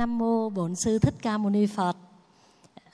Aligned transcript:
Nam 0.00 0.18
mô 0.18 0.50
Bổn 0.50 0.72
sư 0.76 0.98
Thích 0.98 1.14
Ca 1.22 1.38
Mâu 1.38 1.50
Ni 1.50 1.66
Phật. 1.66 1.96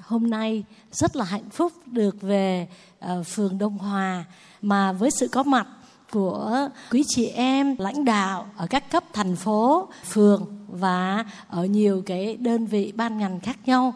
Hôm 0.01 0.31
nay 0.31 0.65
rất 0.93 1.17
là 1.17 1.25
hạnh 1.25 1.51
phúc 1.51 1.73
được 1.87 2.23
về 2.23 2.69
uh, 3.05 3.27
phường 3.27 3.59
Đông 3.59 3.79
Hòa 3.79 4.25
mà 4.63 4.93
với 4.93 5.11
sự 5.21 5.29
có 5.29 5.43
mặt 5.43 5.67
của 6.13 6.69
quý 6.91 7.05
chị 7.09 7.27
em 7.27 7.77
lãnh 7.79 8.05
đạo 8.05 8.47
ở 8.57 8.67
các 8.67 8.91
cấp 8.91 9.05
thành 9.13 9.37
phố, 9.37 9.89
phường 10.05 10.47
và 10.69 11.25
ở 11.49 11.65
nhiều 11.65 12.03
cái 12.07 12.37
đơn 12.37 12.67
vị 12.67 12.93
ban 12.97 13.19
ngành 13.19 13.41
khác 13.41 13.57
nhau. 13.67 13.95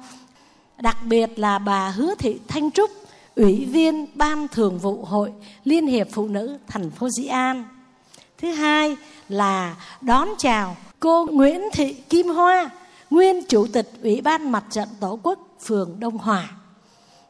Đặc 0.80 0.96
biệt 1.04 1.38
là 1.38 1.58
bà 1.58 1.90
Hứa 1.90 2.14
Thị 2.14 2.38
Thanh 2.48 2.70
Trúc, 2.70 2.90
Ủy 3.36 3.64
viên 3.64 4.06
Ban 4.14 4.48
Thường 4.48 4.78
vụ 4.78 5.04
Hội 5.04 5.32
Liên 5.64 5.86
hiệp 5.86 6.08
Phụ 6.12 6.28
nữ 6.28 6.58
thành 6.66 6.90
phố 6.90 7.08
Dĩ 7.08 7.26
An. 7.26 7.64
Thứ 8.38 8.52
hai 8.52 8.96
là 9.28 9.76
đón 10.00 10.28
chào 10.38 10.76
cô 11.00 11.26
Nguyễn 11.30 11.62
Thị 11.72 11.92
Kim 11.92 12.28
Hoa, 12.28 12.70
nguyên 13.10 13.44
chủ 13.48 13.66
tịch 13.66 13.90
Ủy 14.02 14.20
ban 14.20 14.52
Mặt 14.52 14.64
trận 14.70 14.88
Tổ 15.00 15.18
quốc 15.22 15.38
phường 15.60 15.96
Đông 16.00 16.18
Hòa. 16.18 16.50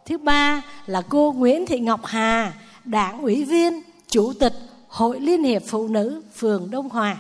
Thứ 0.07 0.19
ba 0.19 0.63
là 0.87 1.03
cô 1.09 1.33
Nguyễn 1.33 1.67
Thị 1.67 1.81
Ngọc 1.81 2.07
Hà, 2.07 2.53
đảng 2.85 3.23
ủy 3.23 3.45
viên, 3.45 3.83
chủ 4.09 4.33
tịch 4.41 4.53
Hội 4.89 5.21
Liên 5.21 5.45
hiệp 5.45 5.63
Phụ 5.67 5.89
nữ 5.89 6.23
phường 6.35 6.71
Đông 6.71 6.89
Hòa. 6.89 7.17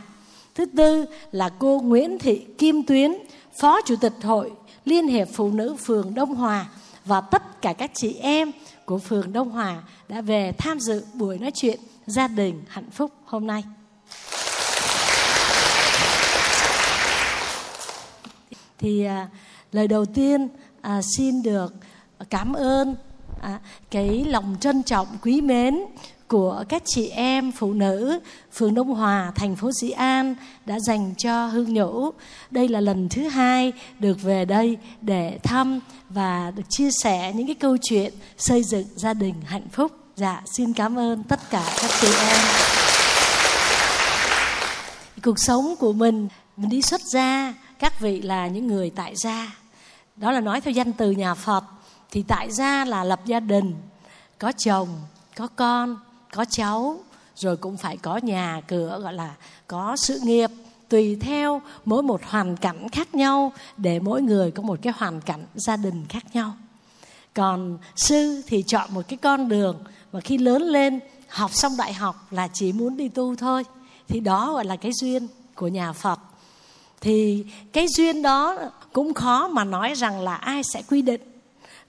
Thứ 0.54 0.66
tư 0.77 1.06
là 1.32 1.48
cô 1.48 1.80
Nguyễn 1.80 2.18
Thị 2.18 2.46
Kim 2.59 2.82
Tuyến, 2.82 3.15
phó 3.60 3.80
chủ 3.82 3.96
tịch 4.01 4.12
Hội 4.23 4.52
Liên 4.84 5.06
hiệp 5.09 5.29
Phụ 5.32 5.51
nữ 5.51 5.77
phường 5.79 6.15
Đông 6.15 6.34
Hòa 6.34 6.66
và 7.04 7.20
tất 7.20 7.62
cả 7.62 7.73
các 7.73 7.90
chị 7.95 8.15
em 8.15 8.52
của 8.84 8.98
phường 8.98 9.32
Đông 9.32 9.51
Hòa 9.51 9.82
đã 10.09 10.20
về 10.20 10.52
tham 10.59 10.80
dự 10.80 11.04
buổi 11.15 11.38
nói 11.38 11.51
chuyện 11.54 11.80
gia 12.07 12.29
đình 12.29 12.63
hạnh 12.68 12.90
phúc 12.90 13.10
hôm 13.24 13.46
nay. 13.46 13.65
Thì 18.80 19.04
à, 19.04 19.28
lời 19.73 19.88
đầu 19.88 20.04
tiên 20.04 20.48
à, 20.80 21.00
xin 21.16 21.42
được 21.42 21.74
cảm 22.30 22.52
ơn 22.52 22.95
à, 23.40 23.59
cái 23.90 24.24
lòng 24.24 24.56
trân 24.60 24.82
trọng 24.82 25.06
quý 25.23 25.40
mến 25.40 25.78
của 26.28 26.64
các 26.68 26.82
chị 26.86 27.08
em 27.08 27.52
phụ 27.52 27.73
nữ 27.73 28.20
phường 28.52 28.74
Đông 28.74 28.95
Hòa, 28.95 29.32
thành 29.34 29.56
phố 29.56 29.73
Dĩ 29.73 29.90
An 29.90 30.34
đã 30.66 30.80
dành 30.80 31.14
cho 31.18 31.46
Hương 31.46 31.74
Nhũ. 31.74 32.10
Đây 32.51 32.68
là 32.68 32.80
lần 32.80 33.08
thứ 33.08 33.28
hai 33.28 33.73
được 33.98 34.23
về 34.23 34.45
đây 34.45 34.76
để 35.01 35.38
thăm 35.42 35.80
và 36.08 36.52
được 36.56 36.62
chia 36.68 36.88
sẻ 37.02 37.32
những 37.36 37.46
cái 37.46 37.54
câu 37.54 37.76
chuyện 37.82 38.12
xây 38.38 38.62
dựng 38.62 38.86
gia 38.95 39.14
đình 39.14 39.34
hạnh 39.45 39.68
phúc. 39.73 39.92
Dạ, 40.16 40.42
xin 40.56 40.73
cảm 40.73 40.98
ơn 40.98 41.23
tất 41.23 41.51
cả 41.51 41.64
các 41.82 41.90
chị 42.01 42.08
em. 42.30 42.40
Cuộc 45.23 45.38
sống 45.38 45.74
của 45.78 45.92
mình, 45.92 46.28
mình 46.56 46.70
đi 46.70 46.82
xuất 46.82 47.01
gia 47.12 47.54
các 47.80 48.00
vị 48.00 48.23
là 48.23 48.46
những 48.46 48.66
người 48.66 48.90
tại 48.90 49.14
gia. 49.16 49.56
Đó 50.16 50.30
là 50.32 50.40
nói 50.40 50.60
theo 50.60 50.73
danh 50.73 50.92
từ 50.92 51.10
nhà 51.10 51.34
phật. 51.34 51.64
Thì 52.10 52.23
tại 52.23 52.52
gia 52.52 52.84
là 52.84 53.04
lập 53.04 53.20
gia 53.26 53.40
đình. 53.40 53.74
Có 54.38 54.52
chồng, 54.59 54.88
có 55.36 55.46
con, 55.46 55.96
có 56.32 56.45
cháu. 56.51 57.01
Rồi 57.36 57.56
cũng 57.56 57.76
phải 57.76 57.96
có 57.96 58.16
nhà, 58.16 58.60
cửa, 58.68 59.01
gọi 59.02 59.12
là 59.12 59.34
có 59.66 59.96
sự 59.96 60.20
nghiệp. 60.23 60.51
Tùy 60.88 61.16
theo 61.20 61.62
mỗi 61.84 62.02
một 62.02 62.20
hoàn 62.24 62.56
cảnh 62.56 62.88
khác 62.88 63.14
nhau, 63.14 63.52
để 63.76 64.00
mỗi 64.00 64.22
người 64.22 64.50
có 64.50 64.62
một 64.62 64.78
cái 64.82 64.92
hoàn 64.97 65.20
cảnh 65.20 65.47
gia 65.54 65.76
đình 65.76 66.04
khác 66.08 66.25
nhau. 66.32 66.53
Còn 67.34 67.78
sư 67.97 68.42
thì 68.47 68.64
chọn 68.66 68.94
một 68.94 69.03
cái 69.08 69.16
con 69.16 69.48
đường 69.48 69.84
mà 70.12 70.20
khi 70.20 70.38
lớn 70.38 70.62
lên, 70.62 71.00
học 71.28 71.50
xong 71.54 71.76
đại 71.76 71.92
học 71.92 72.26
là 72.31 72.48
chỉ 72.53 72.72
muốn 72.72 72.97
đi 72.97 73.08
tu 73.08 73.36
thôi. 73.36 73.64
Thì 74.08 74.20
đó 74.20 74.52
gọi 74.52 74.64
là 74.64 74.76
cái 74.76 74.92
duyên 74.94 75.28
của 75.54 75.69
nhà 75.69 75.92
phật 75.92 76.19
thì 77.00 77.44
cái 77.72 77.87
duyên 77.88 78.22
đó 78.22 78.59
cũng 78.93 79.15
khó 79.15 79.49
mà 79.49 79.65
nói 79.65 79.93
rằng 79.94 80.21
là 80.21 80.34
ai 80.34 80.62
sẽ 80.72 80.83
quy 80.88 81.03
định. 81.03 81.21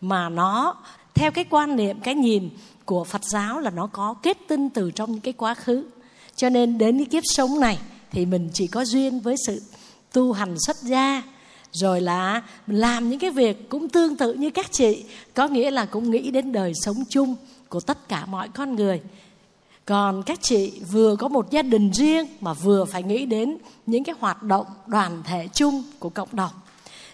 Mà 0.01 0.29
nó, 0.29 0.75
theo 1.13 1.31
cái 1.31 1.45
quan 1.49 1.75
niệm, 1.75 1.99
cái 1.99 2.15
nhìn 2.15 2.49
của 2.85 3.03
phật 3.03 3.23
giáo 3.23 3.59
là 3.59 3.69
nó 3.69 3.87
có 3.87 4.13
kết 4.23 4.37
tinh 4.47 4.69
từ 4.69 4.91
trong 4.91 5.11
những 5.11 5.21
cái 5.21 5.33
quá 5.33 5.53
khứ. 5.53 5.83
Cho 6.35 6.49
nên 6.49 6.77
đến 6.77 6.97
cái 6.97 7.05
kiếp 7.05 7.23
sống 7.25 7.59
này 7.59 7.77
thì 8.11 8.25
mình 8.25 8.49
chỉ 8.53 8.67
có 8.67 8.85
duyên 8.85 9.19
với 9.19 9.35
sự 9.47 9.61
tu 10.13 10.33
hành 10.33 10.55
xuất 10.59 10.77
gia, 10.81 11.21
rồi 11.71 12.01
là 12.01 12.41
làm 12.67 13.09
những 13.09 13.19
cái 13.19 13.31
việc 13.31 13.69
cũng 13.69 13.89
tương 13.89 14.17
tự 14.17 14.33
như 14.33 14.49
các 14.49 14.71
chị. 14.71 15.03
Có 15.33 15.47
nghĩa 15.47 15.71
là 15.71 15.85
cũng 15.85 16.11
nghĩ 16.11 16.31
đến 16.31 16.51
đời 16.51 16.73
sống 16.75 17.03
chung 17.09 17.35
của 17.69 17.79
tất 17.79 18.09
cả 18.09 18.25
mọi 18.25 18.49
con 18.49 18.75
người 18.75 19.01
còn 19.91 20.23
các 20.23 20.39
chị 20.41 20.81
vừa 20.91 21.15
có 21.15 21.27
một 21.27 21.51
gia 21.51 21.61
đình 21.61 21.91
riêng 21.91 22.27
mà 22.41 22.53
vừa 22.53 22.85
phải 22.85 23.03
nghĩ 23.03 23.25
đến 23.25 23.57
những 23.85 24.03
cái 24.03 24.15
hoạt 24.19 24.43
động 24.43 24.65
đoàn 24.87 25.23
thể 25.23 25.47
chung 25.53 25.83
của 25.99 26.09
cộng 26.09 26.29
đồng. 26.31 26.51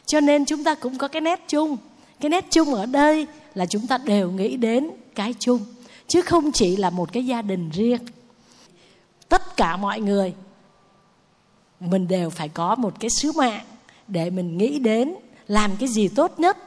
Cho 0.06 0.20
nên 0.20 0.46
chúng 0.46 0.64
ta 0.64 0.76
cũng 0.76 0.98
có 0.98 1.08
cái 1.08 1.22
nét 1.22 1.44
chung. 1.48 1.78
Cái 2.20 2.30
nét 2.30 2.46
chung 2.52 2.74
ở 2.74 2.86
đây 2.86 3.28
là 3.54 3.66
chúng 3.66 3.88
ta 3.88 3.98
đều 3.98 4.32
nghĩ 4.32 4.58
đến 4.58 4.90
cái 5.16 5.34
chung, 5.40 5.60
chứ 6.08 6.22
không 6.22 6.52
chỉ 6.52 6.76
là 6.76 6.90
một 6.90 7.14
cái 7.14 7.26
gia 7.26 7.42
đình 7.42 7.70
riêng. 7.74 8.02
Tất 9.30 9.58
cả 9.58 9.78
mọi 9.78 10.00
người, 10.00 10.34
mình 11.80 12.08
đều 12.08 12.30
phải 12.30 12.50
có 12.50 12.76
một 12.76 13.00
cái 13.00 13.10
sứ 13.22 13.32
mạng 13.32 13.66
để 14.08 14.30
mình 14.30 14.58
nghĩ 14.58 14.80
đến, 14.80 15.14
làm 15.48 15.72
cái 15.80 15.90
gì 15.90 16.08
tốt 16.08 16.40
nhất. 16.40 16.58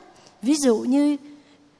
Ví 0.42 0.54
dụ 0.54 0.78
như 0.78 1.16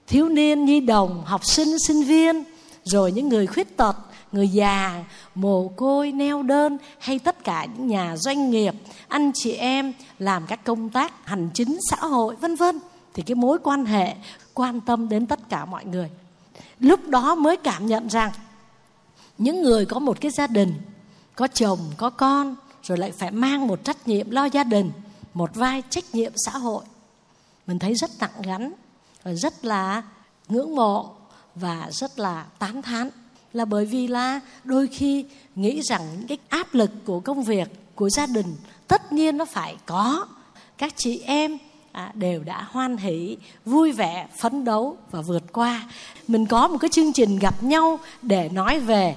thiếu 0.06 0.28
niên, 0.28 0.64
nhi 0.64 0.80
đồng, 0.80 1.22
học 1.24 1.44
sinh 1.44 1.78
sinh 1.78 2.02
viên, 2.02 2.44
rồi 2.84 3.12
những 3.12 3.28
người 3.28 3.46
khuyết 3.46 3.76
tật 3.76 3.96
người 4.32 4.48
già, 4.48 5.04
mồ 5.34 5.68
côi, 5.68 6.12
neo 6.12 6.42
đơn 6.42 6.78
hay 6.98 7.18
tất 7.18 7.44
cả 7.44 7.64
những 7.64 7.86
nhà 7.86 8.16
doanh 8.16 8.50
nghiệp, 8.50 8.74
anh 9.08 9.30
chị 9.34 9.52
em 9.52 9.92
làm 10.18 10.46
các 10.46 10.64
công 10.64 10.88
tác 10.88 11.26
hành 11.26 11.50
chính 11.54 11.78
xã 11.90 11.96
hội, 11.96 12.36
vân 12.36 12.56
vân, 12.56 12.78
thì 13.14 13.22
cái 13.22 13.34
mối 13.34 13.58
quan 13.62 13.84
hệ, 13.84 14.14
quan 14.54 14.80
tâm 14.80 15.08
đến 15.08 15.26
tất 15.26 15.48
cả 15.48 15.64
mọi 15.64 15.84
người. 15.84 16.10
Lúc 16.78 17.08
đó 17.08 17.34
mới 17.34 17.56
cảm 17.56 17.86
nhận 17.86 18.08
rằng 18.08 18.32
những 19.38 19.62
người 19.62 19.86
có 19.86 19.98
một 19.98 20.20
cái 20.20 20.30
gia 20.30 20.46
đình, 20.46 20.74
có 21.34 21.48
chồng, 21.48 21.78
có 21.96 22.10
con, 22.10 22.56
rồi 22.82 22.98
lại 22.98 23.12
phải 23.12 23.30
mang 23.30 23.66
một 23.66 23.84
trách 23.84 24.08
nhiệm 24.08 24.30
lo 24.30 24.44
gia 24.44 24.64
đình, 24.64 24.90
một 25.34 25.54
vai 25.54 25.82
trách 25.90 26.04
nhiệm 26.12 26.32
xã 26.36 26.52
hội. 26.52 26.84
Mình 27.66 27.78
thấy 27.78 27.94
rất 27.94 28.10
nặng 28.20 28.42
gắn 28.42 28.72
và 29.22 29.32
rất 29.32 29.64
là 29.64 30.02
ngưỡng 30.48 30.74
mộ 30.74 31.14
và 31.54 31.88
rất 31.90 32.18
là 32.18 32.44
tán 32.58 32.82
thán 32.82 33.10
là 33.52 33.64
bởi 33.64 33.84
vì 33.84 34.06
là 34.06 34.40
đôi 34.64 34.86
khi 34.86 35.24
nghĩ 35.56 35.80
rằng 35.82 36.02
những 36.18 36.28
cái 36.28 36.38
áp 36.48 36.74
lực 36.74 36.90
của 37.04 37.20
công 37.20 37.42
việc 37.42 37.68
của 37.94 38.10
gia 38.10 38.26
đình 38.26 38.56
tất 38.88 39.12
nhiên 39.12 39.36
nó 39.36 39.44
phải 39.44 39.76
có. 39.86 40.26
Các 40.78 40.94
chị 40.96 41.22
em 41.24 41.58
à, 41.92 42.12
đều 42.14 42.42
đã 42.42 42.66
hoan 42.70 42.96
hỷ 42.96 43.36
vui 43.64 43.92
vẻ 43.92 44.28
phấn 44.38 44.64
đấu 44.64 44.96
và 45.10 45.20
vượt 45.20 45.52
qua. 45.52 45.88
Mình 46.28 46.46
có 46.46 46.68
một 46.68 46.78
cái 46.80 46.90
chương 46.90 47.12
trình 47.12 47.38
gặp 47.38 47.62
nhau 47.62 47.98
để 48.22 48.48
nói 48.48 48.78
về 48.78 49.16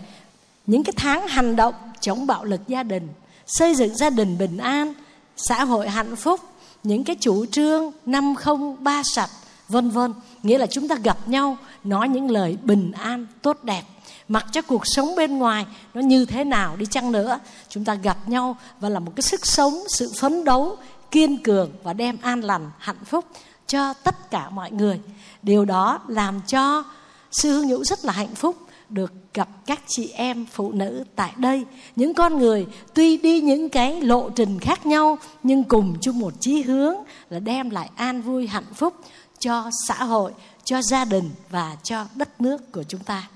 những 0.68 0.84
cái 0.84 0.94
tháng 0.98 1.28
hành 1.28 1.56
động 1.56 1.74
chống 2.00 2.28
bạo 2.28 2.44
lực 2.44 2.62
gia 2.68 2.84
đình 2.84 3.08
xây 3.48 3.76
dựng 3.76 3.96
gia 3.96 4.10
đình 4.10 4.38
bình 4.38 4.58
an 4.58 4.94
xã 5.38 5.64
hội 5.64 5.90
hạnh 5.90 6.16
phúc 6.16 6.40
những 6.84 7.04
cái 7.04 7.16
chủ 7.20 7.46
trương 7.46 7.92
năm 8.06 8.36
không 8.36 8.84
ba 8.84 9.02
sạch 9.16 9.30
vân 9.70 9.90
vân. 9.90 10.14
Nghĩa 10.44 10.58
là 10.58 10.68
chúng 10.68 10.88
ta 10.88 10.96
gặp 10.96 11.28
nhau 11.28 11.58
nói 11.84 12.10
những 12.10 12.32
lời 12.32 12.58
bình 12.64 12.92
an 12.92 13.28
tốt 13.42 13.64
đẹp 13.64 13.84
mặc 14.28 14.46
cho 14.52 14.62
cuộc 14.62 14.82
sống 14.86 15.16
bên 15.16 15.38
ngoài 15.38 15.66
nó 15.94 16.02
như 16.02 16.26
thế 16.26 16.44
nào 16.44 16.76
đi 16.76 16.86
chăng 16.86 17.12
nữa, 17.12 17.40
chúng 17.70 17.86
ta 17.86 17.96
gặp 17.96 18.30
nhau 18.30 18.58
và 18.80 18.90
là 18.90 19.00
một 19.00 19.12
cái 19.16 19.24
sức 19.24 19.46
sống, 19.46 19.74
sự 19.98 20.12
phấn 20.20 20.44
đấu, 20.44 20.78
kiên 21.12 21.44
cường 21.44 21.72
và 21.84 21.94
đem 21.94 22.18
an 22.22 22.42
lành, 22.42 22.72
hạnh 22.78 23.06
phúc 23.06 23.26
cho 23.68 23.94
tất 23.94 24.32
cả 24.32 24.50
mọi 24.50 24.72
người. 24.72 25.00
Điều 25.42 25.66
đó 25.66 26.00
làm 26.08 26.42
cho 26.48 26.84
sư 27.32 27.52
hương 27.52 27.68
nhũ 27.68 27.84
rất 27.84 28.06
là 28.06 28.14
hạnh 28.14 28.36
phúc 28.36 28.56
được 28.90 29.14
gặp 29.34 29.50
các 29.66 29.80
chị 29.88 30.10
em 30.10 30.46
phụ 30.46 30.72
nữ 30.72 31.04
tại 31.16 31.34
đây. 31.38 31.66
Những 31.96 32.14
con 32.14 32.38
người 32.38 32.68
tuy 32.94 33.18
đi 33.18 33.42
những 33.42 33.70
cái 33.70 34.02
lộ 34.02 34.30
trình 34.30 34.60
khác 34.60 34.86
nhau, 34.86 35.18
nhưng 35.44 35.64
cùng 35.64 35.98
chung 36.02 36.20
một 36.20 36.34
chí 36.40 36.62
hướng 36.62 36.96
là 37.30 37.40
đem 37.40 37.70
lại 37.70 37.90
an 37.96 38.22
vui, 38.22 38.48
hạnh 38.48 38.74
phúc 38.76 38.94
cho 39.40 39.70
xã 39.88 40.04
hội, 40.04 40.32
cho 40.64 40.82
gia 40.82 41.06
đình 41.06 41.30
và 41.50 41.76
cho 41.84 42.06
đất 42.16 42.42
nước 42.42 42.72
của 42.72 42.84
chúng 42.84 43.04
ta. 43.04 43.28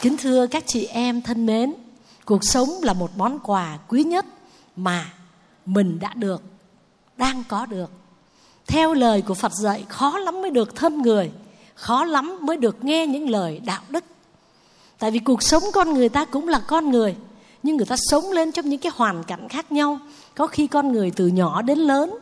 Kính 0.00 0.16
thưa 0.16 0.46
các 0.46 0.64
chị 0.66 0.86
em 0.86 1.22
thân 1.22 1.46
mến, 1.46 1.74
cuộc 2.24 2.44
sống 2.44 2.68
là 2.82 2.92
một 2.92 3.10
món 3.16 3.38
quà 3.40 3.78
quý 3.88 4.02
nhất 4.02 4.26
mà 4.76 5.12
mình 5.66 5.98
đã 6.00 6.14
được, 6.14 6.42
đang 7.16 7.44
có 7.48 7.66
được. 7.66 7.90
Theo 8.66 8.94
lời 8.94 9.22
của 9.22 9.34
Phật 9.34 9.52
dạy, 9.52 9.84
khó 9.88 10.18
lắm 10.18 10.42
mới 10.42 10.50
được 10.50 10.76
thân 10.76 11.02
người, 11.02 11.30
khó 11.74 12.04
lắm 12.04 12.38
mới 12.40 12.56
được 12.56 12.84
nghe 12.84 13.06
những 13.06 13.30
lời 13.30 13.60
đạo 13.64 13.82
đức. 13.88 14.04
Tại 14.98 15.10
vì 15.10 15.18
cuộc 15.18 15.42
sống 15.42 15.62
con 15.72 15.94
người 15.94 16.08
ta 16.08 16.24
cũng 16.24 16.48
là 16.48 16.60
con 16.60 16.90
người, 16.90 17.16
nhưng 17.62 17.76
người 17.76 17.86
ta 17.86 17.96
sống 17.98 18.30
lên 18.30 18.52
trong 18.52 18.68
những 18.68 18.80
cái 18.80 18.92
hoàn 18.94 19.24
cảnh 19.24 19.48
khác 19.48 19.72
nhau. 19.72 19.98
Có 20.34 20.46
khi 20.46 20.66
con 20.66 20.92
người 20.92 21.10
từ 21.10 21.26
nhỏ 21.26 21.62
đến 21.62 21.78
lớn 21.78 22.14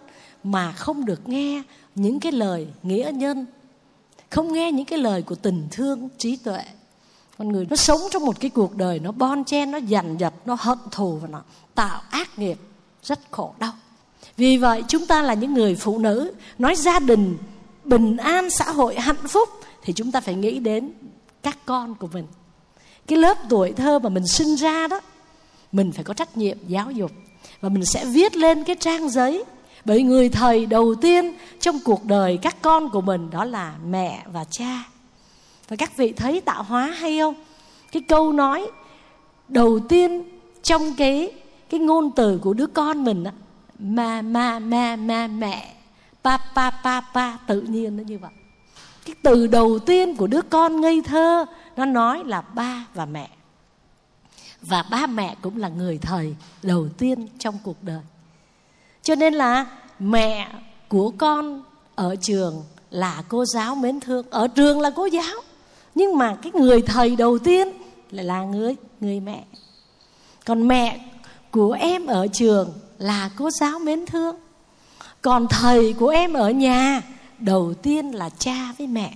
mà 0.44 0.72
không 0.72 1.04
được 1.04 1.28
nghe 1.28 1.62
những 1.94 2.20
cái 2.20 2.32
lời 2.32 2.66
nghĩa 2.82 3.10
nhân, 3.14 3.46
không 4.30 4.52
nghe 4.52 4.72
những 4.72 4.86
cái 4.86 4.98
lời 4.98 5.22
của 5.22 5.34
tình 5.34 5.68
thương, 5.70 6.08
trí 6.18 6.36
tuệ 6.36 6.62
con 7.38 7.48
người 7.48 7.66
nó 7.70 7.76
sống 7.76 8.00
trong 8.10 8.24
một 8.24 8.40
cái 8.40 8.50
cuộc 8.50 8.76
đời 8.76 8.98
nó 8.98 9.12
bon 9.12 9.44
chen, 9.44 9.70
nó 9.70 9.78
dằn 9.78 10.16
giật 10.20 10.34
nó 10.46 10.56
hận 10.60 10.78
thù 10.90 11.18
và 11.22 11.28
nó 11.28 11.42
tạo 11.74 12.00
ác 12.10 12.38
nghiệp, 12.38 12.58
rất 13.02 13.20
khổ 13.30 13.54
đau. 13.58 13.72
Vì 14.36 14.56
vậy 14.56 14.84
chúng 14.88 15.06
ta 15.06 15.22
là 15.22 15.34
những 15.34 15.54
người 15.54 15.74
phụ 15.74 15.98
nữ, 15.98 16.32
nói 16.58 16.76
gia 16.76 16.98
đình, 16.98 17.36
bình 17.84 18.16
an, 18.16 18.50
xã 18.50 18.70
hội, 18.70 19.00
hạnh 19.00 19.28
phúc, 19.28 19.48
thì 19.82 19.92
chúng 19.92 20.12
ta 20.12 20.20
phải 20.20 20.34
nghĩ 20.34 20.58
đến 20.58 20.92
các 21.42 21.58
con 21.66 21.94
của 21.94 22.08
mình. 22.12 22.26
Cái 23.06 23.18
lớp 23.18 23.36
tuổi 23.48 23.72
thơ 23.72 23.98
mà 23.98 24.08
mình 24.08 24.26
sinh 24.26 24.54
ra 24.54 24.86
đó, 24.86 25.00
mình 25.72 25.92
phải 25.92 26.04
có 26.04 26.14
trách 26.14 26.36
nhiệm 26.36 26.58
giáo 26.68 26.90
dục 26.90 27.12
và 27.60 27.68
mình 27.68 27.84
sẽ 27.84 28.04
viết 28.04 28.36
lên 28.36 28.64
cái 28.64 28.76
trang 28.80 29.08
giấy. 29.08 29.44
Bởi 29.84 30.02
người 30.02 30.28
thầy 30.28 30.66
đầu 30.66 30.94
tiên 30.94 31.34
trong 31.60 31.78
cuộc 31.84 32.04
đời 32.04 32.38
các 32.42 32.56
con 32.62 32.90
của 32.90 33.00
mình 33.00 33.30
đó 33.30 33.44
là 33.44 33.74
mẹ 33.86 34.24
và 34.32 34.44
cha 34.50 34.84
và 35.68 35.76
các 35.76 35.96
vị 35.96 36.12
thấy 36.12 36.40
tạo 36.40 36.62
hóa 36.62 36.86
hay 36.86 37.18
không? 37.18 37.34
Cái 37.92 38.02
câu 38.08 38.32
nói 38.32 38.70
đầu 39.48 39.78
tiên 39.88 40.22
trong 40.62 40.94
cái 40.96 41.32
cái 41.70 41.80
ngôn 41.80 42.10
từ 42.16 42.38
của 42.38 42.54
đứa 42.54 42.66
con 42.66 43.04
mình 43.04 43.24
á, 43.24 43.32
ma 43.78 44.22
ma 44.22 44.58
ma 44.58 44.96
ma, 44.96 45.26
mẹ, 45.26 45.74
pa 46.24 46.38
pa 46.54 46.70
pa 46.70 47.00
pa, 47.00 47.36
tự 47.46 47.60
nhiên 47.60 47.96
nó 47.96 48.02
như 48.02 48.18
vậy. 48.18 48.30
Cái 49.04 49.14
từ 49.22 49.46
đầu 49.46 49.78
tiên 49.78 50.16
của 50.16 50.26
đứa 50.26 50.42
con 50.42 50.80
ngây 50.80 51.02
thơ, 51.06 51.44
nó 51.76 51.84
nói 51.84 52.24
là 52.24 52.40
ba 52.40 52.86
và 52.94 53.06
mẹ. 53.06 53.30
Và 54.60 54.84
ba 54.90 55.06
mẹ 55.06 55.36
cũng 55.42 55.56
là 55.56 55.68
người 55.68 55.98
thầy 55.98 56.36
đầu 56.62 56.88
tiên 56.98 57.28
trong 57.38 57.58
cuộc 57.62 57.82
đời. 57.82 58.02
Cho 59.02 59.14
nên 59.14 59.34
là 59.34 59.66
mẹ 59.98 60.48
của 60.88 61.12
con 61.18 61.62
ở 61.94 62.16
trường 62.16 62.64
là 62.90 63.22
cô 63.28 63.44
giáo 63.44 63.74
mến 63.74 64.00
thương, 64.00 64.30
ở 64.30 64.48
trường 64.48 64.80
là 64.80 64.90
cô 64.90 65.06
giáo 65.06 65.40
nhưng 65.96 66.18
mà 66.18 66.36
cái 66.42 66.52
người 66.52 66.82
thầy 66.82 67.16
đầu 67.16 67.38
tiên 67.38 67.68
lại 68.10 68.24
là 68.24 68.42
người 68.42 68.76
người 69.00 69.20
mẹ. 69.20 69.44
Còn 70.44 70.68
mẹ 70.68 71.00
của 71.50 71.72
em 71.72 72.06
ở 72.06 72.26
trường 72.26 72.72
là 72.98 73.30
cô 73.36 73.50
giáo 73.50 73.78
mến 73.78 74.06
thương. 74.06 74.36
Còn 75.22 75.46
thầy 75.48 75.92
của 75.92 76.08
em 76.08 76.32
ở 76.32 76.50
nhà 76.50 77.02
đầu 77.38 77.74
tiên 77.74 78.10
là 78.10 78.28
cha 78.38 78.74
với 78.78 78.86
mẹ. 78.86 79.14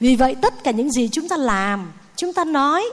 Vì 0.00 0.16
vậy 0.16 0.36
tất 0.42 0.64
cả 0.64 0.70
những 0.70 0.90
gì 0.90 1.08
chúng 1.12 1.28
ta 1.28 1.36
làm, 1.36 1.92
chúng 2.16 2.32
ta 2.32 2.44
nói, 2.44 2.84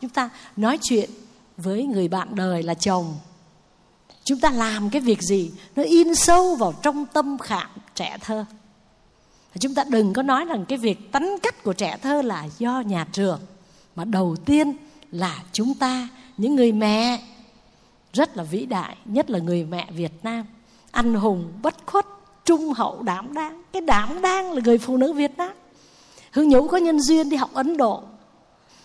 chúng 0.00 0.10
ta 0.10 0.30
nói 0.56 0.78
chuyện 0.82 1.10
với 1.56 1.84
người 1.84 2.08
bạn 2.08 2.28
đời 2.34 2.62
là 2.62 2.74
chồng. 2.74 3.14
Chúng 4.24 4.40
ta 4.40 4.50
làm 4.50 4.90
cái 4.90 5.00
việc 5.00 5.22
gì 5.22 5.50
nó 5.76 5.82
in 5.82 6.14
sâu 6.14 6.54
vào 6.54 6.74
trong 6.82 7.06
tâm 7.06 7.38
khảm 7.38 7.70
trẻ 7.94 8.16
thơ 8.20 8.44
chúng 9.60 9.74
ta 9.74 9.84
đừng 9.88 10.12
có 10.12 10.22
nói 10.22 10.44
rằng 10.44 10.64
cái 10.64 10.78
việc 10.78 11.12
tánh 11.12 11.36
cách 11.42 11.64
của 11.64 11.72
trẻ 11.72 11.96
thơ 12.02 12.22
là 12.22 12.48
do 12.58 12.80
nhà 12.80 13.06
trường, 13.12 13.40
mà 13.96 14.04
đầu 14.04 14.36
tiên 14.44 14.76
là 15.12 15.42
chúng 15.52 15.74
ta, 15.74 16.08
những 16.36 16.56
người 16.56 16.72
mẹ, 16.72 17.22
rất 18.12 18.36
là 18.36 18.42
vĩ 18.42 18.66
đại, 18.66 18.96
nhất 19.04 19.30
là 19.30 19.38
người 19.38 19.64
mẹ 19.64 19.88
Việt 19.90 20.12
Nam, 20.22 20.46
anh 20.90 21.14
hùng 21.14 21.52
bất 21.62 21.74
khuất, 21.86 22.06
trung 22.44 22.72
hậu 22.72 23.02
đảm 23.02 23.34
đang. 23.34 23.62
Cái 23.72 23.82
đảm 23.82 24.22
đang 24.22 24.52
là 24.52 24.60
người 24.64 24.78
phụ 24.78 24.96
nữ 24.96 25.12
Việt 25.12 25.36
Nam. 25.36 25.50
Hương 26.32 26.48
Nhũ 26.48 26.68
có 26.68 26.76
nhân 26.76 27.00
duyên 27.00 27.28
đi 27.28 27.36
học 27.36 27.50
Ấn 27.54 27.76
Độ. 27.76 28.02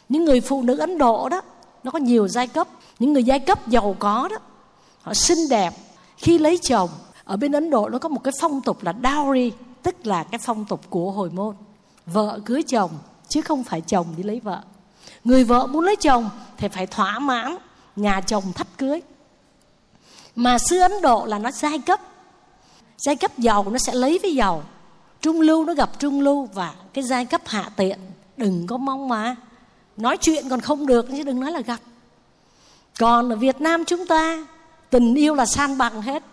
Những 0.09 0.25
người 0.25 0.41
phụ 0.41 0.61
nữ 0.61 0.77
Ấn 0.77 0.97
Độ 0.97 1.29
đó, 1.29 1.41
nó 1.83 1.91
có 1.91 1.99
nhiều 1.99 2.27
giai 2.27 2.47
cấp. 2.47 2.67
Những 2.99 3.13
người 3.13 3.23
giai 3.23 3.39
cấp 3.39 3.67
giàu 3.67 3.95
có 3.99 4.27
đó, 4.31 4.37
họ 5.01 5.13
xinh 5.13 5.49
đẹp. 5.49 5.73
Khi 6.17 6.37
lấy 6.37 6.57
chồng, 6.57 6.89
ở 7.23 7.37
bên 7.37 7.51
Ấn 7.51 7.69
Độ 7.69 7.89
nó 7.89 7.97
có 7.97 8.09
một 8.09 8.23
cái 8.23 8.33
phong 8.41 8.61
tục 8.61 8.83
là 8.83 8.93
dowry 9.03 9.51
tức 9.83 10.07
là 10.07 10.23
cái 10.23 10.39
phong 10.39 10.65
tục 10.65 10.81
của 10.89 11.11
hồi 11.11 11.29
môn. 11.29 11.55
Vợ 12.05 12.39
cưới 12.45 12.63
chồng, 12.63 12.91
chứ 13.27 13.41
không 13.41 13.63
phải 13.63 13.81
chồng 13.81 14.07
đi 14.17 14.23
lấy 14.23 14.39
vợ. 14.39 14.61
Người 15.23 15.43
vợ 15.43 15.67
muốn 15.67 15.83
lấy 15.85 15.95
chồng 15.95 16.29
thì 16.57 16.67
phải 16.67 16.87
thỏa 16.87 17.19
mãn 17.19 17.57
nhà 17.95 18.21
chồng 18.21 18.53
thách 18.53 18.77
cưới. 18.77 19.01
Mà 20.35 20.57
xứ 20.57 20.79
ấn 20.79 20.91
độ 21.01 21.25
là 21.25 21.39
nó 21.39 21.51
giai 21.51 21.79
cấp. 21.79 21.99
Giai 22.97 23.15
cấp 23.15 23.31
giàu 23.37 23.65
nó 23.69 23.77
sẽ 23.77 23.93
lấy 23.93 24.19
với 24.21 24.35
giàu. 24.35 24.63
Trung 25.21 25.41
lưu 25.41 25.65
nó 25.65 25.73
gặp 25.73 25.99
trung 25.99 26.21
lưu 26.21 26.45
và 26.53 26.73
cái 26.93 27.03
giai 27.03 27.25
cấp 27.25 27.41
hạ 27.45 27.69
tiện, 27.75 27.99
đừng 28.37 28.67
có 28.67 28.77
mong 28.77 29.07
mà. 29.07 29.35
Nói 29.97 30.17
chuyện 30.17 30.49
còn 30.49 30.61
không 30.61 30.85
được 30.85 31.05
chứ 31.11 31.23
đừng 31.23 31.39
nói 31.39 31.51
là 31.51 31.59
gặp. 31.59 31.79
Còn 32.99 33.29
ở 33.29 33.35
việt 33.35 33.61
nam 33.61 33.85
chúng 33.85 34.07
ta, 34.07 34.47
tình 34.89 35.15
yêu 35.15 35.35
là 35.35 35.45
san 35.45 35.77
bằng 35.77 36.01
hết 36.01 36.23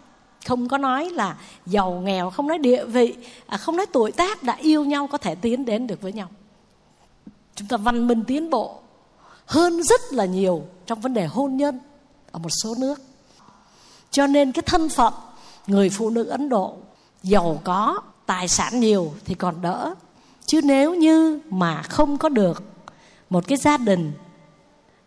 không 0.47 0.69
có 0.69 0.79
nói 0.79 1.11
là 1.11 1.37
giàu 1.67 1.93
nghèo, 2.05 2.31
không 2.31 2.49
nói 2.49 2.59
địa 2.59 2.85
vị 2.85 3.17
à, 3.47 3.57
không 3.57 3.77
nói 3.77 3.87
tuổi 3.93 4.13
tác 4.13 4.43
đã 4.43 4.57
yêu 4.61 4.85
nhau 4.85 5.07
có 5.07 5.19
thể 5.19 5.35
tiến 5.35 5.65
đến 5.65 5.87
được 5.87 6.03
với 6.03 6.13
nhau. 6.13 6.29
Chúng 7.55 7.69
ta 7.69 7.77
văn 7.77 8.07
minh 8.07 8.25
tiến 8.27 8.51
bộ 8.51 8.81
hơn 9.47 9.83
rất 9.83 10.01
là 10.13 10.25
nhiều 10.25 10.65
trong 10.87 11.01
vấn 11.01 11.15
đề 11.15 11.27
hôn 11.27 11.57
nhân 11.57 11.81
ở 12.33 12.39
một 12.39 12.49
số 12.63 12.75
nước. 12.79 13.01
Cho 14.11 14.27
nên 14.27 14.53
cái 14.53 14.63
thân 14.67 14.89
phận 14.89 15.13
người 15.67 15.91
phụ 15.91 16.11
nữ 16.11 16.25
ấn 16.25 16.49
độ 16.49 16.77
giàu 17.23 17.61
có, 17.65 18.01
tài 18.27 18.49
sản 18.49 18.81
nhiều 18.81 19.13
thì 19.25 19.35
còn 19.35 19.63
đỡ. 19.63 19.95
Chứ 20.47 20.61
nếu 20.65 20.95
như 20.95 21.41
mà 21.51 21.83
không 21.83 22.19
có 22.19 22.29
được 22.29 22.63
một 23.31 23.47
cái 23.47 23.59
gia 23.59 23.77
đình 23.77 24.13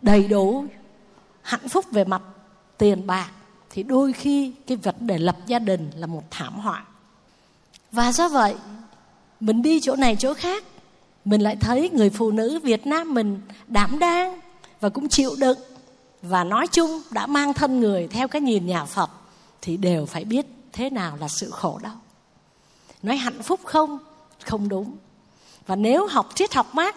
đầy 0.02 0.28
đủ 0.28 0.66
hạnh 1.42 1.70
phúc 1.70 1.86
về 1.92 2.04
mặt 2.04 2.22
tiền 2.78 3.08
bạc 3.08 3.30
thì 3.74 3.84
đôi 3.84 4.14
khi 4.14 4.54
cái 4.68 4.78
vật 4.78 4.96
để 5.00 5.18
lập 5.18 5.38
gia 5.46 5.60
đình 5.60 5.92
là 5.96 6.08
một 6.08 6.24
thảm 6.32 6.60
họa. 6.60 6.86
Và 7.92 8.12
do 8.12 8.30
vậy, 8.30 8.56
mình 9.40 9.62
đi 9.62 9.80
chỗ 9.80 9.96
này 9.96 10.16
chỗ 10.16 10.34
khác, 10.34 10.64
mình 11.26 11.42
lại 11.42 11.56
thấy 11.56 11.90
người 11.90 12.10
phụ 12.10 12.32
nữ 12.32 12.60
việt 12.64 12.88
nam 12.88 13.14
mình 13.14 13.42
đảm 13.68 14.00
đang 14.00 14.40
và 14.80 14.90
cũng 14.90 15.10
chịu 15.10 15.36
đựng 15.40 15.58
và 16.22 16.44
nói 16.44 16.68
chung 16.68 17.02
đã 17.12 17.28
mang 17.28 17.54
thân 17.54 17.80
người 17.80 18.08
theo 18.08 18.28
cái 18.28 18.42
nhìn 18.42 18.66
nhà 18.66 18.86
phật 18.86 19.10
thì 19.62 19.78
đều 19.78 20.06
phải 20.06 20.26
biết 20.26 20.46
thế 20.74 20.90
nào 20.90 21.18
là 21.18 21.28
sự 21.28 21.52
khổ 21.52 21.80
đau. 21.84 21.96
Nói 23.04 23.18
hạnh 23.18 23.42
phúc 23.44 23.60
không? 23.64 24.00
Không 24.46 24.70
đúng. 24.70 24.96
Và 25.68 25.76
nếu 25.76 26.08
học 26.08 26.30
triết 26.36 26.54
học 26.54 26.76
mát 26.76 26.96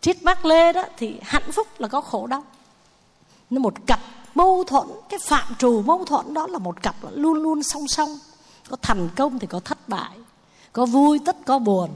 triết 0.00 0.22
mát 0.22 0.44
lê 0.44 0.72
đó 0.72 0.84
thì 0.96 1.14
hạnh 1.22 1.52
phúc 1.52 1.66
là 1.78 1.88
có 1.88 2.00
khổ 2.00 2.26
đau. 2.26 2.44
Nó 3.50 3.60
một 3.60 3.74
cặp 3.86 4.00
mâu 4.34 4.64
thuẫn, 4.64 4.88
cái 5.08 5.20
phạm 5.28 5.54
trù 5.58 5.82
mâu 5.82 6.04
thuẫn 6.04 6.34
đó 6.34 6.46
là 6.46 6.58
một 6.58 6.82
cặp 6.82 6.96
luôn 7.10 7.42
luôn 7.42 7.62
song 7.62 7.88
song. 7.88 8.18
Có 8.70 8.76
thành 8.82 9.08
công 9.16 9.38
thì 9.38 9.46
có 9.46 9.60
thất 9.60 9.88
bại, 9.88 10.16
có 10.72 10.86
vui 10.86 11.18
tất 11.26 11.36
có 11.46 11.58
buồn, 11.58 11.90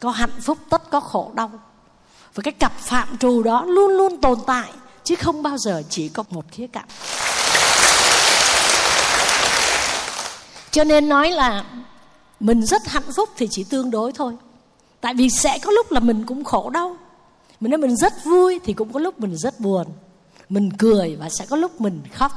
có 0.00 0.10
hạnh 0.10 0.40
phúc 0.40 0.58
tất 0.70 0.90
có 0.90 1.00
khổ 1.00 1.30
đau. 1.34 1.50
Và 2.34 2.40
cái 2.42 2.52
cặp 2.52 2.72
phạm 2.78 3.18
trù 3.18 3.42
đó 3.42 3.64
luôn 3.64 3.90
luôn 3.90 4.16
tồn 4.16 4.38
tại, 4.46 4.72
chứ 5.04 5.14
không 5.14 5.42
bao 5.42 5.58
giờ 5.58 5.82
chỉ 5.88 6.08
có 6.08 6.24
một 6.30 6.44
khía 6.50 6.66
cạnh. 6.66 6.88
Cho 10.70 10.84
nên 10.84 11.08
nói 11.08 11.30
là 11.30 11.64
mình 12.40 12.66
rất 12.66 12.86
hạnh 12.86 13.12
phúc 13.16 13.28
thì 13.36 13.48
chỉ 13.50 13.64
tương 13.64 13.90
đối 13.90 14.12
thôi. 14.12 14.36
Tại 15.00 15.14
vì 15.14 15.30
sẽ 15.30 15.58
có 15.58 15.70
lúc 15.70 15.92
là 15.92 16.00
mình 16.00 16.24
cũng 16.26 16.44
khổ 16.44 16.70
đau. 16.70 16.96
Mình 17.60 17.70
nói 17.70 17.78
mình 17.78 17.96
rất 17.96 18.24
vui 18.24 18.60
thì 18.64 18.72
cũng 18.72 18.92
có 18.92 19.00
lúc 19.00 19.20
mình 19.20 19.36
rất 19.36 19.60
buồn 19.60 19.86
mình 20.52 20.70
cười 20.78 21.16
và 21.16 21.28
sẽ 21.28 21.46
có 21.46 21.56
lúc 21.56 21.80
mình 21.80 22.02
khóc. 22.12 22.32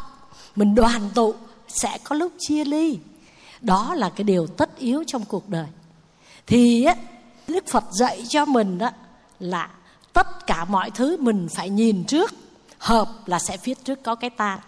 Mình 0.56 0.76
đoàn 0.76 1.10
tụ 1.16 1.34
sẽ 1.68 1.98
có 2.04 2.16
lúc 2.16 2.32
chia 2.40 2.66
ly. 2.66 3.00
Đó 3.62 3.96
là 3.96 4.10
cái 4.10 4.24
điều 4.24 4.48
tất 4.48 4.78
yếu 4.78 5.04
trong 5.08 5.26
cuộc 5.26 5.50
đời. 5.50 5.66
Thì 6.48 6.84
á, 6.84 6.96
đức 7.48 7.68
phật 7.68 7.84
dạy 8.00 8.24
cho 8.30 8.46
mình 8.46 8.78
đó 8.78 8.90
là 9.40 9.70
tất 10.14 10.48
cả 10.48 10.66
mọi 10.66 10.92
thứ 10.92 11.18
mình 11.20 11.48
phải 11.56 11.70
nhìn 11.70 12.04
trước. 12.04 12.34
Hợp 12.78 13.10
là 13.26 13.40
sẽ 13.40 13.58
phía 13.58 13.74
trước 13.74 14.04
có 14.04 14.16
cái 14.16 14.30
ta 14.30 14.60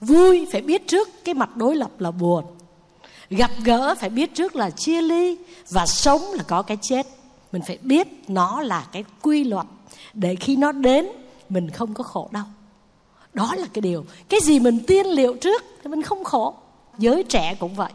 vui 0.00 0.46
phải 0.52 0.60
biết 0.60 0.88
trước 0.88 1.08
cái 1.24 1.34
mặt 1.34 1.56
đối 1.56 1.76
lập 1.76 1.90
là 1.98 2.10
buồn. 2.10 2.44
Gặp 3.30 3.50
gỡ 3.64 3.94
phải 3.94 4.10
biết 4.10 4.34
trước 4.34 4.56
là 4.56 4.70
chia 4.70 5.02
ly. 5.02 5.36
Và 5.70 5.86
sống 5.86 6.22
là 6.32 6.42
có 6.42 6.62
cái 6.62 6.76
chết. 6.82 7.06
Mình 7.52 7.62
phải 7.66 7.78
biết 7.82 8.08
nó 8.28 8.62
là 8.62 8.86
cái 8.92 9.04
quy 9.22 9.44
luật. 9.44 9.66
Để 10.14 10.36
khi 10.36 10.56
nó 10.56 10.72
đến 10.72 11.06
mình 11.50 11.70
không 11.70 11.94
có 11.94 12.04
khổ 12.04 12.28
đau. 12.32 12.46
Đó 13.34 13.54
là 13.56 13.66
cái 13.72 13.80
điều. 13.80 14.04
Cái 14.28 14.40
gì 14.40 14.60
mình 14.60 14.80
tiên 14.86 15.06
liệu 15.06 15.36
trước 15.36 15.62
thì 15.82 15.90
mình 15.90 16.02
không 16.02 16.24
khổ. 16.24 16.54
Giới 16.98 17.22
trẻ 17.22 17.54
cũng 17.60 17.74
vậy. 17.74 17.92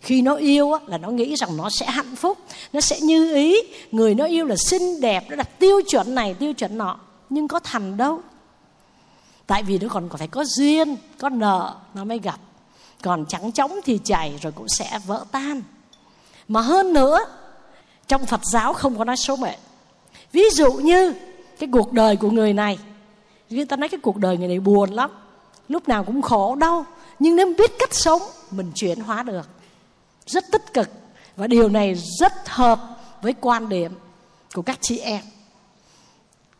Khi 0.00 0.22
nó 0.22 0.34
yêu 0.34 0.72
là 0.86 0.98
nó 0.98 1.08
nghĩ 1.08 1.34
rằng 1.34 1.56
nó 1.56 1.70
sẽ 1.70 1.86
hạnh 1.86 2.16
phúc, 2.16 2.38
nó 2.72 2.80
sẽ 2.80 3.00
như 3.00 3.34
ý. 3.34 3.56
Người 3.90 4.14
nó 4.14 4.24
yêu 4.24 4.46
là 4.46 4.56
xinh 4.56 5.00
đẹp, 5.00 5.24
nó 5.30 5.36
đặt 5.36 5.58
tiêu 5.58 5.80
chuẩn 5.88 6.14
này, 6.14 6.34
tiêu 6.34 6.52
chuẩn 6.52 6.78
nọ. 6.78 6.98
Nhưng 7.30 7.48
có 7.48 7.58
thành 7.58 7.96
đâu? 7.96 8.20
Tại 9.46 9.62
vì 9.62 9.78
nó 9.78 9.88
còn 9.88 10.08
phải 10.18 10.28
có 10.28 10.44
duyên, 10.44 10.96
có 11.18 11.28
nợ, 11.28 11.74
nó 11.94 12.04
mới 12.04 12.18
gặp. 12.18 12.40
Còn 13.02 13.26
trắng 13.26 13.52
chóng 13.52 13.80
thì 13.84 13.98
chảy 14.04 14.38
rồi 14.42 14.52
cũng 14.52 14.68
sẽ 14.68 14.98
vỡ 15.06 15.24
tan. 15.30 15.62
Mà 16.48 16.60
hơn 16.60 16.92
nữa, 16.92 17.18
trong 18.08 18.26
phật 18.26 18.40
giáo 18.52 18.72
không 18.72 18.98
có 18.98 19.04
nói 19.04 19.16
số 19.16 19.36
mệnh. 19.36 19.58
Ví 20.32 20.42
dụ 20.52 20.72
như 20.72 21.14
cái 21.58 21.68
cuộc 21.72 21.92
đời 21.92 22.16
của 22.16 22.30
người 22.30 22.52
này, 22.52 22.78
người 23.50 23.64
ta 23.64 23.76
nói 23.76 23.88
cái 23.88 24.00
cuộc 24.02 24.16
đời 24.16 24.36
người 24.38 24.48
này 24.48 24.60
buồn 24.60 24.90
lắm, 24.90 25.10
lúc 25.68 25.88
nào 25.88 26.04
cũng 26.04 26.22
khổ 26.22 26.54
đau, 26.54 26.86
nhưng 27.18 27.36
nếu 27.36 27.54
biết 27.58 27.70
cách 27.78 27.94
sống, 27.94 28.22
mình 28.50 28.72
chuyển 28.74 29.00
hóa 29.00 29.22
được. 29.22 29.48
Rất 30.26 30.44
tích 30.52 30.74
cực, 30.74 30.88
và 31.36 31.46
điều 31.46 31.68
này 31.68 31.94
rất 32.20 32.48
hợp 32.48 32.80
với 33.22 33.34
quan 33.40 33.68
điểm 33.68 33.92
của 34.54 34.62
các 34.62 34.78
chị 34.80 34.98
em. 34.98 35.22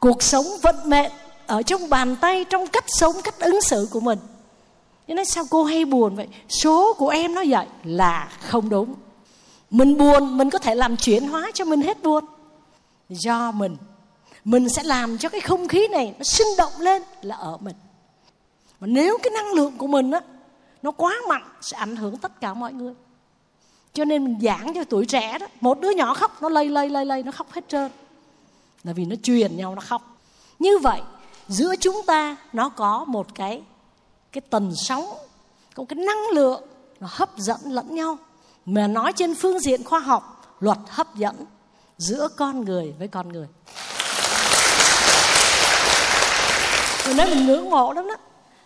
Cuộc 0.00 0.22
sống 0.22 0.44
vận 0.62 0.76
mệnh 0.86 1.12
ở 1.46 1.62
trong 1.62 1.88
bàn 1.88 2.16
tay, 2.16 2.44
trong 2.44 2.66
cách 2.66 2.84
sống, 2.86 3.16
cách 3.24 3.40
ứng 3.40 3.60
xử 3.60 3.88
của 3.90 4.00
mình. 4.00 4.18
Cho 5.08 5.14
nói 5.14 5.24
sao 5.24 5.44
cô 5.50 5.64
hay 5.64 5.84
buồn 5.84 6.16
vậy? 6.16 6.28
Số 6.48 6.94
của 6.98 7.08
em 7.08 7.34
nó 7.34 7.44
vậy 7.48 7.66
là 7.84 8.28
không 8.40 8.68
đúng. 8.68 8.94
Mình 9.70 9.98
buồn, 9.98 10.38
mình 10.38 10.50
có 10.50 10.58
thể 10.58 10.74
làm 10.74 10.96
chuyển 10.96 11.28
hóa 11.28 11.50
cho 11.54 11.64
mình 11.64 11.80
hết 11.80 12.02
buồn. 12.02 12.24
Do 13.08 13.50
mình 13.50 13.76
mình 14.48 14.68
sẽ 14.68 14.82
làm 14.82 15.18
cho 15.18 15.28
cái 15.28 15.40
không 15.40 15.68
khí 15.68 15.88
này 15.88 16.14
nó 16.18 16.24
sinh 16.24 16.46
động 16.58 16.72
lên 16.78 17.02
là 17.22 17.34
ở 17.34 17.56
mình. 17.60 17.76
Mà 18.80 18.86
nếu 18.86 19.18
cái 19.22 19.30
năng 19.30 19.52
lượng 19.52 19.78
của 19.78 19.86
mình 19.86 20.10
á, 20.10 20.20
nó 20.82 20.90
quá 20.90 21.14
mạnh, 21.28 21.42
sẽ 21.60 21.76
ảnh 21.76 21.96
hưởng 21.96 22.16
tất 22.16 22.40
cả 22.40 22.54
mọi 22.54 22.72
người. 22.72 22.94
Cho 23.92 24.04
nên 24.04 24.24
mình 24.24 24.38
giảng 24.42 24.74
cho 24.74 24.84
tuổi 24.84 25.06
trẻ 25.06 25.38
đó, 25.38 25.46
một 25.60 25.80
đứa 25.80 25.90
nhỏ 25.90 26.14
khóc, 26.14 26.42
nó 26.42 26.48
lây 26.48 26.68
lây 26.68 26.90
lây 26.90 27.04
lây, 27.04 27.22
nó 27.22 27.32
khóc 27.32 27.52
hết 27.52 27.68
trơn. 27.68 27.90
Là 28.84 28.92
vì 28.92 29.04
nó 29.04 29.16
truyền 29.22 29.56
nhau 29.56 29.74
nó 29.74 29.80
khóc. 29.80 30.02
Như 30.58 30.78
vậy, 30.78 31.00
giữa 31.48 31.76
chúng 31.76 32.02
ta, 32.06 32.36
nó 32.52 32.68
có 32.68 33.04
một 33.04 33.34
cái 33.34 33.62
cái 34.32 34.40
tần 34.40 34.72
sóng, 34.76 35.04
có 35.74 35.84
cái 35.88 35.96
năng 35.96 36.28
lượng 36.32 36.62
nó 37.00 37.08
hấp 37.10 37.38
dẫn 37.38 37.60
lẫn 37.64 37.94
nhau. 37.94 38.18
Mà 38.66 38.86
nói 38.86 39.12
trên 39.12 39.34
phương 39.34 39.58
diện 39.58 39.84
khoa 39.84 40.00
học, 40.00 40.56
luật 40.60 40.78
hấp 40.88 41.16
dẫn 41.16 41.36
giữa 41.98 42.28
con 42.36 42.64
người 42.64 42.94
với 42.98 43.08
con 43.08 43.28
người. 43.28 43.46
Mình 47.08 47.16
nói 47.16 47.26
mình 47.34 47.46
ngưỡng 47.46 47.70
mộ 47.70 47.92
lắm 47.92 48.08
đó. 48.08 48.16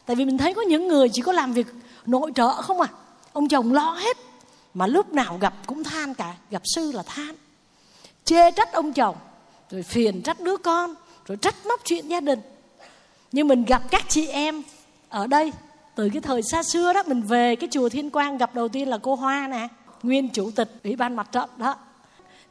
Tại 0.06 0.16
vì 0.16 0.24
mình 0.24 0.38
thấy 0.38 0.54
có 0.54 0.62
những 0.62 0.88
người 0.88 1.08
chỉ 1.12 1.22
có 1.22 1.32
làm 1.32 1.52
việc 1.52 1.66
nội 2.06 2.32
trợ 2.34 2.62
không 2.62 2.80
à. 2.80 2.88
Ông 3.32 3.48
chồng 3.48 3.72
lo 3.72 3.90
hết. 3.90 4.16
Mà 4.74 4.86
lúc 4.86 5.12
nào 5.12 5.38
gặp 5.40 5.54
cũng 5.66 5.84
than 5.84 6.14
cả. 6.14 6.34
Gặp 6.50 6.62
sư 6.74 6.92
là 6.92 7.02
than. 7.02 7.34
Chê 8.24 8.50
trách 8.50 8.72
ông 8.72 8.92
chồng, 8.92 9.16
Rồi 9.70 9.82
phiền 9.82 10.22
trách 10.22 10.40
đứa 10.40 10.56
con, 10.56 10.94
Rồi 11.26 11.36
trách 11.36 11.66
móc 11.66 11.80
chuyện 11.84 12.08
gia 12.08 12.20
đình. 12.20 12.40
Nhưng 13.32 13.48
mình 13.48 13.64
gặp 13.64 13.82
các 13.90 14.04
chị 14.08 14.26
em 14.26 14.62
ở 15.08 15.26
đây, 15.26 15.52
Từ 15.94 16.08
cái 16.12 16.22
thời 16.22 16.42
xa 16.42 16.62
xưa 16.62 16.92
đó, 16.92 17.02
Mình 17.06 17.22
về 17.22 17.56
cái 17.56 17.68
chùa 17.72 17.88
Thiên 17.88 18.10
Quang 18.10 18.38
gặp 18.38 18.54
đầu 18.54 18.68
tiên 18.68 18.88
là 18.88 18.98
cô 18.98 19.14
Hoa 19.14 19.48
nè, 19.48 19.68
Nguyên 20.02 20.28
chủ 20.28 20.50
tịch 20.50 20.68
Ủy 20.84 20.96
ban 20.96 21.16
mặt 21.16 21.32
trận 21.32 21.48
đó. 21.56 21.74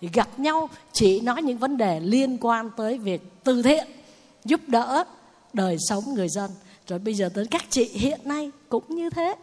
Thì 0.01 0.09
gặp 0.13 0.39
nhau 0.39 0.69
chỉ 0.93 1.21
nói 1.21 1.43
những 1.43 1.57
vấn 1.57 1.77
đề 1.77 1.99
liên 1.99 2.37
quan 2.41 2.69
tới 2.77 2.97
việc 2.97 3.21
từ 3.43 3.61
thiện, 3.61 3.87
giúp 4.45 4.61
đỡ 4.67 5.03
đời 5.53 5.77
sống 5.79 6.13
người 6.13 6.29
dân. 6.29 6.51
Rồi 6.87 6.99
bây 6.99 7.13
giờ 7.13 7.29
tới 7.33 7.45
các 7.51 7.65
chị 7.69 7.83
hiện 7.83 8.19
nay 8.23 8.51
cũng 8.69 8.83
như 8.87 9.09
thế. 9.09 9.35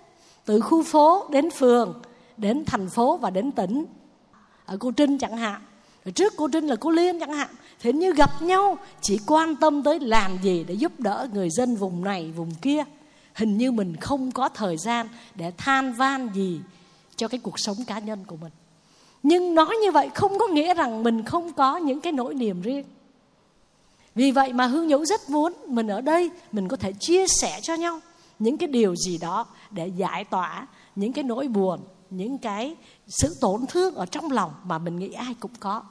Từ 0.45 0.61
khu 0.61 0.83
phố 0.83 1.29
đến 1.31 1.51
phường, 1.51 2.03
đến 2.37 2.65
thành 2.65 2.89
phố 2.89 3.17
và 3.17 3.31
đến 3.31 3.53
tỉnh. 3.53 3.85
Ở 4.67 4.77
cô 4.81 4.91
trinh 4.91 5.19
chẳng 5.19 5.37
hạn. 5.37 5.61
Rồi 6.05 6.13
trước 6.13 6.33
cô 6.37 6.49
trinh 6.49 6.67
là 6.67 6.77
cô 6.77 6.91
liên 6.91 7.21
chẳng 7.21 7.33
hạn. 7.33 7.49
Thế 7.81 7.93
như 7.93 8.13
gặp 8.13 8.43
nhau, 8.43 8.79
chỉ 9.01 9.19
quan 9.27 9.57
tâm 9.57 9.83
tới 9.83 10.01
làm 10.01 10.39
gì 10.43 10.65
để 10.65 10.75
giúp 10.75 11.01
đỡ 11.01 11.29
người 11.33 11.51
dân 11.51 11.77
vùng 11.77 12.05
này, 12.05 12.33
vùng 12.37 12.51
kia. 12.63 12.85
Hình 13.35 13.59
như 13.59 13.73
mình 13.73 13.97
không 13.97 14.31
có 14.31 14.49
thời 14.49 14.77
gian 14.77 15.09
để 15.35 15.53
than 15.57 15.93
van 15.93 16.29
gì 16.35 16.61
cho 17.17 17.29
cái 17.29 17.41
cuộc 17.41 17.59
sống 17.59 17.77
cá 17.87 17.99
nhân 17.99 18.25
của 18.27 18.37
mình. 18.37 18.53
Nhưng 19.23 19.55
nói 19.55 19.77
như 19.83 19.91
vậy 19.91 20.11
không 20.15 20.39
có 20.39 20.47
nghĩa 20.47 20.75
rằng 20.75 21.03
mình 21.03 21.25
không 21.25 21.53
có 21.53 21.77
những 21.77 22.01
cái 22.01 22.13
nỗi 22.13 22.35
niềm 22.35 22.63
riêng 22.63 22.85
vì 24.19 24.31
vậy 24.31 24.53
mà 24.53 24.67
hương 24.67 24.89
nhũ 24.89 25.05
rất 25.05 25.31
muốn 25.31 25.53
mình 25.67 25.89
ở 25.89 26.01
đây, 26.01 26.31
mình 26.53 26.69
có 26.69 26.77
thể 26.77 26.93
chia 27.01 27.27
sẻ 27.27 27.61
cho 27.63 27.75
nhau 27.75 28.01
những 28.39 28.59
cái 28.59 28.69
điều 28.69 28.97
gì 28.97 29.19
đó 29.19 29.47
để 29.71 29.89
giải 29.97 30.25
tỏa 30.25 30.67
những 30.97 31.13
cái 31.13 31.25
nỗi 31.25 31.49
buồn, 31.49 31.81
những 32.11 32.39
cái 32.39 32.77
sự 33.09 33.37
tổn 33.41 33.67
thương 33.69 33.95
ở 33.95 34.07
trong 34.07 34.31
lòng 34.31 34.53
mà 34.65 34.79
mình 34.79 34.99
nghĩ 34.99 35.13
ai 35.13 35.35
cũng 35.41 35.51
có. 35.61 35.83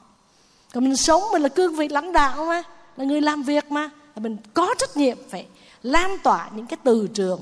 Còn 0.72 0.84
mình 0.84 0.96
sống 0.96 1.22
mình 1.32 1.42
là 1.42 1.48
cương 1.48 1.76
vị 1.76 1.88
lãnh 1.88 2.12
đạo 2.12 2.44
mà, 2.44 2.62
là 2.96 3.04
người 3.04 3.20
làm 3.20 3.42
việc 3.42 3.72
mà 3.72 3.90
mình 4.16 4.36
có 4.54 4.74
trách 4.78 4.96
nhiệm 4.96 5.18
phải 5.28 5.46
lan 5.82 6.16
tỏa 6.22 6.50
những 6.54 6.66
cái 6.66 6.76
từ 6.84 7.08
trường, 7.14 7.40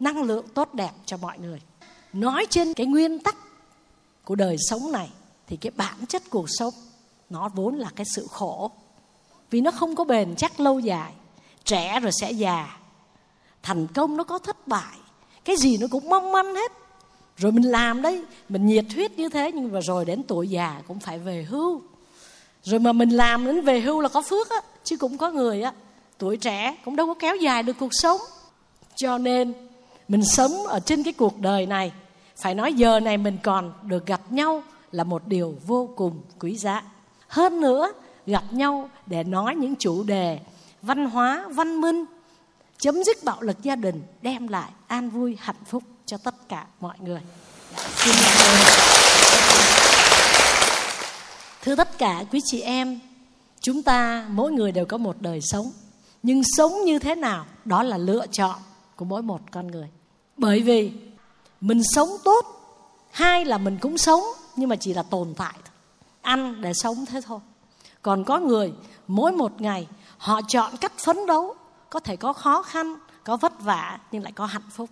năng 0.00 0.22
lượng 0.22 0.48
tốt 0.54 0.74
đẹp 0.74 0.92
cho 1.06 1.16
mọi 1.16 1.38
người. 1.38 1.60
Nói 2.12 2.46
trên 2.50 2.74
cái 2.74 2.86
nguyên 2.86 3.18
tắc 3.18 3.36
của 4.24 4.34
đời 4.34 4.56
sống 4.58 4.92
này 4.92 5.10
thì 5.46 5.56
cái 5.56 5.72
bản 5.76 6.06
chất 6.08 6.22
cuộc 6.30 6.46
sống 6.48 6.74
nó 7.30 7.48
vốn 7.48 7.78
là 7.78 7.90
cái 7.96 8.06
sự 8.14 8.26
khổ 8.30 8.70
vì 9.50 9.60
nó 9.60 9.70
không 9.70 9.96
có 9.96 10.04
bền 10.04 10.34
chắc 10.36 10.60
lâu 10.60 10.78
dài. 10.78 11.12
Trẻ 11.64 12.00
rồi 12.00 12.12
sẽ 12.20 12.30
già. 12.30 12.76
Thành 13.62 13.86
công 13.86 14.16
nó 14.16 14.24
có 14.24 14.38
thất 14.38 14.68
bại. 14.68 14.96
Cái 15.44 15.56
gì 15.56 15.78
nó 15.78 15.86
cũng 15.90 16.08
mong 16.08 16.32
manh 16.32 16.54
hết. 16.54 16.72
Rồi 17.36 17.52
mình 17.52 17.70
làm 17.70 18.02
đấy. 18.02 18.22
Mình 18.48 18.66
nhiệt 18.66 18.84
huyết 18.94 19.18
như 19.18 19.28
thế. 19.28 19.52
Nhưng 19.52 19.72
mà 19.72 19.80
rồi 19.80 20.04
đến 20.04 20.22
tuổi 20.22 20.48
già 20.48 20.82
cũng 20.88 21.00
phải 21.00 21.18
về 21.18 21.46
hưu. 21.50 21.82
Rồi 22.62 22.80
mà 22.80 22.92
mình 22.92 23.10
làm 23.10 23.46
đến 23.46 23.60
về 23.60 23.80
hưu 23.80 24.00
là 24.00 24.08
có 24.08 24.22
phước 24.22 24.50
á. 24.50 24.56
Chứ 24.84 24.96
cũng 24.96 25.18
có 25.18 25.30
người 25.30 25.62
á. 25.62 25.72
Tuổi 26.18 26.36
trẻ 26.36 26.76
cũng 26.84 26.96
đâu 26.96 27.06
có 27.06 27.14
kéo 27.14 27.36
dài 27.36 27.62
được 27.62 27.76
cuộc 27.80 27.94
sống. 27.94 28.20
Cho 28.96 29.18
nên 29.18 29.54
mình 30.08 30.24
sống 30.24 30.66
ở 30.66 30.80
trên 30.80 31.02
cái 31.02 31.12
cuộc 31.12 31.40
đời 31.40 31.66
này. 31.66 31.92
Phải 32.36 32.54
nói 32.54 32.74
giờ 32.74 33.00
này 33.00 33.16
mình 33.16 33.38
còn 33.42 33.72
được 33.82 34.06
gặp 34.06 34.32
nhau 34.32 34.62
là 34.92 35.04
một 35.04 35.22
điều 35.26 35.54
vô 35.66 35.88
cùng 35.96 36.20
quý 36.38 36.56
giá. 36.56 36.82
Hơn 37.28 37.60
nữa 37.60 37.92
gặp 38.26 38.44
nhau 38.50 38.90
để 39.06 39.24
nói 39.24 39.54
những 39.54 39.76
chủ 39.76 40.02
đề 40.02 40.38
văn 40.82 41.10
hóa, 41.10 41.44
văn 41.48 41.80
minh, 41.80 42.04
chấm 42.78 43.04
dứt 43.04 43.24
bạo 43.24 43.42
lực 43.42 43.62
gia 43.62 43.76
đình, 43.76 44.02
đem 44.22 44.48
lại 44.48 44.70
an 44.86 45.10
vui, 45.10 45.36
hạnh 45.40 45.64
phúc 45.66 45.82
cho 46.06 46.16
tất 46.16 46.48
cả 46.48 46.66
mọi 46.80 46.96
người. 47.00 47.20
Xin 47.96 48.14
thưa 51.62 51.74
tất 51.74 51.98
cả 51.98 52.24
quý 52.32 52.40
chị 52.44 52.60
em, 52.60 53.00
chúng 53.60 53.82
ta 53.82 54.26
mỗi 54.30 54.52
người 54.52 54.72
đều 54.72 54.86
có 54.86 54.96
một 54.96 55.16
đời 55.20 55.40
sống. 55.42 55.72
Nhưng 56.22 56.42
sống 56.56 56.84
như 56.84 56.98
thế 56.98 57.14
nào, 57.14 57.46
đó 57.64 57.82
là 57.82 57.96
lựa 57.96 58.26
chọn 58.26 58.58
của 58.96 59.04
mỗi 59.04 59.22
một 59.22 59.40
con 59.50 59.66
người. 59.66 59.88
Bởi 60.36 60.60
vì 60.60 60.92
mình 61.60 61.80
sống 61.94 62.08
tốt, 62.24 62.46
hai 63.10 63.44
là 63.44 63.58
mình 63.58 63.78
cũng 63.80 63.98
sống, 63.98 64.20
nhưng 64.56 64.68
mà 64.68 64.76
chỉ 64.76 64.94
là 64.94 65.02
tồn 65.02 65.34
tại 65.36 65.54
thôi. 65.54 65.74
Ăn 66.22 66.60
để 66.60 66.72
sống 66.74 67.06
thế 67.06 67.20
thôi 67.26 67.40
còn 68.02 68.24
có 68.24 68.38
người, 68.38 68.72
mỗi 69.08 69.32
một 69.32 69.60
ngày, 69.60 69.88
họ 70.18 70.40
chọn 70.48 70.76
cách 70.76 70.92
phấn 70.98 71.26
đấu. 71.26 71.54
Có 71.90 72.00
thể 72.00 72.16
có 72.16 72.32
khó 72.32 72.62
khăn, 72.62 72.94
có 73.24 73.36
vất 73.36 73.60
vả, 73.60 73.98
nhưng 74.12 74.22
lại 74.22 74.32
có 74.32 74.46
hạnh 74.46 74.70
phúc. 74.70 74.90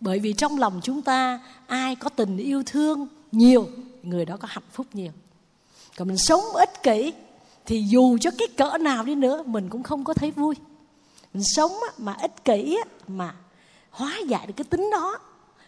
Bởi 0.00 0.18
vì 0.18 0.32
trong 0.32 0.58
lòng 0.58 0.80
chúng 0.82 1.02
ta, 1.02 1.40
ai 1.66 1.96
có 1.96 2.08
tình 2.08 2.36
yêu 2.36 2.62
thương 2.66 3.06
nhiều, 3.32 3.68
người 4.02 4.24
đó 4.24 4.36
có 4.36 4.48
hạnh 4.50 4.68
phúc 4.72 4.86
nhiều. 4.92 5.12
Còn 5.96 6.08
mình 6.08 6.18
sống 6.18 6.40
ích 6.54 6.82
kỷ, 6.82 7.12
thì 7.66 7.82
dù 7.82 8.18
cho 8.18 8.30
cái 8.38 8.48
cỡ 8.48 8.78
nào 8.78 9.04
đi 9.04 9.14
nữa, 9.14 9.42
mình 9.46 9.68
cũng 9.68 9.82
không 9.82 10.04
có 10.04 10.14
thấy 10.14 10.30
vui. 10.30 10.54
Mình 11.34 11.44
sống 11.44 11.72
mà 11.98 12.16
ích 12.20 12.44
kỷ 12.44 12.78
mà 13.08 13.34
hóa 13.90 14.18
giải 14.26 14.46
được 14.46 14.54
cái 14.56 14.64
tính 14.64 14.90
đó. 14.92 15.18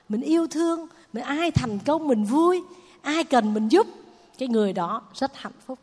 Mình 0.09 0.21
yêu 0.21 0.47
thương 0.47 0.87
mình 1.13 1.25
ai 1.25 1.51
thành 1.51 1.79
công 1.87 2.09
mình 2.09 2.25
vui, 2.25 2.63
ai 3.03 3.25
cần 3.25 3.55
mình 3.55 3.69
giúp, 3.69 3.87
cái 4.39 4.49
người 4.49 4.73
đó 4.73 5.03
rất 5.15 5.37
hạnh 5.37 5.53
phúc 5.67 5.79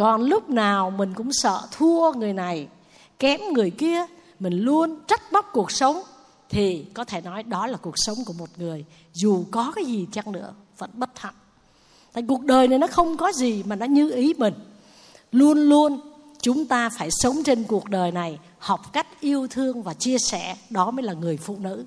còn 0.00 0.22
lúc 0.22 0.50
nào 0.50 0.90
mình 0.90 1.14
cũng 1.14 1.32
sợ 1.32 1.60
thua 1.72 2.12
người 2.12 2.32
này, 2.32 2.68
kém 3.18 3.40
người 3.52 3.70
kia, 3.70 4.06
mình 4.38 4.60
luôn 4.60 4.98
trách 5.08 5.32
móc 5.32 5.46
cuộc 5.52 5.70
sống, 5.70 6.02
thì 6.48 6.84
có 6.94 7.04
thể 7.04 7.20
nói 7.20 7.42
đó 7.42 7.66
là 7.66 7.76
cuộc 7.76 7.94
sống 7.96 8.16
của 8.26 8.32
một 8.32 8.48
người. 8.56 8.84
Dù 9.12 9.44
có 9.50 9.72
cái 9.76 9.84
gì 9.84 10.06
chăng 10.12 10.32
nữa, 10.32 10.52
vẫn 10.78 10.90
bất 10.94 11.18
hạnh. 11.18 11.34
Tại 12.12 12.24
cuộc 12.28 12.44
đời 12.44 12.68
này 12.68 12.78
nó 12.78 12.86
không 12.86 13.16
có 13.16 13.32
gì 13.32 13.62
mà 13.62 13.76
nó 13.76 13.86
như 13.86 14.10
ý 14.10 14.34
mình. 14.38 14.54
Luôn 15.32 15.58
luôn 15.58 16.00
chúng 16.42 16.66
ta 16.66 16.88
phải 16.88 17.08
sống 17.10 17.36
trên 17.44 17.64
cuộc 17.64 17.90
đời 17.90 18.12
này, 18.12 18.38
học 18.58 18.92
cách 18.92 19.20
yêu 19.20 19.46
thương 19.50 19.82
và 19.82 19.94
chia 19.94 20.16
sẻ, 20.18 20.56
đó 20.70 20.90
mới 20.90 21.02
là 21.02 21.12
người 21.12 21.36
phụ 21.36 21.56
nữ. 21.60 21.84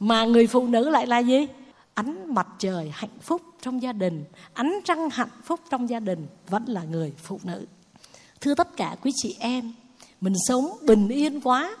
Mà 0.00 0.24
người 0.24 0.46
phụ 0.46 0.66
nữ 0.66 0.90
lại 0.90 1.06
là 1.06 1.18
gì? 1.18 1.46
Ánh 1.94 2.34
mặt 2.34 2.46
trời 2.58 2.90
hạnh 2.94 3.18
phúc 3.20 3.42
trong 3.62 3.82
gia 3.82 3.92
đình, 3.92 4.24
ánh 4.52 4.80
trăng 4.84 5.10
hạnh 5.10 5.40
phúc 5.44 5.60
trong 5.70 5.88
gia 5.88 6.00
đình 6.00 6.26
vẫn 6.48 6.64
là 6.64 6.82
người 6.82 7.12
phụ 7.22 7.40
nữ. 7.42 7.66
Thưa 8.40 8.54
tất 8.54 8.76
cả 8.76 8.96
quý 9.02 9.12
chị 9.14 9.36
em, 9.38 9.72
mình 10.20 10.34
sống 10.48 10.76
bình 10.86 11.08
yên 11.08 11.40
quá 11.40 11.76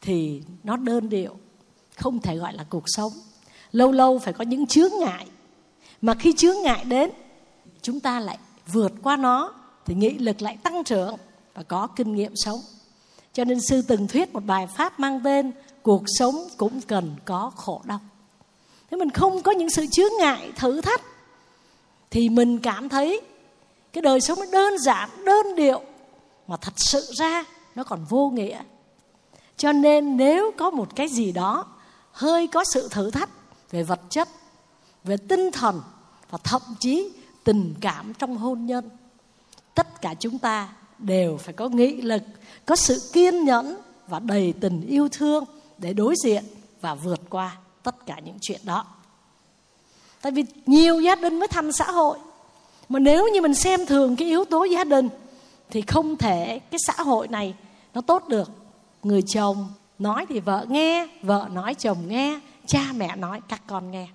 thì 0.00 0.42
nó 0.62 0.76
đơn 0.76 1.08
điệu, 1.08 1.36
không 1.96 2.18
thể 2.18 2.36
gọi 2.36 2.54
là 2.54 2.64
cuộc 2.70 2.84
sống. 2.86 3.12
Lâu 3.72 3.92
lâu 3.92 4.18
phải 4.18 4.32
có 4.32 4.44
những 4.44 4.66
chướng 4.66 4.90
ngại, 5.00 5.26
mà 6.02 6.14
khi 6.14 6.32
chướng 6.32 6.62
ngại 6.62 6.84
đến, 6.84 7.10
chúng 7.82 8.00
ta 8.00 8.20
lại 8.20 8.38
vượt 8.72 8.92
qua 9.02 9.16
nó 9.16 9.54
thì 9.86 9.94
nghị 9.94 10.18
lực 10.18 10.42
lại 10.42 10.56
tăng 10.62 10.84
trưởng 10.84 11.16
và 11.54 11.62
có 11.62 11.86
kinh 11.86 12.14
nghiệm 12.14 12.36
sống. 12.36 12.60
Cho 13.32 13.44
nên 13.44 13.60
sư 13.60 13.82
từng 13.88 14.08
thuyết 14.08 14.32
một 14.32 14.44
bài 14.44 14.66
pháp 14.66 15.00
mang 15.00 15.20
tên, 15.24 15.52
cuộc 15.82 16.02
sống 16.06 16.34
cũng 16.56 16.80
cần 16.80 17.16
có 17.24 17.52
khổ 17.56 17.82
đau 17.84 18.00
nếu 18.92 18.98
mình 18.98 19.10
không 19.10 19.42
có 19.42 19.52
những 19.52 19.70
sự 19.70 19.86
chướng 19.86 20.10
ngại, 20.18 20.52
thử 20.56 20.80
thách, 20.80 21.02
thì 22.10 22.28
mình 22.28 22.58
cảm 22.58 22.88
thấy 22.88 23.20
cái 23.92 24.02
đời 24.02 24.20
sống 24.20 24.38
nó 24.38 24.46
đơn 24.52 24.78
giản, 24.78 25.10
đơn 25.24 25.56
điệu, 25.56 25.82
mà 26.46 26.56
thật 26.56 26.72
sự 26.76 27.06
ra 27.18 27.44
nó 27.74 27.84
còn 27.84 28.04
vô 28.08 28.30
nghĩa. 28.30 28.62
Cho 29.56 29.72
nên 29.72 30.16
nếu 30.16 30.50
có 30.56 30.70
một 30.70 30.96
cái 30.96 31.08
gì 31.08 31.32
đó 31.32 31.66
hơi 32.12 32.46
có 32.46 32.64
sự 32.64 32.88
thử 32.90 33.10
thách 33.10 33.28
về 33.70 33.82
vật 33.82 34.00
chất, 34.10 34.28
về 35.04 35.16
tinh 35.16 35.50
thần 35.52 35.80
và 36.30 36.38
thậm 36.44 36.62
chí 36.80 37.10
tình 37.44 37.74
cảm 37.80 38.14
trong 38.14 38.36
hôn 38.36 38.66
nhân, 38.66 38.90
tất 39.74 40.00
cả 40.00 40.14
chúng 40.14 40.38
ta 40.38 40.68
đều 40.98 41.36
phải 41.36 41.54
có 41.54 41.68
nghị 41.68 42.00
lực, 42.00 42.22
có 42.66 42.76
sự 42.76 43.10
kiên 43.12 43.44
nhẫn 43.44 43.76
và 44.08 44.18
đầy 44.18 44.54
tình 44.60 44.86
yêu 44.86 45.08
thương 45.12 45.44
để 45.78 45.92
đối 45.92 46.14
diện 46.24 46.44
và 46.80 46.94
vượt 46.94 47.20
qua 47.30 47.56
tất 47.82 48.06
cả 48.06 48.18
những 48.24 48.38
chuyện 48.40 48.60
đó. 48.64 48.84
Tại 50.22 50.32
vì 50.32 50.44
nhiều 50.66 51.00
gia 51.00 51.14
đình 51.14 51.38
mới 51.38 51.48
thành 51.48 51.72
xã 51.72 51.90
hội, 51.90 52.18
mà 52.88 52.98
nếu 52.98 53.28
như 53.28 53.40
mình 53.40 53.54
xem 53.54 53.86
thường 53.86 54.16
cái 54.16 54.28
yếu 54.28 54.44
tố 54.44 54.64
gia 54.64 54.84
đình 54.84 55.08
thì 55.70 55.82
không 55.82 56.16
thể 56.16 56.60
cái 56.70 56.78
xã 56.86 57.02
hội 57.02 57.28
này 57.28 57.54
nó 57.94 58.00
tốt 58.00 58.28
được. 58.28 58.50
Người 59.02 59.22
chồng 59.22 59.68
nói 59.98 60.26
thì 60.28 60.40
vợ 60.40 60.66
nghe, 60.68 61.06
vợ 61.22 61.48
nói 61.52 61.74
chồng 61.74 61.98
nghe, 62.08 62.40
cha 62.66 62.84
mẹ 62.94 63.16
nói, 63.16 63.40
các 63.48 63.62
con 63.66 63.90
nghe. 63.90 64.08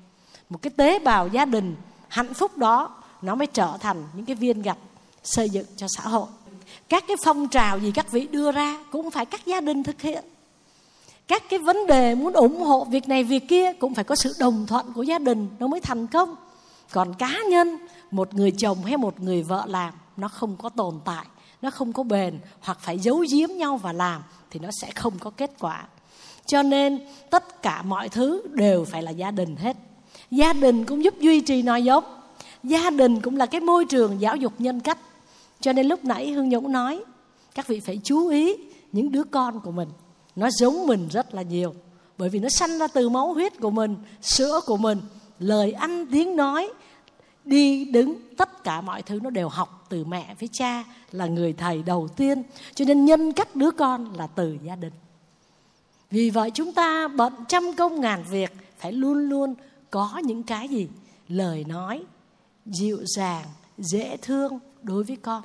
Một 0.50 0.62
cái 0.62 0.72
tế 0.78 1.00
bào 1.00 1.28
gia 1.28 1.46
đình 1.46 1.76
hạnh 2.08 2.34
phúc 2.34 2.58
đó, 2.58 2.96
nó 3.22 3.36
mới 3.36 3.48
trở 3.48 3.78
thành 3.80 4.04
những 4.14 4.26
cái 4.26 4.36
viên 4.36 4.62
gạch 4.62 4.78
xây 5.24 5.50
dựng 5.50 5.66
cho 5.76 5.88
xã 5.90 6.04
hội. 6.04 6.28
Các 6.90 7.04
cái 7.08 7.18
phong 7.24 7.48
trào 7.48 7.80
gì 7.80 7.92
các 7.92 8.12
vị 8.12 8.28
đưa 8.28 8.52
ra 8.52 8.84
cũng 8.92 9.12
phải 9.12 9.26
các 9.26 9.46
gia 9.46 9.62
đình 9.62 9.84
thực 9.84 10.02
hiện 10.02 10.24
các 11.28 11.44
cái 11.50 11.60
vấn 11.60 11.88
đề 11.88 12.16
muốn 12.16 12.34
ủng 12.34 12.62
hộ 12.62 12.86
việc 12.86 13.08
này, 13.08 13.24
việc 13.24 13.48
kia 13.48 13.74
cũng 13.74 13.94
phải 13.94 14.04
có 14.04 14.16
sự 14.16 14.34
đồng 14.40 14.66
thuận 14.68 14.94
của 14.94 15.04
gia 15.04 15.20
đình, 15.20 15.48
nó 15.60 15.68
mới 15.68 15.80
thành 15.80 16.08
công. 16.08 16.36
Còn 16.92 17.14
cá 17.14 17.38
nhân, 17.50 17.78
một 18.12 18.34
người 18.34 18.52
chồng 18.52 18.84
hay 18.84 18.98
một 18.98 19.20
người 19.20 19.44
vợ 19.44 19.64
làm, 19.68 19.94
nó 20.18 20.28
không 20.28 20.56
có 20.58 20.70
tồn 20.70 21.00
tại, 21.06 21.26
nó 21.62 21.70
không 21.70 21.94
có 21.94 22.04
bền 22.04 22.40
hoặc 22.60 22.80
phải 22.82 23.00
giấu 23.00 23.26
giếm 23.32 23.50
nhau 23.50 23.78
và 23.78 23.94
làm 23.94 24.24
thì 24.52 24.60
nó 24.60 24.70
sẽ 24.82 24.92
không 24.96 25.14
có 25.20 25.30
kết 25.30 25.52
quả. 25.60 25.88
Cho 26.46 26.64
nên, 26.64 27.00
tất 27.30 27.62
cả 27.62 27.82
mọi 27.82 28.10
thứ 28.10 28.42
đều 28.54 28.86
phải 28.86 29.04
là 29.04 29.12
gia 29.12 29.32
đình 29.32 29.56
hết. 29.56 29.78
Gia 30.32 30.54
đình 30.54 30.86
cũng 30.86 31.04
giúp 31.04 31.14
duy 31.20 31.42
trì 31.42 31.62
nòi 31.62 31.84
giống. 31.84 32.04
Gia 32.64 32.90
đình 32.90 33.22
cũng 33.22 33.38
là 33.38 33.46
cái 33.46 33.62
môi 33.62 33.86
trường 33.86 34.22
giáo 34.22 34.36
dục 34.36 34.54
nhân 34.58 34.80
cách. 34.80 34.98
Cho 35.60 35.74
nên 35.74 35.88
lúc 35.88 36.06
nãy 36.06 36.32
hương 36.32 36.50
nhung 36.50 36.72
nói, 36.72 37.04
các 37.56 37.68
vị 37.68 37.80
phải 37.80 38.00
chú 38.04 38.28
ý 38.28 38.56
những 38.92 39.12
đứa 39.12 39.24
con 39.24 39.60
của 39.60 39.72
mình 39.72 39.90
nó 40.38 40.50
giống 40.52 40.88
mình 40.88 41.08
rất 41.08 41.34
là 41.34 41.42
nhiều. 41.42 41.74
Bởi 42.18 42.30
vì 42.30 42.40
nó 42.40 42.50
sanh 42.50 42.78
ra 42.78 42.88
từ 42.88 43.10
máu 43.10 43.34
huyết 43.34 43.60
của 43.60 43.70
mình, 43.70 43.96
sữa 44.22 44.60
của 44.66 44.78
mình, 44.78 45.00
lời 45.40 45.72
ăn, 45.72 46.06
tiếng 46.12 46.36
nói, 46.36 46.70
đi 47.46 47.86
đứng, 47.86 48.16
tất 48.38 48.64
cả 48.64 48.82
mọi 48.82 49.02
thứ 49.02 49.20
nó 49.24 49.30
đều 49.30 49.50
học 49.50 49.86
từ 49.90 50.06
mẹ 50.06 50.36
với 50.40 50.50
cha 50.52 50.84
là 51.12 51.26
người 51.26 51.54
thầy 51.54 51.84
đầu 51.84 52.08
tiên. 52.08 52.44
Cho 52.76 52.86
nên 52.86 53.06
nhân 53.06 53.32
cách 53.32 53.56
đứa 53.56 53.72
con 53.72 54.14
là 54.18 54.28
từ 54.28 54.58
gia 54.64 54.76
đình. 54.76 54.94
Vì 56.12 56.30
vậy 56.30 56.52
chúng 56.52 56.74
ta 56.74 57.08
bận 57.08 57.34
trăm 57.48 57.74
công 57.78 58.02
ngàn 58.02 58.24
việc, 58.30 58.52
phải 58.78 58.92
luôn 58.92 59.30
luôn 59.30 59.56
có 59.92 60.22
những 60.24 60.44
cái 60.44 60.68
gì? 60.68 60.88
Lời 61.28 61.66
nói, 61.68 62.04
dịu 62.66 63.00
dàng, 63.16 63.46
dễ 63.78 64.18
thương 64.18 64.60
đối 64.84 65.04
với 65.04 65.16
con. 65.16 65.44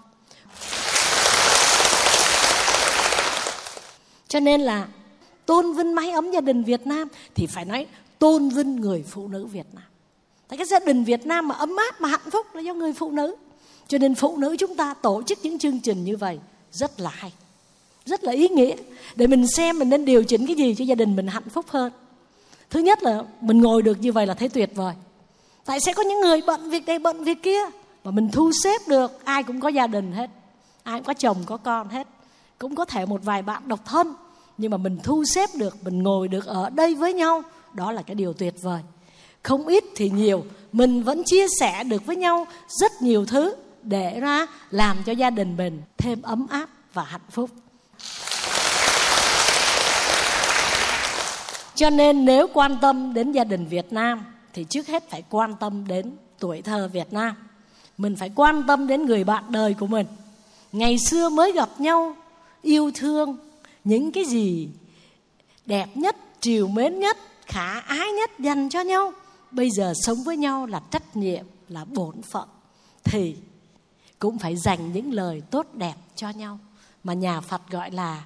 Cho 4.33 4.41
nên 4.41 4.61
là 4.61 4.87
tôn 5.47 5.73
vinh 5.73 5.95
mái 5.95 6.11
ấm 6.11 6.31
gia 6.31 6.41
đình 6.41 6.63
Việt 6.63 6.87
Nam 6.87 7.09
thì 7.35 7.47
phải 7.47 7.65
nói 7.65 7.87
tôn 8.19 8.49
vinh 8.49 8.77
người 8.77 9.05
phụ 9.11 9.29
nữ 9.29 9.47
Việt 9.47 9.67
Nam. 9.73 9.85
Tại 10.49 10.57
cái 10.57 10.67
gia 10.67 10.79
đình 10.79 11.05
Việt 11.05 11.27
Nam 11.27 11.49
mà 11.49 11.55
ấm 11.55 11.77
áp, 11.77 12.01
mà 12.01 12.09
hạnh 12.09 12.31
phúc 12.33 12.47
là 12.55 12.61
do 12.61 12.75
người 12.75 12.93
phụ 12.93 13.11
nữ. 13.11 13.35
Cho 13.89 13.99
nên 13.99 14.15
phụ 14.15 14.37
nữ 14.37 14.57
chúng 14.59 14.77
ta 14.77 14.95
tổ 14.95 15.23
chức 15.23 15.39
những 15.43 15.59
chương 15.59 15.81
trình 15.81 16.05
như 16.05 16.17
vậy 16.17 16.39
rất 16.73 17.01
là 17.01 17.11
hay. 17.11 17.33
Rất 18.07 18.25
là 18.25 18.33
ý 18.33 18.49
nghĩa 18.49 18.77
để 19.15 19.27
mình 19.27 19.47
xem 19.47 19.79
mình 19.79 19.89
nên 19.89 20.05
điều 20.05 20.25
chỉnh 20.25 20.47
cái 20.47 20.57
gì 20.57 20.75
cho 20.75 20.85
gia 20.85 20.95
đình 20.95 21.17
mình 21.17 21.27
hạnh 21.27 21.49
phúc 21.51 21.67
hơn. 21.69 21.93
Thứ 22.71 22.81
nhất 22.81 23.03
là 23.03 23.23
mình 23.41 23.61
ngồi 23.61 23.83
được 23.83 24.01
như 24.01 24.13
vậy 24.13 24.27
là 24.27 24.35
thấy 24.35 24.49
tuyệt 24.49 24.71
vời. 24.75 24.95
Tại 25.65 25.81
sẽ 25.81 25.93
có 25.93 26.03
những 26.03 26.21
người 26.21 26.41
bận 26.47 26.71
việc 26.71 26.87
này, 26.87 26.99
bận 26.99 27.25
việc 27.25 27.43
kia, 27.43 27.61
mà 28.05 28.11
mình 28.11 28.29
thu 28.33 28.51
xếp 28.65 28.81
được, 28.89 29.25
ai 29.25 29.43
cũng 29.43 29.61
có 29.61 29.69
gia 29.69 29.87
đình 29.87 30.13
hết. 30.13 30.31
Ai 30.83 30.99
cũng 30.99 31.07
có 31.07 31.15
chồng, 31.15 31.37
có 31.47 31.57
con 31.57 31.89
hết. 31.89 32.07
Cũng 32.63 32.75
có 32.75 32.85
thể 32.85 33.07
một 33.07 33.21
vài 33.25 33.43
bạn 33.43 33.69
độc 33.69 33.81
thân, 33.85 34.15
nhưng 34.59 34.71
mà 34.71 34.77
mình 34.77 34.99
thu 35.03 35.25
xếp 35.25 35.51
được, 35.55 35.85
mình 35.85 36.03
ngồi 36.03 36.29
được 36.29 36.47
ở 36.47 36.71
đây 36.71 36.95
với 36.95 37.13
nhau, 37.15 37.43
đó 37.73 37.93
là 37.93 38.03
cái 38.03 38.15
điều 38.15 38.33
tuyệt 38.33 38.55
vời. 38.63 38.83
Không 39.43 39.67
ít 39.67 39.85
thì 39.97 40.11
nhiều, 40.11 40.45
mình 40.73 41.03
vẫn 41.03 41.23
chia 41.27 41.47
sẻ 41.61 41.85
được 41.85 42.07
với 42.07 42.17
nhau 42.17 42.47
rất 42.69 42.93
nhiều 43.01 43.27
thứ 43.27 43.55
để 43.83 44.21
ra 44.21 44.47
làm 44.71 44.97
cho 45.07 45.13
gia 45.13 45.31
đình 45.31 45.57
mình 45.57 45.83
thêm 45.99 46.23
ấm 46.23 46.47
áp 46.51 46.69
và 46.93 47.05
hạnh 47.05 47.21
phúc. 47.31 47.51
Cho 51.75 51.91
nên 51.91 52.25
nếu 52.25 52.47
quan 52.55 52.79
tâm 52.81 53.15
đến 53.15 53.33
gia 53.33 53.45
đình 53.45 53.67
việt 53.67 53.93
nam 53.93 54.25
thì 54.53 54.67
trước 54.71 54.87
hết 54.87 55.11
phải 55.11 55.23
quan 55.31 55.55
tâm 55.61 55.85
đến 55.89 56.13
tuổi 56.39 56.63
thơ 56.63 56.89
việt 56.93 57.13
nam. 57.13 57.35
Mình 57.99 58.17
phải 58.17 58.31
quan 58.35 58.63
tâm 58.67 58.87
đến 58.87 59.07
người 59.07 59.25
bạn 59.25 59.45
đời 59.49 59.75
của 59.75 59.87
mình. 59.87 60.07
Ngày 60.73 60.99
xưa 60.99 61.29
mới 61.29 61.53
gặp 61.53 61.69
nhau 61.79 62.17
yêu 62.63 62.91
thương, 62.95 63.37
những 63.85 64.13
cái 64.13 64.25
gì 64.25 64.69
đẹp 65.67 65.97
nhất, 65.97 66.17
triều 66.41 66.69
mến 66.69 67.01
nhất, 67.01 67.19
khả 67.47 67.81
ái 67.81 68.11
nhất 68.11 68.31
dành 68.39 68.69
cho 68.69 68.81
nhau, 68.81 69.13
bây 69.51 69.71
giờ 69.71 69.93
sống 69.97 70.23
với 70.25 70.37
nhau 70.37 70.67
là 70.67 70.83
trách 70.91 71.17
nhiệm, 71.17 71.45
là 71.69 71.85
bổn 71.85 72.23
phận. 72.23 72.49
Thì 73.05 73.37
cũng 74.19 74.39
phải 74.39 74.57
dành 74.57 74.93
những 74.93 75.13
lời 75.13 75.43
tốt 75.51 75.67
đẹp 75.75 75.95
cho 76.17 76.31
nhau, 76.31 76.59
mà 77.05 77.13
nhà 77.13 77.41
Phật 77.41 77.63
gọi 77.71 77.91
là 77.91 78.25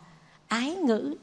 ái 0.48 0.74
ngữ. 0.74 1.14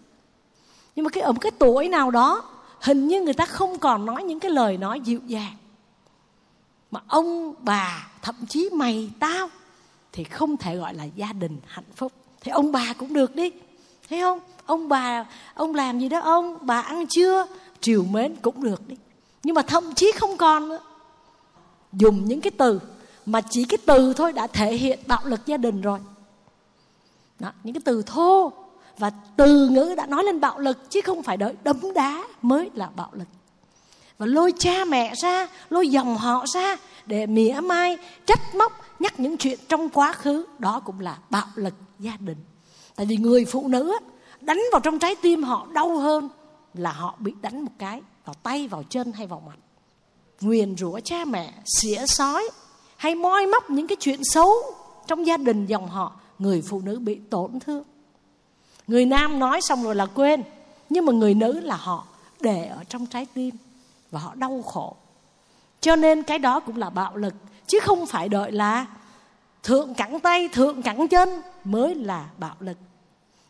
Nhưng 0.96 1.04
mà 1.04 1.10
cái, 1.10 1.24
ở 1.24 1.32
một 1.32 1.40
cái 1.42 1.52
tuổi 1.60 1.90
nào 1.90 2.12
đó, 2.12 2.50
hình 2.80 3.08
như 3.08 3.22
người 3.22 3.34
ta 3.34 3.46
không 3.46 3.80
còn 3.80 4.06
nói 4.06 4.24
những 4.24 4.40
cái 4.40 4.52
lời 4.52 4.78
nói 4.78 5.00
dịu 5.00 5.20
dàng. 5.28 5.56
Mà 6.92 7.00
ông 7.08 7.54
bà, 7.60 8.12
thậm 8.22 8.36
chí 8.50 8.70
mày 8.74 9.12
tao, 9.20 9.50
thì 10.12 10.24
không 10.24 10.58
thể 10.58 10.76
gọi 10.76 10.94
là 10.94 11.04
gia 11.04 11.34
đình 11.34 11.58
hạnh 11.68 11.92
phúc 11.96 12.12
thì 12.44 12.52
ông 12.52 12.72
bà 12.72 12.94
cũng 12.98 13.14
được 13.14 13.36
đi. 13.36 13.52
Thấy 14.10 14.22
không? 14.22 14.40
Ông 14.66 14.90
bà 14.90 15.26
ông 15.54 15.76
làm 15.76 16.00
gì 16.00 16.10
đó 16.10 16.20
ông 16.20 16.58
bà 16.62 16.82
ăn 16.82 17.08
chưa? 17.08 17.48
Triều 17.82 18.04
mến 18.04 18.36
cũng 18.42 18.64
được 18.64 18.88
đi. 18.88 18.96
Nhưng 19.44 19.56
mà 19.56 19.62
thậm 19.62 19.94
chí 19.94 20.12
không 20.12 20.38
còn 20.38 20.70
nữa. 20.70 20.80
Dùng 21.94 22.26
những 22.26 22.42
cái 22.42 22.52
từ 22.52 22.80
mà 23.26 23.42
chỉ 23.42 23.66
cái 23.66 23.78
từ 23.86 24.14
thôi 24.14 24.34
đã 24.34 24.48
thể 24.48 24.74
hiện 24.74 25.00
bạo 25.08 25.22
lực 25.24 25.46
gia 25.46 25.58
đình 25.58 25.82
rồi. 25.82 26.00
Đó, 27.40 27.52
những 27.64 27.74
cái 27.74 27.82
từ 27.86 28.04
thô 28.06 28.54
và 28.98 29.12
từ 29.38 29.70
ngữ 29.70 29.96
đã 29.98 30.06
nói 30.06 30.24
lên 30.24 30.40
bạo 30.40 30.60
lực 30.60 30.90
chứ 30.90 31.02
không 31.02 31.24
phải 31.24 31.38
đợi 31.38 31.56
đấm 31.64 31.94
đá 31.96 32.24
mới 32.42 32.70
là 32.74 32.90
bạo 32.96 33.10
lực. 33.14 33.28
Và 34.18 34.26
lôi 34.26 34.54
cha 34.60 34.86
mẹ 34.86 35.14
ra 35.16 35.48
lôi 35.70 35.88
dòng 35.88 36.18
họ 36.18 36.46
ra 36.54 36.78
để 37.06 37.26
mỉa 37.26 37.60
mai, 37.64 37.98
trách 38.26 38.56
móc, 38.56 38.72
nhắc 39.00 39.20
những 39.20 39.38
chuyện 39.38 39.60
trong 39.70 39.90
quá 39.90 40.14
khứ. 40.14 40.46
Đó 40.60 40.82
cũng 40.86 41.00
là 41.00 41.18
bạo 41.30 41.48
lực 41.56 41.74
gia 42.00 42.18
đình. 42.20 42.38
Tại 42.96 43.06
vì 43.06 43.18
người 43.18 43.46
phụ 43.46 43.68
nữ 43.68 43.98
đánh 44.42 44.62
vào 44.72 44.82
trong 44.82 45.00
trái 45.00 45.16
tim 45.22 45.44
họ 45.44 45.68
đau 45.74 45.98
hơn 45.98 46.30
là 46.74 46.92
họ 46.92 47.16
bị 47.20 47.34
đánh 47.42 47.62
một 47.62 47.72
cái 47.78 48.02
vào 48.26 48.34
tay, 48.44 48.68
vào 48.68 48.84
chân 48.90 49.12
hay 49.12 49.28
vào 49.28 49.44
mặt. 49.48 49.58
Nguyền 50.42 50.78
rủa 50.78 51.00
cha 51.00 51.26
mẹ, 51.26 51.54
xỉa 51.66 52.06
sói, 52.08 52.50
hay 52.98 53.16
moi 53.16 53.48
móc 53.48 53.70
những 53.70 53.88
cái 53.88 53.96
chuyện 54.00 54.20
xấu 54.24 54.52
trong 55.08 55.28
gia 55.28 55.38
đình 55.38 55.66
dòng 55.66 55.90
họ, 55.90 56.20
người 56.40 56.62
phụ 56.62 56.82
nữ 56.82 57.00
bị 57.00 57.20
tổn 57.30 57.60
thương. 57.60 57.84
Người 58.88 59.06
nam 59.06 59.40
nói 59.40 59.62
xong 59.62 59.84
rồi 59.84 59.96
là 59.96 60.06
quên, 60.06 60.44
nhưng 60.90 61.06
mà 61.06 61.14
người 61.14 61.34
nữ 61.34 61.60
là 61.60 61.76
họ 61.76 62.08
để 62.40 62.66
ở 62.66 62.84
trong 62.90 63.06
trái 63.06 63.26
tim 63.34 63.56
và 64.12 64.20
họ 64.20 64.36
đau 64.36 64.62
khổ 64.62 64.96
cho 65.84 65.96
nên 65.96 66.24
cái 66.24 66.40
đó 66.40 66.60
cũng 66.60 66.78
là 66.78 66.90
bạo 66.90 67.18
lực, 67.18 67.34
chứ 67.68 67.80
không 67.84 68.06
phải 68.06 68.30
đợi 68.30 68.52
là 68.52 68.86
thượng 69.64 69.94
cẳng 69.94 70.20
tay, 70.20 70.50
thượng 70.54 70.82
cẳng 70.82 71.08
chân 71.08 71.30
mới 71.64 71.96
là 71.96 72.30
bạo 72.38 72.56
lực. 72.60 72.78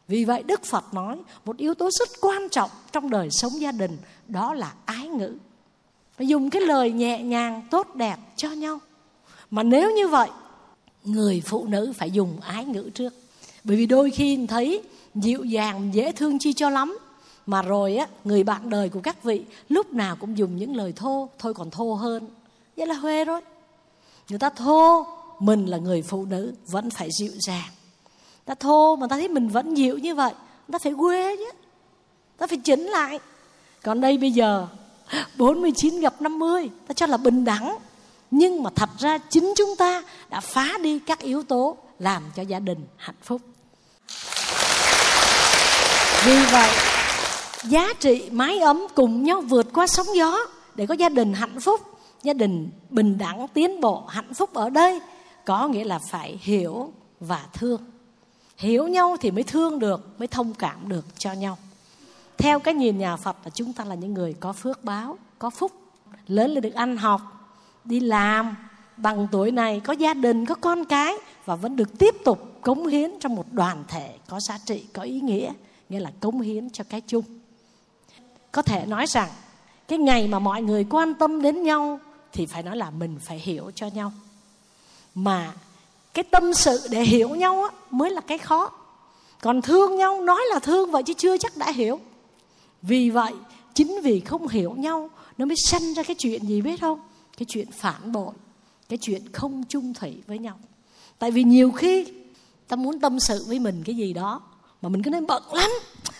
Vì 0.08 0.26
vậy 0.26 0.43
đức 0.43 0.63
phật 0.63 0.93
nói 0.93 1.17
một 1.46 1.58
yếu 1.58 1.74
tố 1.74 1.89
rất 2.00 2.10
quan 2.22 2.50
trọng 2.50 2.69
trong 2.91 3.10
đời 3.10 3.28
sống 3.32 3.52
gia 3.60 3.72
đình, 3.72 3.98
đó 4.28 4.54
là 4.54 4.74
ái 4.86 5.08
ngữ. 5.08 5.38
Phải 6.17 6.28
dùng 6.28 6.50
cái 6.50 6.62
lời 6.62 6.91
nhẹ 6.91 7.24
nhàng, 7.24 7.62
tốt 7.72 7.96
đẹp 7.96 8.17
cho 8.36 8.50
nhau. 8.50 8.80
Mà 9.52 9.63
nếu 9.63 9.91
như 9.91 10.08
vậy, 10.08 10.30
người 11.04 11.41
phụ 11.46 11.65
nữ 11.65 11.93
phải 11.98 12.12
dùng 12.12 12.39
ái 12.41 12.65
ngữ 12.65 12.89
trước. 12.93 13.13
Bởi 13.63 13.78
vì 13.78 13.86
đôi 13.86 14.12
khi 14.12 14.48
thấy 14.48 14.82
dịu 15.15 15.43
dàng, 15.43 15.93
dễ 15.93 16.12
thương 16.12 16.39
chi 16.39 16.54
cho 16.54 16.69
lắm 16.69 16.98
mà 17.45 17.62
rồi 17.62 17.95
á, 17.95 18.08
người 18.23 18.43
bạn 18.43 18.69
đời 18.69 18.89
của 18.89 19.01
các 19.01 19.23
vị 19.23 19.41
lúc 19.69 19.93
nào 19.93 20.15
cũng 20.15 20.38
dùng 20.38 20.58
những 20.58 20.75
lời 20.75 20.93
thô, 20.95 21.29
thôi 21.39 21.53
còn 21.53 21.69
thô 21.69 21.93
hơn. 21.93 22.27
Vậy 22.77 22.88
là 22.88 22.95
huê 22.95 23.25
rồi. 23.25 23.41
Người 24.29 24.39
ta 24.39 24.49
thô, 24.49 25.06
mình 25.39 25.65
là 25.65 25.77
người 25.77 26.01
phụ 26.01 26.25
nữ, 26.25 26.53
vẫn 26.67 26.89
phải 26.89 27.10
dịu 27.19 27.32
dàng. 27.47 27.69
Ta 28.45 28.56
thô 28.56 28.95
mà 28.95 29.08
ta 29.08 29.15
thấy 29.15 29.27
mình 29.27 29.47
vẫn 29.47 29.77
dịu 29.77 29.97
như 29.97 30.15
vậy 30.15 30.34
ta 30.73 30.79
phải 30.79 30.93
quê 30.97 31.38
chứ. 31.38 31.51
Ta 32.38 32.47
phải 32.47 32.58
chỉnh 32.58 32.82
lại. 32.82 33.19
Còn 33.84 34.01
đây 34.01 34.17
bây 34.17 34.32
giờ 34.32 34.67
49 35.38 35.99
gặp 35.99 36.21
50 36.21 36.69
ta 36.88 36.93
cho 36.93 37.06
là 37.06 37.17
bình 37.17 37.45
đẳng. 37.45 37.77
Nhưng 38.32 38.63
mà 38.63 38.69
thật 38.75 38.89
ra 38.99 39.17
chính 39.17 39.53
chúng 39.58 39.75
ta 39.75 40.03
đã 40.29 40.39
phá 40.39 40.77
đi 40.82 40.99
các 40.99 41.19
yếu 41.19 41.43
tố 41.43 41.77
làm 41.99 42.23
cho 42.36 42.41
gia 42.43 42.60
đình 42.60 42.86
hạnh 42.97 43.15
phúc. 43.23 43.41
Vì 46.25 46.45
vậy 46.51 46.69
giá 47.69 47.93
trị 47.99 48.30
mái 48.32 48.60
ấm 48.60 48.82
cùng 48.95 49.23
nhau 49.23 49.41
vượt 49.41 49.73
qua 49.73 49.88
sóng 49.88 50.08
gió 50.15 50.38
để 50.76 50.86
có 50.86 50.93
gia 50.93 51.10
đình 51.10 51.34
hạnh 51.34 51.60
phúc, 51.60 51.82
gia 52.23 52.34
đình 52.34 52.69
bình 52.89 53.17
đẳng, 53.17 53.47
tiến 53.47 53.82
bộ, 53.82 54.04
hạnh 54.08 54.34
phúc 54.34 54.54
ở 54.54 54.69
đây 54.69 54.99
có 55.45 55.67
nghĩa 55.67 55.84
là 55.84 55.99
phải 55.99 56.39
hiểu 56.41 56.93
và 57.19 57.45
thương. 57.54 57.82
Hiểu 58.58 58.88
nhau 58.88 59.17
thì 59.21 59.32
mới 59.32 59.43
thương 59.43 59.80
được, 59.80 60.19
mới 60.19 60.28
thông 60.28 60.54
cảm 60.54 60.89
được 60.89 61.06
cho 61.17 61.34
nhau. 61.34 61.58
Theo 62.38 62.60
cái 62.60 62.73
nhìn 62.73 62.97
nhà 62.97 63.15
phật 63.15 63.38
là 63.43 63.49
chúng 63.54 63.73
ta 63.73 63.86
là 63.86 63.95
những 63.95 64.13
người 64.13 64.34
có 64.39 64.54
phước 64.54 64.84
báo, 64.84 65.17
có 65.39 65.49
phúc. 65.49 65.71
Lớn 66.28 66.52
lên 66.52 66.62
được 66.62 66.73
ăn 66.73 66.97
học, 66.97 67.21
đi 67.84 67.99
làm, 67.99 68.56
bằng 68.97 69.28
tuổi 69.32 69.52
này 69.52 69.80
có 69.80 69.93
gia 69.93 70.13
đình, 70.13 70.45
có 70.45 70.56
con 70.56 70.86
cái 70.86 71.15
và 71.45 71.56
vẫn 71.56 71.76
được 71.76 71.99
tiếp 71.99 72.15
tục 72.26 72.62
cống 72.62 72.88
hiến 72.88 73.12
trong 73.19 73.36
một 73.36 73.45
đoàn 73.52 73.84
thể 73.88 74.15
có 74.28 74.39
giá 74.39 74.58
trị, 74.65 74.86
có 74.93 75.02
ý 75.02 75.21
nghĩa 75.21 75.54
nghĩa 75.89 75.99
là 75.99 76.12
cống 76.19 76.41
hiến 76.41 76.69
cho 76.69 76.84
cái 76.89 77.02
chung 77.02 77.23
có 78.54 78.62
thể 78.62 78.86
nói 78.86 79.06
rằng 79.08 79.30
cái 79.88 80.00
ngày 80.00 80.28
mà 80.28 80.39
mọi 80.39 80.62
người 80.62 80.86
quan 80.89 81.13
tâm 81.13 81.42
đến 81.42 81.63
nhau 81.63 82.00
thì 82.32 82.46
phải 82.46 82.63
nói 82.63 82.78
là 82.78 82.89
mình 82.89 83.20
phải 83.22 83.39
hiểu 83.39 83.72
cho 83.76 83.88
nhau. 83.88 84.13
Mà 85.16 85.54
cái 86.13 86.24
tâm 86.24 86.54
sự 86.54 86.88
để 86.89 87.02
hiểu 87.02 87.30
nhau 87.30 87.63
á, 87.63 87.70
mới 87.92 88.10
là 88.10 88.22
cái 88.22 88.38
khó. 88.38 88.72
Còn 89.42 89.62
thương 89.62 89.96
nhau 89.96 90.22
nói 90.22 90.42
là 90.54 90.60
thương 90.60 90.92
vậy 90.92 91.04
chứ 91.04 91.13
chưa 91.13 91.38
chắc 91.38 91.58
đã 91.58 91.72
hiểu. 91.72 92.00
Vì 92.82 93.10
vậy 93.10 93.34
chính 93.74 94.02
vì 94.04 94.20
không 94.20 94.48
hiểu 94.48 94.74
nhau 94.78 95.10
nó 95.38 95.46
mới 95.46 95.56
sanh 95.66 95.94
ra 95.94 96.04
cái 96.04 96.16
chuyện 96.16 96.46
gì 96.46 96.62
biết 96.62 96.82
không? 96.82 97.00
Cái 97.38 97.46
chuyện 97.50 97.72
phản 97.72 98.12
bội 98.12 98.34
cái 98.89 98.98
chuyện 99.02 99.22
không 99.32 99.63
chung 99.70 99.94
thủy 99.94 100.22
với 100.28 100.39
nhau. 100.39 100.60
Tại 101.20 101.32
vì 101.32 101.44
nhiều 101.44 101.72
khi 101.72 102.06
ta 102.68 102.76
muốn 102.76 103.00
tâm 103.00 103.20
sự 103.20 103.46
với 103.48 103.60
mình 103.60 103.84
cái 103.86 103.96
gì 103.96 104.13
đó 104.13 104.42
mà 104.82 104.89
mình 104.89 105.04
cứ 105.04 105.10
nói 105.10 105.22
bận 105.22 105.44
lắm 105.54 105.72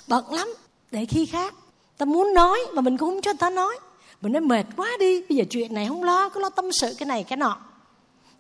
bận 0.08 0.34
lắm 0.34 0.48
để 0.91 1.06
khi 1.06 1.26
khác 1.26 1.56
ta 1.97 2.06
muốn 2.06 2.34
nói 2.34 2.60
mà 2.73 2.82
mình 2.82 2.97
cũng 2.97 3.10
không 3.10 3.21
cho 3.21 3.32
người 3.32 3.38
ta 3.38 3.49
nói. 3.49 3.79
Mình 4.21 4.32
nói 4.32 4.41
mệt 4.41 4.65
quá 4.77 4.89
đi, 4.99 5.21
bây 5.29 5.38
giờ 5.38 5.43
chuyện 5.49 5.73
này 5.73 5.88
không 5.88 6.03
lo, 6.03 6.29
cứ 6.29 6.39
lo 6.39 6.49
tâm 6.49 6.71
sự 6.71 6.95
cái 6.97 7.06
này 7.06 7.23
cái 7.23 7.38
nọ. 7.38 7.58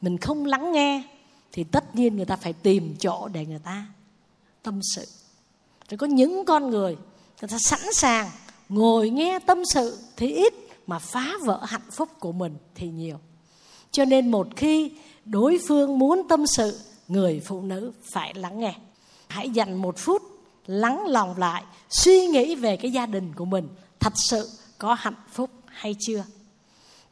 Mình 0.01 0.17
không 0.17 0.45
lắng 0.45 0.71
nghe, 0.71 1.03
thì 1.51 1.63
tất 1.63 1.95
nhiên 1.95 2.15
người 2.15 2.25
ta 2.25 2.35
phải 2.35 2.53
tìm 2.53 2.95
chỗ 2.99 3.27
để 3.33 3.45
người 3.45 3.61
ta 3.63 3.85
tâm 4.63 4.79
sự. 4.95 5.05
Rồi 5.89 5.97
có 5.97 6.07
những 6.07 6.45
con 6.45 6.69
người 6.69 6.97
người 7.41 7.47
ta 7.49 7.57
sẵn 7.59 7.93
sàng 7.93 8.29
ngồi 8.69 9.09
nghe 9.09 9.39
tâm 9.39 9.65
sự, 9.65 9.97
thì 10.17 10.31
ít 10.31 10.53
mà 10.87 10.99
phá 10.99 11.33
vỡ 11.45 11.59
hạnh 11.63 11.91
phúc 11.91 12.09
của 12.19 12.31
mình 12.31 12.55
thì 12.75 12.87
nhiều. 12.87 13.17
Cho 13.91 14.05
nên 14.05 14.31
một 14.31 14.47
khi 14.55 14.91
đối 15.25 15.59
phương 15.67 15.99
muốn 15.99 16.27
tâm 16.27 16.47
sự, 16.47 16.79
người 17.07 17.41
phụ 17.45 17.61
nữ 17.61 17.91
phải 18.13 18.33
lắng 18.33 18.59
nghe. 18.59 18.75
Hãy 19.27 19.49
dành 19.49 19.81
một 19.81 19.97
phút 19.97 20.21
lắng 20.65 21.05
lòng 21.07 21.37
lại, 21.37 21.63
suy 21.89 22.25
nghĩ 22.25 22.55
về 22.55 22.77
cái 22.77 22.91
gia 22.91 23.05
đình 23.05 23.33
của 23.35 23.45
mình 23.45 23.67
thật 23.99 24.13
sự 24.15 24.49
có 24.77 24.93
hạnh 24.93 25.23
phúc 25.31 25.49
hay 25.65 25.95
chưa? 25.99 26.23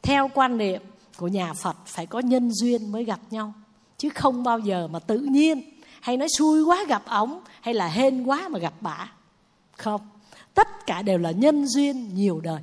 Theo 0.02 0.30
quan 0.34 0.56
niệm 0.58 0.82
của 1.16 1.28
nhà 1.28 1.52
phật, 1.52 1.76
phải 1.86 2.06
có 2.06 2.18
nhân 2.18 2.50
duyên 2.52 2.92
mới 2.92 3.04
gặp 3.04 3.20
nhau, 3.30 3.52
chứ 3.98 4.08
không 4.14 4.42
bao 4.42 4.58
giờ 4.58 4.88
mà 4.88 4.98
tự 4.98 5.18
nhiên 5.18 5.62
hay 6.00 6.16
nói 6.16 6.28
xui 6.38 6.62
quá 6.62 6.84
gặp 6.88 7.02
ổng 7.06 7.40
hay 7.60 7.74
là 7.74 7.88
hên 7.88 8.24
quá 8.24 8.48
mà 8.48 8.58
gặp 8.58 8.74
bả 8.80 9.12
không, 9.76 10.00
tất 10.54 10.86
cả 10.86 11.02
đều 11.02 11.18
là 11.18 11.30
nhân 11.30 11.66
duyên 11.66 12.14
nhiều 12.14 12.40
đời. 12.40 12.62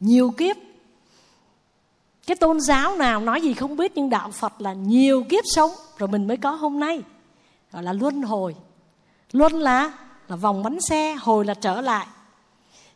Nhiều 0.00 0.30
kiếp, 0.30 0.56
cái 2.26 2.36
tôn 2.36 2.60
giáo 2.60 2.96
nào 2.96 3.20
nói 3.20 3.40
gì 3.40 3.54
không 3.54 3.76
biết 3.76 3.92
nhưng 3.94 4.10
đạo 4.10 4.30
phật 4.30 4.60
là 4.60 4.72
nhiều 4.72 5.24
kiếp 5.28 5.44
sống 5.54 5.70
rồi 5.98 6.08
mình 6.08 6.26
mới 6.26 6.36
có 6.36 6.50
hôm 6.50 6.80
nay, 6.80 7.02
gọi 7.72 7.82
là 7.82 7.92
luân 7.92 8.22
hồi 8.22 8.54
luôn 9.34 9.52
là 9.52 9.92
là 10.28 10.36
vòng 10.36 10.62
bánh 10.62 10.80
xe 10.80 11.14
hồi 11.14 11.44
là 11.44 11.54
trở 11.54 11.80
lại. 11.80 12.06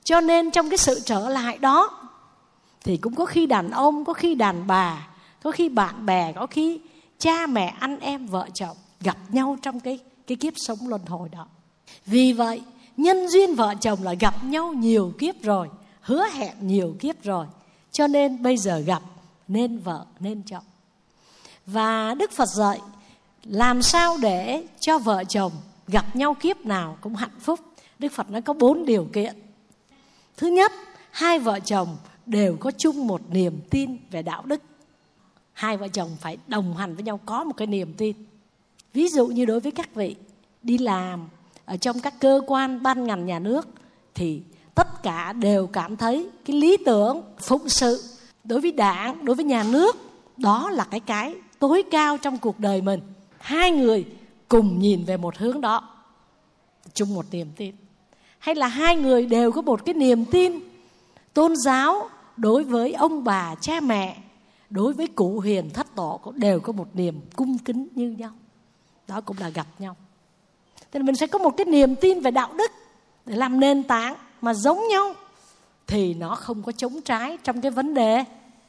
Cho 0.04 0.20
nên 0.20 0.50
trong 0.50 0.70
cái 0.70 0.78
sự 0.78 1.00
trở 1.04 1.28
lại 1.28 1.58
đó, 1.58 2.08
thì 2.84 2.96
cũng 2.96 3.14
có 3.14 3.24
khi 3.24 3.46
đàn 3.46 3.70
ông, 3.70 4.04
có 4.04 4.12
khi 4.12 4.34
đàn 4.34 4.66
bà, 4.66 5.08
có 5.42 5.50
khi 5.50 5.68
bạn 5.68 6.06
bè, 6.06 6.32
có 6.32 6.46
khi 6.46 6.80
cha 7.18 7.46
mẹ, 7.46 7.74
anh 7.78 7.98
em, 8.00 8.26
vợ 8.26 8.48
chồng 8.54 8.76
gặp 9.00 9.16
nhau 9.28 9.56
trong 9.62 9.80
cái 9.80 9.98
cái 10.26 10.36
kiếp 10.36 10.52
sống 10.56 10.78
luân 10.88 11.06
hồi 11.06 11.28
đó. 11.28 11.46
Vì 12.06 12.32
vậy, 12.32 12.62
nhân 12.96 13.28
duyên 13.28 13.54
vợ 13.54 13.74
chồng 13.80 14.02
là 14.02 14.14
gặp 14.14 14.44
nhau 14.44 14.72
nhiều 14.72 15.12
kiếp 15.18 15.42
rồi, 15.42 15.68
hứa 16.00 16.24
hẹn 16.32 16.54
nhiều 16.60 16.96
kiếp 17.00 17.22
rồi. 17.22 17.46
Cho 17.92 18.06
nên 18.06 18.42
bây 18.42 18.56
giờ 18.56 18.78
gặp, 18.78 19.02
nên 19.48 19.78
vợ, 19.78 20.04
nên 20.20 20.42
chồng. 20.42 20.64
Và 21.66 22.14
đức 22.14 22.30
phật 22.32 22.48
dạy, 22.48 22.80
làm 23.44 23.82
sao 23.82 24.16
để 24.20 24.62
cho 24.80 24.98
vợ 24.98 25.24
chồng 25.24 25.52
gặp 25.88 26.16
nhau 26.16 26.34
kiếp 26.40 26.66
nào 26.66 26.98
cũng 27.00 27.14
hạnh 27.14 27.40
phúc. 27.40 27.60
Đức 27.98 28.12
phật 28.12 28.30
nói 28.30 28.42
có 28.42 28.52
bốn 28.52 28.84
điều 28.86 29.08
kiện. 29.12 29.34
Thứ 30.36 30.46
nhất, 30.46 30.72
hai 31.10 31.38
vợ 31.38 31.60
chồng 31.60 31.96
đều 32.26 32.56
có 32.56 32.70
chung 32.70 33.06
một 33.06 33.20
niềm 33.30 33.60
tin 33.70 33.96
về 34.10 34.22
đạo 34.22 34.42
đức. 34.46 34.62
Hai 35.52 35.76
vợ 35.76 35.88
chồng 35.88 36.10
phải 36.20 36.38
đồng 36.46 36.76
hành 36.76 36.94
với 36.94 37.04
nhau, 37.04 37.20
có 37.26 37.44
một 37.44 37.56
cái 37.56 37.66
niềm 37.66 37.94
tin. 37.94 38.16
Ví 38.94 39.08
dụ 39.08 39.26
như 39.26 39.44
đối 39.44 39.60
với 39.60 39.72
các 39.72 39.94
vị, 39.94 40.16
đi 40.62 40.78
làm 40.78 41.28
ở 41.64 41.76
trong 41.76 42.00
các 42.00 42.14
cơ 42.20 42.40
quan 42.46 42.82
ban 42.82 43.04
ngành 43.04 43.26
nhà 43.26 43.38
nước 43.38 43.68
thì 44.14 44.42
tất 44.74 45.02
cả 45.02 45.32
đều 45.32 45.66
cảm 45.66 45.96
thấy 45.96 46.28
cái 46.44 46.56
lý 46.56 46.76
tưởng 46.86 47.22
phụng 47.38 47.68
sự 47.68 48.02
đối 48.44 48.60
với 48.60 48.72
đảng, 48.72 49.24
đối 49.24 49.36
với 49.36 49.44
nhà 49.44 49.64
nước, 49.70 49.96
đó 50.36 50.70
là 50.70 50.84
cái 50.84 51.00
cái 51.00 51.34
tối 51.58 51.82
cao 51.90 52.18
trong 52.18 52.38
cuộc 52.38 52.60
đời 52.60 52.80
mình. 52.80 53.00
Hai 53.38 53.70
người 53.70 54.04
cùng 54.48 54.78
nhìn 54.78 55.04
về 55.04 55.16
một 55.16 55.36
hướng 55.36 55.60
đó. 55.60 55.88
Chung 56.94 57.14
một 57.14 57.26
niềm 57.30 57.48
tin. 57.56 57.74
Hay 58.38 58.54
là 58.54 58.66
hai 58.66 58.96
người 58.96 59.26
đều 59.26 59.52
có 59.52 59.62
một 59.62 59.84
cái 59.84 59.94
niềm 59.94 60.24
tin 60.24 60.60
tôn 61.34 61.56
giáo 61.56 62.08
đối 62.36 62.64
với 62.64 62.92
ông 62.92 63.24
bà, 63.24 63.54
cha 63.54 63.80
mẹ, 63.80 64.16
đối 64.70 64.92
với 64.92 65.06
cụ 65.06 65.40
hiền 65.40 65.70
thất 65.70 65.94
tổ 65.94 66.20
cũng 66.22 66.40
đều 66.40 66.60
có 66.60 66.72
một 66.72 66.88
niềm 66.94 67.20
cung 67.36 67.58
kính 67.58 67.88
như 67.94 68.10
nhau. 68.10 68.30
Đó 69.08 69.20
cũng 69.20 69.36
là 69.40 69.48
gặp 69.48 69.66
nhau. 69.78 69.96
Thì 70.92 71.00
mình 71.00 71.16
sẽ 71.16 71.26
có 71.26 71.38
một 71.38 71.50
cái 71.56 71.64
niềm 71.64 71.96
tin 71.96 72.20
về 72.20 72.30
đạo 72.30 72.52
đức 72.58 72.70
để 73.26 73.36
làm 73.36 73.60
nền 73.60 73.82
tảng 73.82 74.14
mà 74.40 74.54
giống 74.54 74.80
nhau, 74.90 75.14
thì 75.86 76.14
nó 76.14 76.34
không 76.34 76.62
có 76.62 76.72
chống 76.72 77.00
trái 77.00 77.38
trong 77.44 77.60
cái 77.60 77.70
vấn 77.70 77.94
đề 77.94 78.24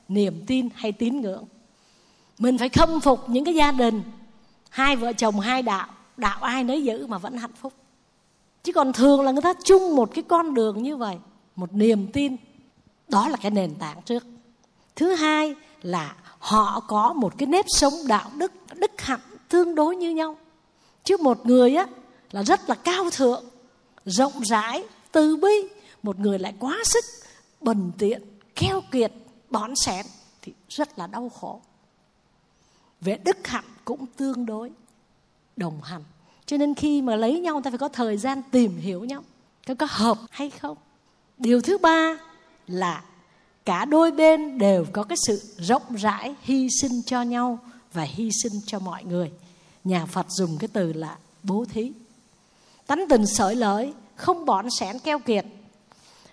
niềm 0.08 0.44
tin 0.48 0.70
hay 0.74 0.92
tín 0.92 1.22
ngưỡng. 1.22 1.44
Mình 2.39 2.58
phải 2.58 2.70
khâm 2.70 3.00
phục 3.00 3.30
những 3.30 3.46
cái 3.46 3.56
gia 3.56 3.72
đình 3.72 4.02
hai 4.70 4.96
vợ 4.96 5.14
chồng, 5.14 5.40
hai 5.40 5.62
đạo 5.62 5.88
đạo 6.18 6.40
ai 6.42 6.64
nấy 6.64 6.84
giữ 6.84 7.08
mà 7.08 7.18
vẫn 7.18 7.38
hạnh 7.38 7.54
phúc. 7.62 7.74
Chứ 8.64 8.74
còn 8.74 8.94
thường 8.94 9.22
là 9.22 9.32
người 9.32 9.42
ta 9.42 9.54
chung 9.64 9.96
một 9.96 10.10
cái 10.14 10.24
con 10.24 10.54
đường 10.54 10.84
như 10.84 10.98
vậy, 10.98 11.18
một 11.56 11.74
niềm 11.74 12.08
tin. 12.12 12.36
Đó 13.08 13.28
là 13.28 13.38
cái 13.42 13.52
nền 13.52 13.76
tảng 13.76 14.02
trước. 14.02 14.24
Thứ 14.96 15.16
hai 15.16 15.56
là 15.82 16.16
họ 16.40 16.80
có 16.88 17.14
một 17.14 17.34
cái 17.38 17.48
nếp 17.48 17.66
sống 17.68 17.94
đạo 18.08 18.30
đức 18.38 18.52
đức 18.76 18.92
hạnh 18.98 19.20
tương 19.50 19.76
đối 19.76 19.96
như 19.96 20.10
nhau. 20.10 20.38
Chứ 21.04 21.18
một 21.18 21.46
người 21.46 21.76
á, 21.76 21.88
là 22.32 22.44
rất 22.44 22.70
là 22.70 22.76
cao 22.76 23.10
thượng, 23.12 23.44
rộng 24.06 24.44
rãi, 24.44 24.84
từ 25.12 25.36
bi. 25.36 25.68
Một 26.04 26.20
người 26.20 26.40
lại 26.40 26.54
quá 26.60 26.78
sức, 26.84 27.06
bần 27.62 27.92
tiện, 27.98 28.22
keo 28.56 28.82
kiệt, 28.92 29.12
bón 29.50 29.74
xén 29.76 30.06
thì 30.42 30.54
rất 30.70 31.00
là 31.00 31.08
đau 31.08 31.30
khổ 31.30 31.62
về 33.02 33.18
đức 33.24 33.48
hạnh 33.48 33.66
cũng 33.86 34.06
tương 34.18 34.46
đối. 34.46 34.72
Đồng 35.56 35.82
hành. 35.82 36.04
Cho 36.46 36.58
nên 36.58 36.76
khi 36.76 37.02
mà 37.02 37.16
lấy 37.16 37.40
nhau 37.40 37.62
ta 37.64 37.72
phải 37.72 37.78
có 37.78 37.88
thời 37.88 38.18
gian 38.18 38.42
tìm 38.52 38.78
hiểu 38.78 39.04
nhau. 39.04 39.24
Có 39.68 39.76
có 39.76 39.88
hợp 39.90 40.18
hay 40.30 40.50
không? 40.50 40.78
Điều 41.38 41.62
thứ 41.62 41.78
ba 41.78 42.18
là 42.68 43.04
cả 43.66 43.86
đôi 43.86 44.12
bên 44.12 44.58
đều 44.58 44.86
có 44.94 45.04
cái 45.04 45.18
sự 45.28 45.42
rộng 45.58 45.96
rãi, 45.96 46.36
hy 46.42 46.68
sinh 46.82 47.02
cho 47.06 47.22
nhau 47.22 47.60
và 47.94 48.04
hy 48.04 48.30
sinh 48.44 48.54
cho 48.66 48.80
mọi 48.80 49.04
người. 49.04 49.32
Nhà 49.84 50.06
phật 50.06 50.26
dùng 50.30 50.58
cái 50.60 50.68
từ 50.74 50.94
là 50.94 51.18
bố 51.44 51.66
thí. 51.74 51.92
Tánh 52.88 53.06
tình 53.10 53.26
sợi 53.26 53.56
lợi, 53.56 53.94
không 54.16 54.46
bọn 54.46 54.70
sẻn 54.80 55.00
keo 55.00 55.20
kiệt. 55.20 55.46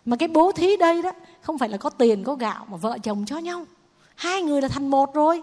Mà 0.05 0.17
cái 0.17 0.29
bố 0.29 0.53
thí 0.53 0.77
đây 0.77 1.03
đó, 1.03 1.13
không 1.41 1.59
phải 1.59 1.69
là 1.69 1.77
có 1.77 1.91
tiền, 1.91 2.25
có 2.25 2.35
gạo 2.35 2.67
mà 2.71 2.77
vợ 2.77 2.99
chồng 3.03 3.25
cho 3.27 3.39
nhau. 3.39 3.65
Hai 4.15 4.43
người 4.43 4.63
là 4.63 4.69
thành 4.69 4.89
một 4.89 5.15
rồi 5.15 5.43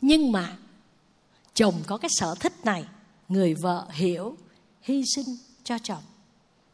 nhưng 0.00 0.32
mà, 0.32 0.56
chồng 1.54 1.74
có 1.86 1.96
cái 1.96 2.08
sở 2.18 2.34
thích 2.40 2.52
này, 2.64 2.84
người 3.28 3.54
vợ 3.54 3.86
hiểu, 3.90 4.36
hy 4.82 5.02
sinh 5.14 5.36
cho 5.64 5.78
chồng. 5.82 6.02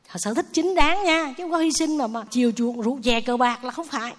Họ 0.08 0.18
sở 0.18 0.34
thích 0.34 0.46
chính 0.52 0.74
đáng 0.74 1.04
nha, 1.04 1.34
chứ 1.36 1.44
không 1.44 1.50
có 1.50 1.58
hy 1.58 1.70
sinh 1.78 1.98
mà 1.98 2.06
mà 2.06 2.24
chiều 2.30 2.52
chuộng 2.52 2.82
rượu 2.82 2.98
chè 3.02 3.20
cờ 3.20 3.36
bạc 3.36 3.64
là 3.64 3.70
không 3.70 3.86
phải. 3.86 4.14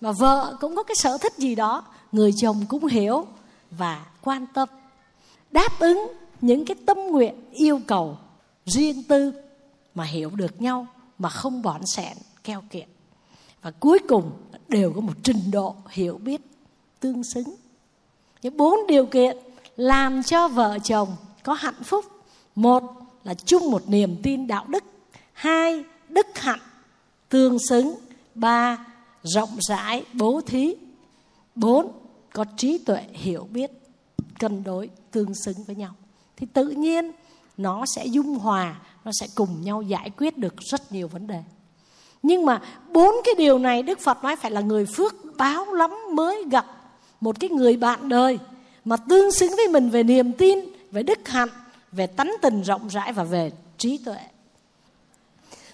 Mà 0.00 0.12
vợ 0.12 0.56
cũng 0.60 0.76
có 0.76 0.82
cái 0.82 0.94
sở 0.94 1.18
thích 1.18 1.32
gì 1.38 1.54
đó, 1.54 1.84
người 2.12 2.32
chồng 2.36 2.64
cũng 2.68 2.86
hiểu 2.86 3.26
và 3.70 4.06
quan 4.20 4.46
tâm. 4.54 4.68
Đáp 5.50 5.78
ứng 5.78 6.12
những 6.40 6.64
cái 6.64 6.76
tâm 6.86 6.98
nguyện, 6.98 7.34
yêu 7.52 7.80
cầu 7.86 8.18
riêng 8.66 9.02
tư 9.02 9.32
mà 9.94 10.04
hiểu 10.04 10.30
được 10.30 10.62
nhau, 10.62 10.86
mà 11.18 11.28
không 11.28 11.62
bỏn 11.62 11.80
sẻn 11.96 12.16
keo 12.44 12.62
kiệt. 12.70 12.86
Và 13.62 13.70
cuối 13.70 13.98
cùng, 14.08 14.30
đều 14.68 14.92
có 14.92 15.00
một 15.00 15.12
trình 15.22 15.50
độ 15.50 15.76
hiểu 15.88 16.18
biết 16.18 16.40
tương 17.00 17.24
xứng 17.24 17.54
những 18.42 18.56
bốn 18.56 18.86
điều 18.88 19.06
kiện 19.06 19.36
làm 19.76 20.22
cho 20.22 20.48
vợ 20.48 20.78
chồng 20.84 21.16
có 21.42 21.52
hạnh 21.52 21.82
phúc. 21.84 22.04
Một 22.54 22.82
là 23.24 23.34
chung 23.34 23.70
một 23.70 23.82
niềm 23.88 24.16
tin 24.22 24.46
đạo 24.46 24.64
đức. 24.68 24.84
Hai, 25.32 25.84
đức 26.08 26.26
hạnh, 26.34 26.60
tương 27.28 27.58
xứng. 27.68 27.94
Ba, 28.34 28.86
rộng 29.22 29.56
rãi, 29.68 30.04
bố 30.12 30.40
thí. 30.46 30.74
Bốn, 31.54 31.92
có 32.32 32.44
trí 32.56 32.78
tuệ, 32.78 33.02
hiểu 33.12 33.48
biết, 33.50 33.70
cân 34.38 34.64
đối, 34.64 34.90
tương 35.10 35.34
xứng 35.34 35.64
với 35.66 35.76
nhau. 35.76 35.94
Thì 36.36 36.46
tự 36.52 36.68
nhiên, 36.68 37.12
nó 37.56 37.84
sẽ 37.96 38.06
dung 38.06 38.34
hòa, 38.34 38.80
nó 39.04 39.10
sẽ 39.20 39.26
cùng 39.34 39.62
nhau 39.62 39.82
giải 39.82 40.10
quyết 40.16 40.38
được 40.38 40.54
rất 40.58 40.92
nhiều 40.92 41.08
vấn 41.08 41.26
đề. 41.26 41.42
Nhưng 42.22 42.46
mà 42.46 42.62
bốn 42.92 43.14
cái 43.24 43.34
điều 43.38 43.58
này 43.58 43.82
đức 43.82 44.00
phật 44.00 44.24
nói 44.24 44.36
phải 44.36 44.50
là 44.50 44.60
người 44.60 44.86
phước 44.86 45.14
báo 45.36 45.72
lắm 45.72 45.90
mới 46.14 46.44
gặp 46.50 46.66
một 47.20 47.40
cái 47.40 47.50
người 47.50 47.76
bạn 47.76 48.08
đời 48.08 48.38
mà 48.84 48.96
tương 48.96 49.32
xứng 49.32 49.52
với 49.56 49.68
mình 49.68 49.90
về 49.90 50.02
niềm 50.02 50.32
tin, 50.32 50.58
về 50.90 51.02
đức 51.02 51.28
hạnh, 51.28 51.48
về 51.92 52.06
tánh 52.06 52.32
tình 52.42 52.62
rộng 52.62 52.88
rãi 52.88 53.12
và 53.12 53.24
về 53.24 53.50
trí 53.78 53.98
tuệ. 53.98 54.18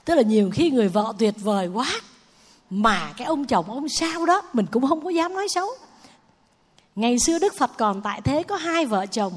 Tức 0.04 0.14
là 0.14 0.22
nhiều 0.22 0.50
khi 0.52 0.70
người 0.70 0.88
vợ 0.88 1.12
tuyệt 1.18 1.34
vời 1.40 1.68
quá, 1.68 2.00
mà 2.70 3.12
cái 3.16 3.26
ông 3.26 3.44
chồng 3.44 3.70
ông 3.70 3.88
sao 3.88 4.26
đó 4.26 4.42
mình 4.52 4.66
cũng 4.70 4.86
không 4.86 5.04
có 5.04 5.10
dám 5.10 5.34
nói 5.34 5.46
xấu. 5.48 5.68
Ngày 6.94 7.18
xưa 7.18 7.38
đức 7.38 7.54
phật 7.54 7.70
còn 7.78 8.02
tại 8.02 8.20
thế 8.20 8.42
có 8.42 8.56
hai 8.56 8.86
vợ 8.86 9.06
chồng, 9.06 9.32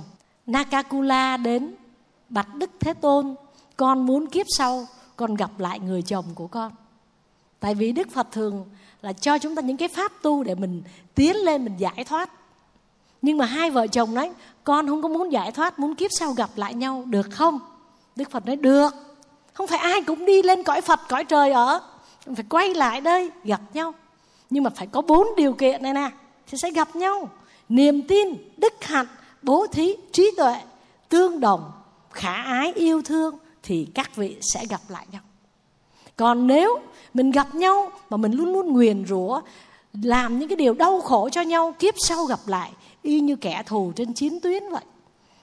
nakakula 0.45 1.38
đến 1.38 1.76
bạch 2.30 2.56
đức 2.56 2.69
thế 2.80 2.93
tôn, 2.93 3.36
con 3.78 4.06
muốn 4.06 4.28
kiếp 4.28 4.45
sau 4.58 4.88
con 5.15 5.36
gặp 5.36 5.60
lại 5.60 5.80
người 5.80 6.02
chồng 6.02 6.26
của 6.36 6.48
con. 6.48 6.72
Tại 7.60 7.76
vì 7.76 7.91
đức 7.91 8.08
phật 8.12 8.28
thường 8.32 8.65
là 9.01 9.13
cho 9.13 9.38
chúng 9.38 9.55
ta 9.55 9.62
những 9.62 9.77
cái 9.77 9.88
pháp 9.88 10.12
tu 10.21 10.43
để 10.43 10.55
mình 10.55 10.83
tiến 11.15 11.35
lên, 11.35 11.65
mình 11.65 11.77
giải 11.77 12.03
thoát. 12.07 12.29
Nhưng 13.21 13.38
mà 13.38 13.45
hai 13.45 13.71
vợ 13.71 13.88
chồng 13.88 14.13
nói, 14.13 14.31
con 14.63 14.88
không 14.88 15.01
có 15.01 15.07
muốn 15.07 15.31
giải 15.31 15.51
thoát, 15.51 15.79
muốn 15.79 15.95
kiếp 15.95 16.12
sau 16.19 16.31
gặp 16.33 16.49
lại 16.55 16.73
nhau, 16.73 17.03
được 17.05 17.27
không? 17.31 17.59
Đức 18.15 18.31
phật 18.31 18.45
nói, 18.45 18.55
được. 18.55 18.93
Không 19.53 19.67
phải 19.67 19.79
ai 19.79 20.01
cũng 20.01 20.25
đi 20.25 20.43
lên 20.43 20.63
cõi 20.63 20.81
phật, 20.81 20.99
cõi 21.09 21.23
trời 21.23 21.51
ở. 21.51 21.81
Phải 22.35 22.45
quay 22.49 22.73
lại 22.73 23.01
đây, 23.01 23.31
gặp 23.43 23.62
nhau. 23.73 23.93
Nhưng 24.49 24.63
mà 24.63 24.69
phải 24.69 24.88
có 24.88 25.01
bốn 25.01 25.27
điều 25.38 25.53
kiện 25.53 25.83
này 25.83 25.93
nè, 25.93 26.09
thì 26.47 26.57
sẽ 26.62 26.71
gặp 26.71 26.95
nhau. 26.95 27.29
Niềm 27.69 28.07
tin, 28.07 28.27
đức 28.57 28.73
hạnh, 28.81 29.07
bố 29.41 29.67
thí, 29.67 29.95
trí 30.12 30.31
tuệ, 30.38 30.55
tương 31.09 31.39
đồng, 31.39 31.71
khả 32.12 32.33
ái, 32.33 32.73
yêu 32.73 33.01
thương 33.01 33.38
thì 33.63 33.88
các 33.93 34.15
vị 34.15 34.38
sẽ 34.53 34.65
gặp 34.69 34.81
lại 34.88 35.05
nhau 35.12 35.21
còn 36.19 36.47
nếu 36.47 36.79
mình 37.13 37.32
gặp 37.32 37.55
nhau 37.55 37.91
mà 38.10 38.17
mình 38.17 38.32
luôn 38.32 38.53
luôn 38.53 38.73
nguyền 38.73 39.05
rủa, 39.05 39.41
làm 39.93 40.39
những 40.39 40.49
cái 40.49 40.55
điều 40.55 40.73
đau 40.73 41.01
khổ 41.01 41.29
cho 41.29 41.41
nhau, 41.41 41.75
kiếp 41.79 41.93
sau 41.97 42.25
gặp 42.25 42.39
lại, 42.45 42.71
y 43.01 43.19
như 43.19 43.36
kẻ 43.36 43.63
thù 43.65 43.91
trên 43.95 44.13
chiến 44.13 44.39
tuyến 44.39 44.63
vậy. 44.71 44.84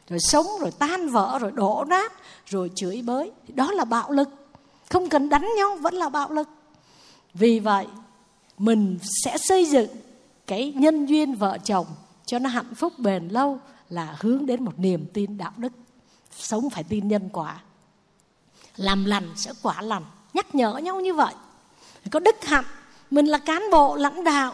Rồi 0.09 0.19
sống, 0.21 0.47
rồi 0.61 0.71
tan 0.79 1.09
vỡ, 1.09 1.39
rồi 1.39 1.53
đổ 1.53 1.85
nát, 1.89 2.13
rồi 2.47 2.71
chửi 2.75 3.03
bới 3.03 3.33
đó 3.55 3.73
là 3.73 3.85
bạo 3.85 4.11
lực. 4.11 4.29
Không 4.91 5.09
cần 5.09 5.29
đánh 5.29 5.49
nhau, 5.57 5.77
vẫn 5.77 5.95
là 5.95 6.09
bạo 6.09 6.31
lực. 6.31 6.49
Vì 7.35 7.59
vậy, 7.59 7.87
mình 8.59 8.99
sẽ 9.25 9.39
xây 9.39 9.67
dựng 9.67 9.89
cái 10.47 10.73
nhân 10.77 11.07
duyên 11.07 11.35
vợ 11.35 11.59
chồng 11.65 11.87
cho 12.27 12.39
nó 12.39 12.49
hạnh 12.49 12.75
phúc 12.75 12.93
bền 12.99 13.29
lâu 13.29 13.59
là 13.89 14.17
hướng 14.21 14.47
đến 14.47 14.65
một 14.65 14.79
niềm 14.79 15.07
tin 15.13 15.39
đạo 15.39 15.53
đức. 15.57 15.73
Sống 16.31 16.71
phải 16.71 16.85
tin 16.85 17.09
nhân 17.09 17.29
quả. 17.33 17.61
Làm 18.77 19.05
lành 19.05 19.29
sẽ 19.37 19.53
quả 19.63 19.83
lành 19.83 20.05
nhắc 20.37 20.55
nhở 20.55 20.77
nhau 20.77 21.01
như 21.01 21.15
vậy. 21.15 21.35
Có 22.11 22.21
đức 22.21 22.45
hạnh, 22.45 22.65
mình 23.11 23.27
là 23.27 23.39
cán 23.39 23.63
bộ, 23.73 23.97
lãnh 23.97 24.25
đạo, 24.25 24.53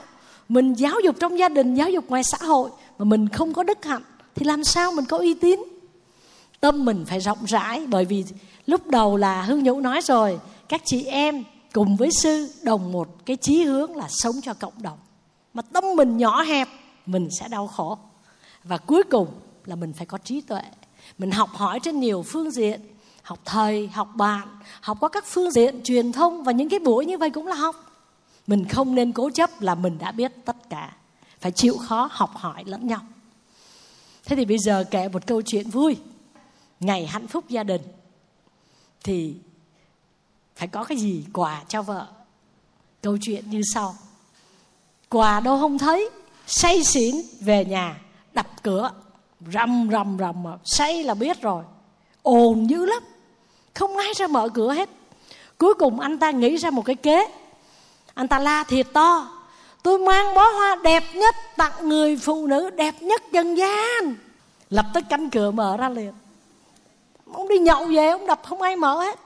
mình 0.48 0.74
giáo 0.74 1.00
dục 1.04 1.16
trong 1.20 1.38
gia 1.38 1.48
đình, 1.48 1.74
giáo 1.74 1.90
dục 1.90 2.04
ngoài 2.08 2.22
xã 2.24 2.38
hội, 2.46 2.70
mà 2.98 3.04
mình 3.04 3.28
không 3.28 3.52
có 3.52 3.62
đức 3.62 3.84
hạnh, 3.84 4.02
thì 4.34 4.44
làm 4.44 4.64
sao 4.64 4.92
mình 4.92 5.04
có 5.04 5.18
uy 5.18 5.34
tín? 5.34 5.62
Tâm 6.60 6.84
mình 6.84 7.04
phải 7.08 7.18
rộng 7.18 7.44
rãi, 7.46 7.86
bởi 7.86 8.04
vì 8.04 8.24
lúc 8.66 8.86
đầu 8.86 9.16
là 9.16 9.42
hương 9.42 9.62
nhũ 9.64 9.80
nói 9.80 10.00
rồi, 10.00 10.40
các 10.68 10.82
chị 10.84 11.04
em 11.04 11.44
cùng 11.72 11.96
với 11.96 12.10
sư 12.12 12.48
đồng 12.62 12.92
một 12.92 13.08
cái 13.26 13.36
chí 13.36 13.64
hướng 13.64 13.96
là 13.96 14.06
sống 14.08 14.40
cho 14.42 14.54
cộng 14.54 14.82
đồng. 14.82 14.98
Mà 15.54 15.62
tâm 15.62 15.84
mình 15.96 16.16
nhỏ 16.16 16.42
hẹp, 16.42 16.68
mình 17.06 17.28
sẽ 17.40 17.48
đau 17.48 17.66
khổ. 17.66 17.98
Và 18.64 18.78
cuối 18.78 19.02
cùng 19.10 19.28
là 19.64 19.76
mình 19.76 19.92
phải 19.92 20.06
có 20.06 20.18
trí 20.18 20.40
tuệ. 20.40 20.62
Mình 21.18 21.30
học 21.30 21.50
hỏi 21.54 21.80
trên 21.82 22.00
nhiều 22.00 22.24
phương 22.26 22.50
diện 22.50 22.80
học 23.22 23.38
thầy, 23.44 23.88
học 23.88 24.08
bạn, 24.14 24.48
học 24.80 24.96
qua 25.00 25.08
các 25.08 25.24
phương 25.26 25.50
diện 25.50 25.80
truyền 25.84 26.12
thông 26.12 26.44
và 26.44 26.52
những 26.52 26.68
cái 26.68 26.78
buổi 26.78 27.06
như 27.06 27.18
vậy 27.18 27.30
cũng 27.30 27.46
là 27.46 27.54
học. 27.54 27.76
Mình 28.46 28.68
không 28.68 28.94
nên 28.94 29.12
cố 29.12 29.30
chấp 29.30 29.50
là 29.60 29.74
mình 29.74 29.98
đã 29.98 30.12
biết 30.12 30.32
tất 30.44 30.56
cả. 30.70 30.96
Phải 31.40 31.52
chịu 31.52 31.76
khó 31.76 32.08
học 32.12 32.30
hỏi 32.34 32.62
lẫn 32.66 32.86
nhau. 32.86 33.00
Thế 34.24 34.36
thì 34.36 34.44
bây 34.44 34.58
giờ 34.58 34.84
kể 34.90 35.08
một 35.08 35.26
câu 35.26 35.42
chuyện 35.42 35.70
vui. 35.70 35.96
Ngày 36.80 37.06
hạnh 37.06 37.26
phúc 37.26 37.44
gia 37.48 37.62
đình, 37.62 37.82
thì 39.04 39.34
phải 40.56 40.68
có 40.68 40.84
cái 40.84 40.98
gì 40.98 41.24
quà 41.32 41.62
cho 41.68 41.82
vợ? 41.82 42.06
Câu 43.02 43.18
chuyện 43.20 43.50
như 43.50 43.60
sau. 43.74 43.94
Quà 45.08 45.40
đâu 45.40 45.60
không 45.60 45.78
thấy, 45.78 46.10
say 46.46 46.84
xỉn 46.84 47.16
về 47.40 47.64
nhà, 47.64 48.00
đập 48.34 48.46
cửa, 48.62 48.90
rầm 49.52 49.88
rầm 49.92 50.18
rầm 50.18 50.44
say 50.64 51.04
là 51.04 51.14
biết 51.14 51.42
rồi 51.42 51.64
ồn 52.22 52.70
dữ 52.70 52.86
lắm. 52.86 53.02
Không 53.74 53.96
ai 53.96 54.12
ra 54.14 54.26
mở 54.26 54.48
cửa 54.48 54.72
hết. 54.72 54.88
Cuối 55.58 55.74
cùng 55.74 56.00
anh 56.00 56.18
ta 56.18 56.30
nghĩ 56.30 56.56
ra 56.56 56.70
một 56.70 56.84
cái 56.84 56.96
kế. 56.96 57.26
Anh 58.14 58.28
ta 58.28 58.38
la 58.38 58.64
thiệt 58.64 58.86
to, 58.92 59.28
tôi 59.82 59.98
mang 59.98 60.34
bó 60.34 60.50
hoa 60.50 60.76
đẹp 60.84 61.04
nhất 61.14 61.34
tặng 61.56 61.88
người 61.88 62.16
phụ 62.16 62.46
nữ 62.46 62.70
đẹp 62.70 62.94
nhất 63.02 63.22
dân 63.32 63.54
gian. 63.54 64.14
Lập 64.70 64.86
tức 64.94 65.04
cánh 65.08 65.30
cửa 65.30 65.50
mở 65.50 65.76
ra 65.76 65.88
liền. 65.88 66.12
Ông 67.32 67.48
đi 67.48 67.58
nhậu 67.58 67.84
về, 67.84 68.08
ông 68.08 68.26
đập 68.26 68.40
không 68.44 68.62
ai 68.62 68.76
mở 68.76 69.02
hết. 69.02 69.18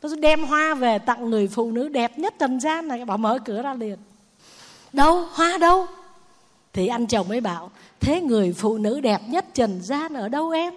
Tôi 0.00 0.16
đem 0.16 0.44
hoa 0.44 0.74
về 0.74 0.98
tặng 0.98 1.30
người 1.30 1.48
phụ 1.48 1.70
nữ 1.70 1.88
đẹp 1.88 2.18
nhất 2.18 2.34
trần 2.38 2.60
gian 2.60 2.88
này. 2.88 3.04
Bảo 3.04 3.18
mở 3.18 3.38
cửa 3.44 3.62
ra 3.62 3.74
liền. 3.74 3.96
Đâu, 4.92 5.24
hoa 5.32 5.58
đâu? 5.58 5.86
Thì 6.72 6.86
anh 6.86 7.06
chồng 7.06 7.28
mới 7.28 7.40
bảo, 7.40 7.70
thế 8.00 8.20
người 8.20 8.52
phụ 8.52 8.78
nữ 8.78 9.00
đẹp 9.00 9.20
nhất 9.26 9.44
trần 9.54 9.82
gian 9.82 10.14
ở 10.14 10.28
đâu 10.28 10.50
em? 10.50 10.74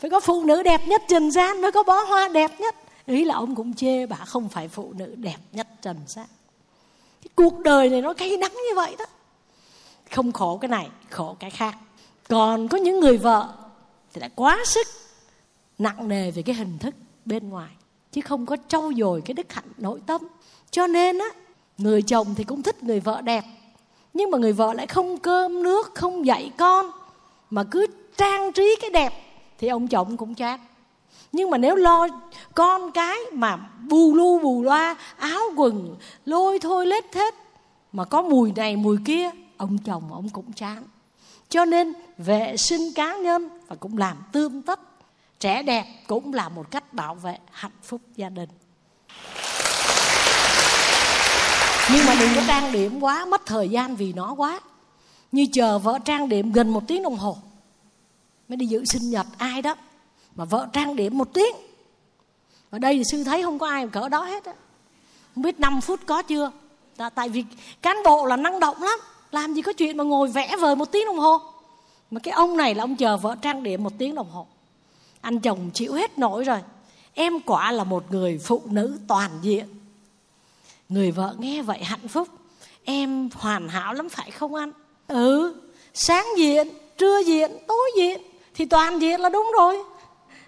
Phải 0.00 0.10
có 0.10 0.20
phụ 0.20 0.44
nữ 0.44 0.62
đẹp 0.62 0.80
nhất 0.86 1.02
trần 1.08 1.30
gian, 1.30 1.60
mới 1.62 1.72
có 1.72 1.82
bó 1.82 2.04
hoa 2.04 2.28
đẹp 2.28 2.60
nhất. 2.60 2.74
Ý 3.06 3.24
là 3.24 3.34
ông 3.34 3.54
cũng 3.54 3.74
chê 3.74 4.06
bà 4.06 4.16
không 4.16 4.48
phải 4.48 4.68
phụ 4.68 4.92
nữ 4.96 5.14
đẹp 5.16 5.38
nhất 5.52 5.66
trần 5.82 5.96
gian. 6.06 6.26
Cái 7.22 7.30
cuộc 7.34 7.58
đời 7.58 7.88
này 7.88 8.00
nó 8.00 8.12
cay 8.12 8.36
đắng 8.36 8.52
như 8.52 8.76
vậy 8.76 8.96
đó. 8.98 9.04
Không 10.10 10.32
khổ 10.32 10.58
cái 10.60 10.68
này, 10.68 10.88
khổ 11.10 11.36
cái 11.40 11.50
khác. 11.50 11.74
Còn 12.28 12.68
có 12.68 12.78
những 12.78 13.00
người 13.00 13.16
vợ 13.18 13.48
thì 14.12 14.20
lại 14.20 14.30
quá 14.34 14.58
sức 14.64 14.86
nặng 15.78 16.08
nề 16.08 16.30
về 16.30 16.42
cái 16.42 16.54
hình 16.54 16.78
thức 16.78 16.94
bên 17.24 17.48
ngoài, 17.48 17.70
chứ 18.12 18.20
không 18.20 18.46
có 18.46 18.56
trau 18.68 18.92
dồi 18.96 19.22
cái 19.24 19.34
đức 19.34 19.52
hạnh 19.52 19.72
nội 19.78 20.00
tâm. 20.06 20.20
Cho 20.70 20.86
nên 20.86 21.18
á, 21.18 21.26
người 21.78 22.02
chồng 22.02 22.34
thì 22.36 22.44
cũng 22.44 22.62
thích 22.62 22.84
người 22.84 23.00
vợ 23.00 23.20
đẹp, 23.20 23.44
nhưng 24.14 24.30
mà 24.30 24.38
người 24.38 24.52
vợ 24.52 24.72
lại 24.72 24.86
không 24.86 25.18
cơm 25.18 25.62
nước, 25.62 25.94
không 25.94 26.26
dạy 26.26 26.52
con, 26.56 26.90
mà 27.50 27.64
cứ 27.70 27.86
trang 28.16 28.52
trí 28.52 28.76
cái 28.80 28.90
đẹp 28.90 29.29
thì 29.60 29.68
ông 29.68 29.88
chồng 29.88 30.16
cũng 30.16 30.34
chán. 30.34 30.60
Nhưng 31.32 31.50
mà 31.50 31.58
nếu 31.58 31.76
lo 31.76 32.08
con 32.54 32.92
cái 32.92 33.18
mà 33.32 33.56
bù 33.88 34.14
lu 34.14 34.38
bù 34.38 34.62
loa, 34.62 34.96
áo 35.16 35.42
quần, 35.56 35.96
lôi 36.24 36.58
thôi 36.58 36.86
lết 36.86 37.12
thết, 37.12 37.34
mà 37.92 38.04
có 38.04 38.22
mùi 38.22 38.52
này 38.56 38.76
mùi 38.76 38.96
kia, 39.04 39.30
ông 39.56 39.78
chồng 39.78 40.12
ông 40.12 40.28
cũng 40.28 40.52
chán. 40.52 40.82
Cho 41.48 41.64
nên 41.64 41.92
vệ 42.18 42.56
sinh 42.56 42.92
cá 42.94 43.16
nhân 43.16 43.48
và 43.68 43.76
cũng 43.76 43.98
làm 43.98 44.16
tươm 44.32 44.62
tất. 44.62 44.80
Trẻ 45.40 45.62
đẹp 45.62 45.84
cũng 46.06 46.34
là 46.34 46.48
một 46.48 46.70
cách 46.70 46.94
bảo 46.94 47.14
vệ 47.14 47.38
hạnh 47.50 47.78
phúc 47.82 48.00
gia 48.16 48.28
đình. 48.28 48.48
Nhưng 51.92 52.06
mà 52.06 52.16
đừng 52.20 52.30
có 52.34 52.42
trang 52.46 52.72
điểm 52.72 53.00
quá, 53.00 53.24
mất 53.24 53.46
thời 53.46 53.68
gian 53.68 53.96
vì 53.96 54.12
nó 54.12 54.34
quá. 54.34 54.60
Như 55.32 55.46
chờ 55.52 55.78
vợ 55.78 55.98
trang 56.04 56.28
điểm 56.28 56.52
gần 56.52 56.72
một 56.72 56.82
tiếng 56.86 57.02
đồng 57.02 57.16
hồ 57.16 57.36
mới 58.50 58.56
đi 58.56 58.66
dự 58.66 58.84
sinh 58.84 59.10
nhật, 59.10 59.26
ai 59.38 59.62
đó 59.62 59.74
mà 60.34 60.44
vợ 60.44 60.68
trang 60.72 60.96
điểm 60.96 61.18
một 61.18 61.34
tiếng. 61.34 61.56
Ở 62.70 62.78
đây 62.78 62.94
thì 62.94 63.02
sư 63.04 63.24
thấy 63.24 63.42
không 63.42 63.58
có 63.58 63.68
ai 63.68 63.88
cỡ 63.88 64.08
đó 64.08 64.24
hết 64.24 64.44
á. 64.44 64.52
Không 65.34 65.42
biết 65.42 65.60
5 65.60 65.80
phút 65.80 66.00
có 66.06 66.22
chưa? 66.22 66.50
Tại 67.14 67.28
vì 67.28 67.44
cán 67.82 67.96
bộ 68.04 68.26
là 68.26 68.36
năng 68.36 68.60
động 68.60 68.82
lắm. 68.82 68.98
Làm 69.30 69.54
gì 69.54 69.62
có 69.62 69.72
chuyện 69.72 69.96
mà 69.96 70.04
ngồi 70.04 70.28
vẽ 70.28 70.56
vời 70.56 70.76
một 70.76 70.92
tiếng 70.92 71.06
đồng 71.06 71.18
hồ. 71.18 71.40
Mà 72.10 72.20
cái 72.20 72.32
ông 72.32 72.56
này 72.56 72.74
là 72.74 72.84
ông 72.84 72.96
chờ 72.96 73.16
vợ 73.16 73.36
trang 73.42 73.62
điểm 73.62 73.84
một 73.84 73.92
tiếng 73.98 74.14
đồng 74.14 74.30
hồ. 74.30 74.46
Anh 75.20 75.40
chồng 75.40 75.70
chịu 75.74 75.92
hết 75.92 76.18
nổi 76.18 76.44
rồi. 76.44 76.58
Em 77.14 77.40
quả 77.40 77.72
là 77.72 77.84
một 77.84 78.12
người 78.12 78.38
phụ 78.44 78.62
nữ 78.64 78.98
toàn 79.08 79.30
diện. 79.42 79.66
Người 80.88 81.10
vợ 81.10 81.34
nghe 81.38 81.62
vậy 81.62 81.84
hạnh 81.84 82.08
phúc. 82.08 82.28
Em 82.84 83.28
hoàn 83.34 83.68
hảo 83.68 83.94
lắm 83.94 84.08
phải 84.08 84.30
không 84.30 84.54
anh? 84.54 84.72
Ừ 85.08 85.54
sáng 85.94 86.26
diện, 86.36 86.68
trưa 86.98 87.18
diện, 87.18 87.50
tối 87.68 87.90
diện 87.96 88.20
thì 88.60 88.66
toàn 88.66 89.02
diện 89.02 89.20
là 89.20 89.28
đúng 89.28 89.52
rồi. 89.58 89.78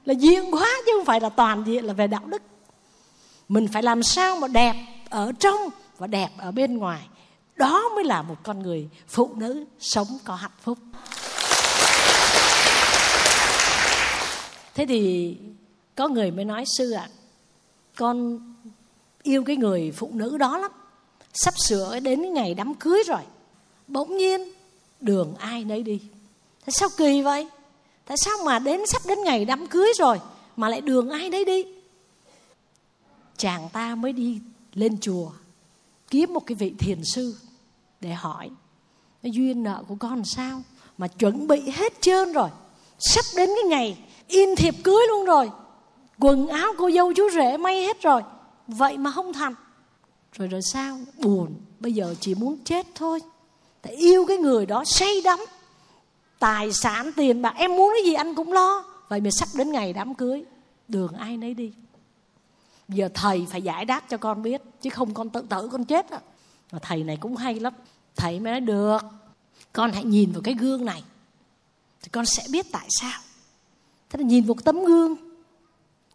Là 0.04 0.14
diện 0.14 0.54
quá 0.54 0.68
chứ 0.86 0.92
không 0.96 1.04
phải 1.04 1.20
là 1.20 1.28
toàn 1.28 1.64
diện 1.66 1.84
là 1.84 1.92
về 1.92 2.06
đạo 2.06 2.22
đức. 2.26 2.42
Mình 3.48 3.68
phải 3.72 3.82
làm 3.82 4.02
sao 4.02 4.36
mà 4.36 4.48
đẹp 4.48 4.74
ở 5.10 5.32
trong 5.40 5.56
và 5.98 6.06
đẹp 6.06 6.28
ở 6.38 6.50
bên 6.50 6.78
ngoài. 6.78 7.08
Đó 7.56 7.88
mới 7.94 8.04
là 8.04 8.22
một 8.22 8.34
con 8.42 8.62
người 8.62 8.88
phụ 9.08 9.30
nữ 9.34 9.64
sống 9.80 10.06
có 10.24 10.34
hạnh 10.34 10.50
phúc. 10.62 10.78
Thế 14.74 14.86
thì 14.86 15.36
có 15.94 16.08
người 16.08 16.30
mới 16.30 16.44
nói 16.44 16.64
sư 16.76 16.90
ạ 16.90 17.08
à, 17.10 17.14
con 17.96 18.38
yêu 19.22 19.44
cái 19.44 19.56
người 19.56 19.92
phụ 19.96 20.10
nữ 20.12 20.38
đó 20.38 20.58
lắm. 20.58 20.70
Sắp 21.34 21.54
sửa 21.58 22.00
đến 22.00 22.32
ngày 22.32 22.54
đám 22.54 22.74
cưới 22.74 23.02
rồi. 23.06 23.22
Bỗng 23.86 24.16
nhiên 24.16 24.52
đường 25.00 25.34
ai 25.38 25.64
nấy 25.64 25.82
đi. 25.82 26.00
Thế 26.66 26.70
sao 26.70 26.88
kỳ 26.96 27.22
vậy? 27.22 27.48
Tại 28.06 28.16
sao 28.24 28.34
mà 28.44 28.58
đến, 28.58 28.80
sắp 28.86 29.02
đến 29.06 29.18
ngày 29.24 29.44
đám 29.44 29.66
cưới 29.66 29.92
rồi 29.98 30.20
mà 30.56 30.68
lại 30.68 30.80
đường 30.80 31.10
ai 31.10 31.30
đấy 31.30 31.44
đi? 31.44 31.64
Chàng 33.36 33.68
ta 33.72 33.94
mới 33.94 34.12
đi 34.12 34.40
lên 34.74 35.00
chùa, 35.00 35.30
kiếm 36.10 36.34
một 36.34 36.46
cái 36.46 36.54
vị 36.54 36.74
thiền 36.78 37.00
sư 37.04 37.36
để 38.00 38.12
hỏi 38.12 38.50
duyên 39.22 39.62
nợ 39.62 39.82
của 39.88 39.96
con 39.98 40.24
sao? 40.24 40.62
Mà 40.98 41.08
chuẩn 41.08 41.46
bị 41.46 41.70
hết 41.70 41.92
trơn 42.00 42.32
rồi, 42.32 42.48
sắp 42.98 43.24
đến 43.36 43.48
cái 43.48 43.64
ngày 43.68 43.98
in 44.28 44.56
thiệp 44.56 44.74
cưới 44.84 45.06
luôn 45.08 45.24
rồi, 45.24 45.50
quần 46.18 46.48
áo 46.48 46.72
cô 46.78 46.90
dâu 46.90 47.12
chú 47.12 47.30
rể 47.30 47.56
may 47.56 47.82
hết 47.82 48.02
rồi, 48.02 48.22
vậy 48.68 48.98
mà 48.98 49.10
không 49.10 49.32
thành. 49.32 49.54
Rồi 50.32 50.48
rồi 50.48 50.60
sao? 50.72 50.98
Buồn, 51.18 51.54
bây 51.80 51.92
giờ 51.92 52.14
chỉ 52.20 52.34
muốn 52.34 52.58
chết 52.64 52.86
thôi. 52.94 53.20
Tại 53.82 53.94
yêu 53.94 54.26
cái 54.26 54.36
người 54.36 54.66
đó 54.66 54.84
say 54.86 55.20
đắm 55.24 55.40
tài 56.42 56.72
sản, 56.72 57.10
tiền 57.16 57.42
bạc. 57.42 57.54
Em 57.56 57.76
muốn 57.76 57.92
cái 57.94 58.04
gì 58.04 58.14
anh 58.14 58.34
cũng 58.34 58.52
lo. 58.52 58.84
Vậy 59.08 59.20
mà 59.20 59.30
sắp 59.30 59.48
đến 59.54 59.72
ngày 59.72 59.92
đám 59.92 60.14
cưới, 60.14 60.44
đường 60.88 61.14
ai 61.14 61.36
nấy 61.36 61.54
đi. 61.54 61.72
Giờ 62.88 63.08
thầy 63.14 63.46
phải 63.50 63.62
giải 63.62 63.84
đáp 63.84 64.04
cho 64.08 64.16
con 64.16 64.42
biết, 64.42 64.62
chứ 64.80 64.90
không 64.90 65.14
con 65.14 65.30
tự 65.30 65.40
tử, 65.40 65.68
con 65.72 65.84
chết 65.84 66.10
á. 66.10 66.20
Mà 66.72 66.78
thầy 66.82 67.04
này 67.04 67.16
cũng 67.16 67.36
hay 67.36 67.60
lắm. 67.60 67.72
Thầy 68.16 68.40
mới 68.40 68.52
nói, 68.52 68.60
được, 68.60 68.98
con 69.72 69.92
hãy 69.92 70.04
nhìn 70.04 70.32
vào 70.32 70.42
cái 70.42 70.54
gương 70.54 70.84
này, 70.84 71.02
thì 72.02 72.08
con 72.12 72.26
sẽ 72.26 72.42
biết 72.50 72.66
tại 72.72 72.86
sao. 72.88 73.20
Thế 74.10 74.18
là 74.18 74.26
nhìn 74.26 74.44
vào 74.44 74.56
tấm 74.64 74.84
gương, 74.84 75.16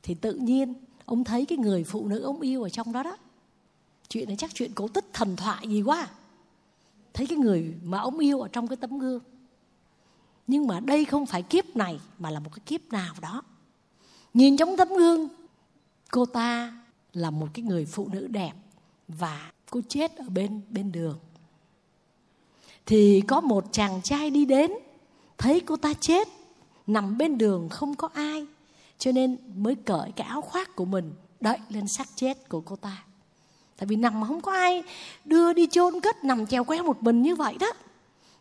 thì 0.03 0.13
tự 0.13 0.33
nhiên 0.33 0.73
ông 1.05 1.23
thấy 1.23 1.45
cái 1.45 1.57
người 1.57 1.83
phụ 1.83 2.07
nữ 2.07 2.19
ông 2.19 2.41
yêu 2.41 2.63
ở 2.63 2.69
trong 2.69 2.93
đó 2.93 3.03
đó. 3.03 3.17
Chuyện 4.09 4.27
này 4.27 4.35
chắc 4.39 4.51
chuyện 4.53 4.71
cổ 4.73 4.87
tích 4.87 5.05
thần 5.13 5.35
thoại 5.35 5.67
gì 5.67 5.81
quá. 5.81 6.07
Thấy 7.13 7.27
cái 7.27 7.37
người 7.37 7.73
mà 7.83 7.99
ông 7.99 8.19
yêu 8.19 8.41
ở 8.41 8.47
trong 8.47 8.67
cái 8.67 8.77
tấm 8.77 8.99
gương 8.99 9.19
nhưng 10.47 10.67
mà 10.67 10.79
đây 10.79 11.05
không 11.05 11.25
phải 11.25 11.43
kiếp 11.43 11.75
này, 11.75 11.99
mà 12.19 12.29
là 12.29 12.39
một 12.39 12.49
cái 12.55 12.63
kiếp 12.65 12.93
nào 12.93 13.13
đó. 13.21 13.41
Nhìn 14.33 14.57
trong 14.57 14.77
tấm 14.77 14.88
gương, 14.88 15.27
cô 16.12 16.25
ta 16.25 16.73
là 17.13 17.31
một 17.31 17.47
cái 17.53 17.63
người 17.63 17.86
phụ 17.86 18.10
nữ 18.12 18.27
đẹp 18.27 18.53
và 19.07 19.51
cô 19.69 19.81
chết 19.88 20.15
ở 20.15 20.25
bên 20.29 20.62
bên 20.69 20.91
đường. 20.91 21.19
Thì 22.86 23.21
có 23.27 23.41
một 23.41 23.65
chàng 23.71 24.01
trai 24.01 24.29
đi 24.29 24.45
đến, 24.45 24.71
thấy 25.38 25.60
cô 25.60 25.75
ta 25.75 25.93
chết, 25.93 26.27
nằm 26.88 27.17
bên 27.17 27.38
đường 27.38 27.69
không 27.69 27.95
có 27.95 28.10
ai, 28.13 28.45
cho 28.97 29.12
nên 29.12 29.38
mới 29.55 29.75
cởi 29.75 30.12
cái 30.15 30.27
áo 30.27 30.41
khoác 30.41 30.75
của 30.75 30.86
mình, 30.86 31.13
đậy 31.39 31.57
lên 31.69 31.88
xác 31.88 32.07
chết 32.15 32.49
của 32.49 32.62
cô 32.62 32.75
ta. 32.75 33.03
Tại 33.77 33.88
vì 33.88 33.95
nằm 33.95 34.19
mà 34.19 34.27
không 34.27 34.41
có 34.41 34.51
ai 34.51 34.83
đưa 35.25 35.53
đi 35.53 35.67
chôn 35.67 35.99
cất, 36.01 36.23
nằm 36.23 36.45
treo 36.45 36.63
queo 36.63 36.83
một 36.83 37.03
mình 37.03 37.21
như 37.21 37.36
vậy 37.36 37.57
đó. 37.60 37.71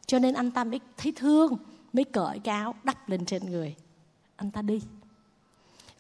Cho 0.07 0.19
nên 0.19 0.35
anh 0.35 0.51
ta 0.51 0.65
mới 0.65 0.81
thấy 0.97 1.13
thương 1.17 1.57
mới 1.97 2.05
cởi 2.05 2.39
cái 2.39 2.57
áo 2.61 2.75
đắp 2.85 3.09
lên 3.09 3.25
trên 3.25 3.51
người. 3.51 3.77
Anh 4.37 4.51
ta 4.51 4.63
đi. 4.63 4.81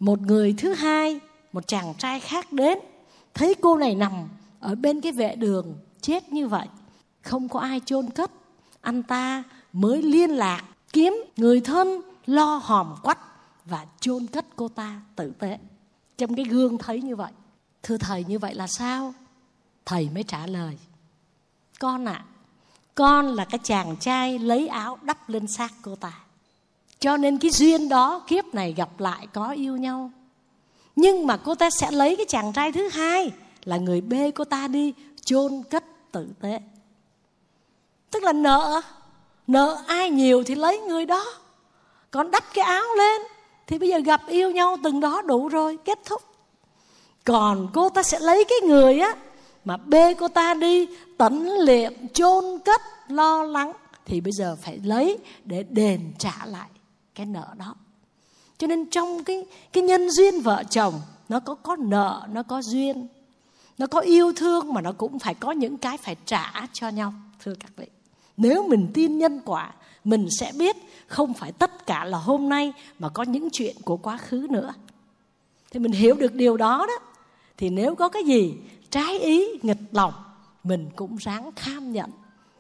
Một 0.01 0.21
người 0.21 0.55
thứ 0.59 0.75
hai 0.75 1.21
một 1.53 1.67
chàng 1.67 1.95
trai 1.99 2.21
khác 2.21 2.53
đến. 2.53 2.79
Thấy 3.35 3.55
cô 3.61 3.77
này 3.77 3.95
nằm 3.95 4.13
ở 4.61 4.75
bên 4.75 5.01
cái 5.01 5.13
vệ 5.13 5.35
đường 5.37 5.79
chết 6.01 6.33
như 6.33 6.49
vậy. 6.49 6.69
Không 7.23 7.49
có 7.49 7.61
ai 7.61 7.81
chôn 7.85 8.11
cất. 8.11 8.31
Anh 8.81 9.03
ta 9.03 9.43
mới 9.73 10.03
liên 10.03 10.31
lạc 10.31 10.65
kiếm 10.93 11.15
người 11.37 11.61
thân 11.61 12.01
lo 12.27 12.61
hòm 12.65 12.95
quách 13.03 13.19
và 13.65 13.87
chôn 14.01 14.27
cất 14.27 14.47
cô 14.57 14.69
ta 14.69 15.01
tử 15.17 15.33
tế. 15.39 15.59
Trong 16.19 16.35
cái 16.35 16.45
gương 16.45 16.79
thấy 16.79 17.03
như 17.03 17.17
vậy. 17.17 17.33
Thưa 17.83 17.97
thầy 17.97 18.25
như 18.25 18.39
vậy 18.39 18.55
là 18.55 18.67
sao? 18.67 19.15
Thầy 19.85 20.09
mới 20.15 20.23
trả 20.23 20.47
lời. 20.47 20.79
Con 21.79 22.05
ạ 22.05 22.13
à, 22.13 22.27
con 22.97 23.35
là 23.35 23.45
cái 23.45 23.59
chàng 23.65 23.97
trai 24.01 24.39
lấy 24.39 24.69
áo 24.69 24.99
đắp 25.03 25.29
lên 25.29 25.47
xác 25.47 25.73
cô 25.83 25.97
ta. 25.97 26.13
Cho 26.99 27.17
nên 27.17 27.39
cái 27.39 27.51
duyên 27.51 27.89
đó, 27.89 28.23
kiếp 28.27 28.55
này 28.55 28.73
gặp 28.73 29.01
lại 29.01 29.27
có 29.33 29.51
yêu 29.51 29.77
nhau. 29.77 30.11
Nhưng 30.97 31.27
mà 31.27 31.37
cô 31.37 31.55
ta 31.55 31.71
sẽ 31.71 31.91
lấy 31.91 32.17
cái 32.17 32.27
chàng 32.29 32.53
trai 32.53 32.73
thứ 32.73 32.89
hai 32.89 33.33
là 33.65 33.77
người 33.77 34.01
bê 34.01 34.31
cô 34.31 34.45
ta 34.45 34.69
đi 34.69 34.95
chôn 35.25 35.63
cất 35.71 35.85
tử 36.13 36.29
tế. 36.41 36.61
Tức 38.11 38.23
là 38.23 38.33
nợ 38.33 38.81
nợ 39.47 39.83
ai 39.87 40.11
nhiều 40.11 40.43
thì 40.47 40.55
lấy 40.55 40.79
người 40.79 41.07
đó. 41.07 41.25
Còn 42.11 42.31
đắp 42.31 42.45
cái 42.55 42.65
áo 42.65 42.85
lên 42.99 43.23
thì 43.67 43.79
bây 43.79 43.89
giờ 43.89 43.99
gặp 43.99 44.21
yêu 44.27 44.51
nhau 44.51 44.77
từng 44.83 45.01
đó 45.01 45.23
đủ 45.23 45.49
rồi, 45.49 45.79
kết 45.85 45.99
thúc. 46.05 46.23
Còn 47.25 47.69
cô 47.75 47.89
ta 47.89 48.03
sẽ 48.03 48.19
lấy 48.19 48.45
cái 48.45 48.59
người 48.69 48.99
á 48.99 49.15
mà 49.67 49.77
bê 49.77 50.15
cô 50.15 50.29
ta 50.29 50.55
đi, 50.55 50.87
tấn 51.19 51.49
liệm, 51.61 51.93
chôn 52.09 52.45
cất, 52.65 52.81
lo 53.09 53.43
lắng, 53.43 53.73
thì 54.05 54.21
bây 54.21 54.33
giờ 54.33 54.57
phải 54.63 54.79
lấy 54.85 55.19
để 55.45 55.63
đền 55.63 56.13
trả 56.19 56.47
lại 56.47 56.69
cái 57.15 57.27
nợ 57.27 57.47
đó. 57.59 57.75
Cho 58.59 58.67
nên 58.67 58.91
trong 58.91 59.25
cái 59.25 59.47
cái 59.73 59.83
nhân 59.83 60.11
duyên 60.11 60.41
vợ 60.41 60.63
chồng, 60.71 60.95
nó 61.29 61.41
có 61.41 61.55
có 61.55 61.77
nợ, 61.77 62.23
nó 62.33 62.43
có 62.43 62.63
duyên, 62.63 63.07
nó 63.79 63.87
có 63.87 64.01
yêu 64.01 64.33
thương 64.37 64.75
mà 64.75 64.81
nó 64.81 64.93
cũng 64.93 65.19
phải 65.19 65.35
có 65.35 65.53
những 65.53 65.77
cái 65.77 65.97
phải 65.97 66.17
trả 66.25 66.67
cho 66.73 66.89
nhau, 66.89 67.15
thưa 67.45 67.55
các 67.61 67.71
vị. 67.77 67.87
Nếu 68.37 68.69
mình 68.69 68.91
tin 68.95 69.19
nhân 69.19 69.41
quả, 69.45 69.75
mình 70.05 70.29
sẽ 70.39 70.53
biết 70.59 70.77
không 71.07 71.35
phải 71.35 71.53
tất 71.53 71.87
cả 71.87 72.05
là 72.05 72.19
hôm 72.19 72.49
nay 72.49 72.73
mà 72.99 73.09
có 73.09 73.23
những 73.23 73.49
chuyện 73.53 73.77
của 73.85 73.97
quá 73.97 74.17
khứ 74.17 74.47
nữa. 74.51 74.75
Thì 75.71 75.81
mình 75.81 75.93
hiểu 75.93 76.15
được 76.15 76.35
điều 76.35 76.57
đó 76.57 76.87
đó. 76.89 77.07
Thì 77.57 77.71
nếu 77.71 77.95
có 77.95 78.09
cái 78.09 78.25
gì 78.25 78.55
trái 78.91 79.19
ý, 79.19 79.45
nghịch 79.63 79.79
lòng, 79.93 80.13
mình 80.65 80.89
cũng 80.97 81.17
ráng 81.17 81.51
kham 81.57 81.93
nhận 81.93 82.11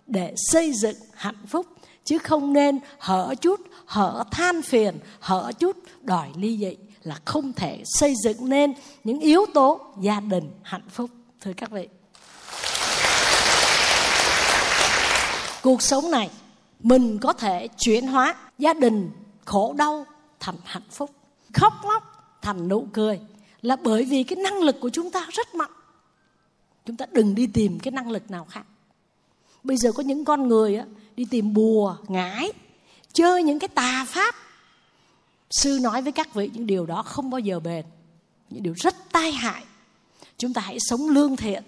để 0.06 0.34
xây 0.36 0.72
dựng 0.72 0.96
hạnh 1.14 1.46
phúc, 1.48 1.66
chứ 2.04 2.18
không 2.18 2.52
nên 2.52 2.78
hở 2.98 3.34
chút, 3.40 3.60
hở 3.86 4.24
than 4.30 4.62
phiền, 4.62 4.98
hở 5.20 5.52
chút 5.58 5.76
đòi 6.02 6.28
ly 6.36 6.58
dị 6.58 6.76
là 7.02 7.18
không 7.24 7.52
thể 7.52 7.82
xây 7.84 8.14
dựng 8.24 8.48
nên 8.48 8.74
những 9.04 9.20
yếu 9.20 9.46
tố 9.54 9.80
gia 10.00 10.20
đình 10.20 10.50
hạnh 10.62 10.88
phúc. 10.90 11.10
Thưa 11.40 11.52
các 11.56 11.70
vị. 11.70 11.88
Cuộc 15.62 15.82
sống 15.82 16.10
này, 16.10 16.30
mình 16.80 17.18
có 17.18 17.32
thể 17.32 17.68
chuyển 17.78 18.06
hóa 18.06 18.34
gia 18.58 18.74
đình 18.74 19.10
khổ 19.44 19.74
đau 19.78 20.06
thành 20.40 20.56
hạnh 20.64 20.88
phúc. 20.90 21.10
Khóc 21.54 21.72
lóc 21.84 22.02
thành 22.42 22.68
nụ 22.68 22.86
cười 22.92 23.20
là 23.62 23.76
bởi 23.76 24.04
vì 24.04 24.22
cái 24.22 24.36
năng 24.36 24.62
lực 24.62 24.76
của 24.80 24.88
chúng 24.88 25.10
ta 25.10 25.26
rất 25.32 25.54
mạnh 25.54 25.70
chúng 26.86 26.96
ta 26.96 27.06
đừng 27.12 27.34
đi 27.34 27.46
tìm 27.46 27.78
cái 27.78 27.92
năng 27.92 28.10
lực 28.10 28.30
nào 28.30 28.44
khác. 28.44 28.66
Bây 29.62 29.76
giờ 29.76 29.92
có 29.92 30.02
những 30.02 30.24
con 30.24 30.48
người 30.48 30.76
á, 30.76 30.84
đi 31.16 31.24
tìm 31.30 31.54
bùa 31.54 31.96
ngải 32.08 32.52
chơi 33.12 33.42
những 33.42 33.58
cái 33.58 33.68
tà 33.68 34.06
pháp. 34.08 34.34
Sư 35.50 35.78
nói 35.82 36.02
với 36.02 36.12
các 36.12 36.34
vị 36.34 36.50
những 36.54 36.66
điều 36.66 36.86
đó 36.86 37.02
không 37.02 37.30
bao 37.30 37.38
giờ 37.38 37.60
bền 37.60 37.84
những 38.50 38.62
điều 38.62 38.74
rất 38.76 38.94
tai 39.12 39.32
hại. 39.32 39.64
Chúng 40.38 40.52
ta 40.52 40.60
hãy 40.60 40.76
sống 40.80 41.08
lương 41.08 41.36
thiện 41.36 41.62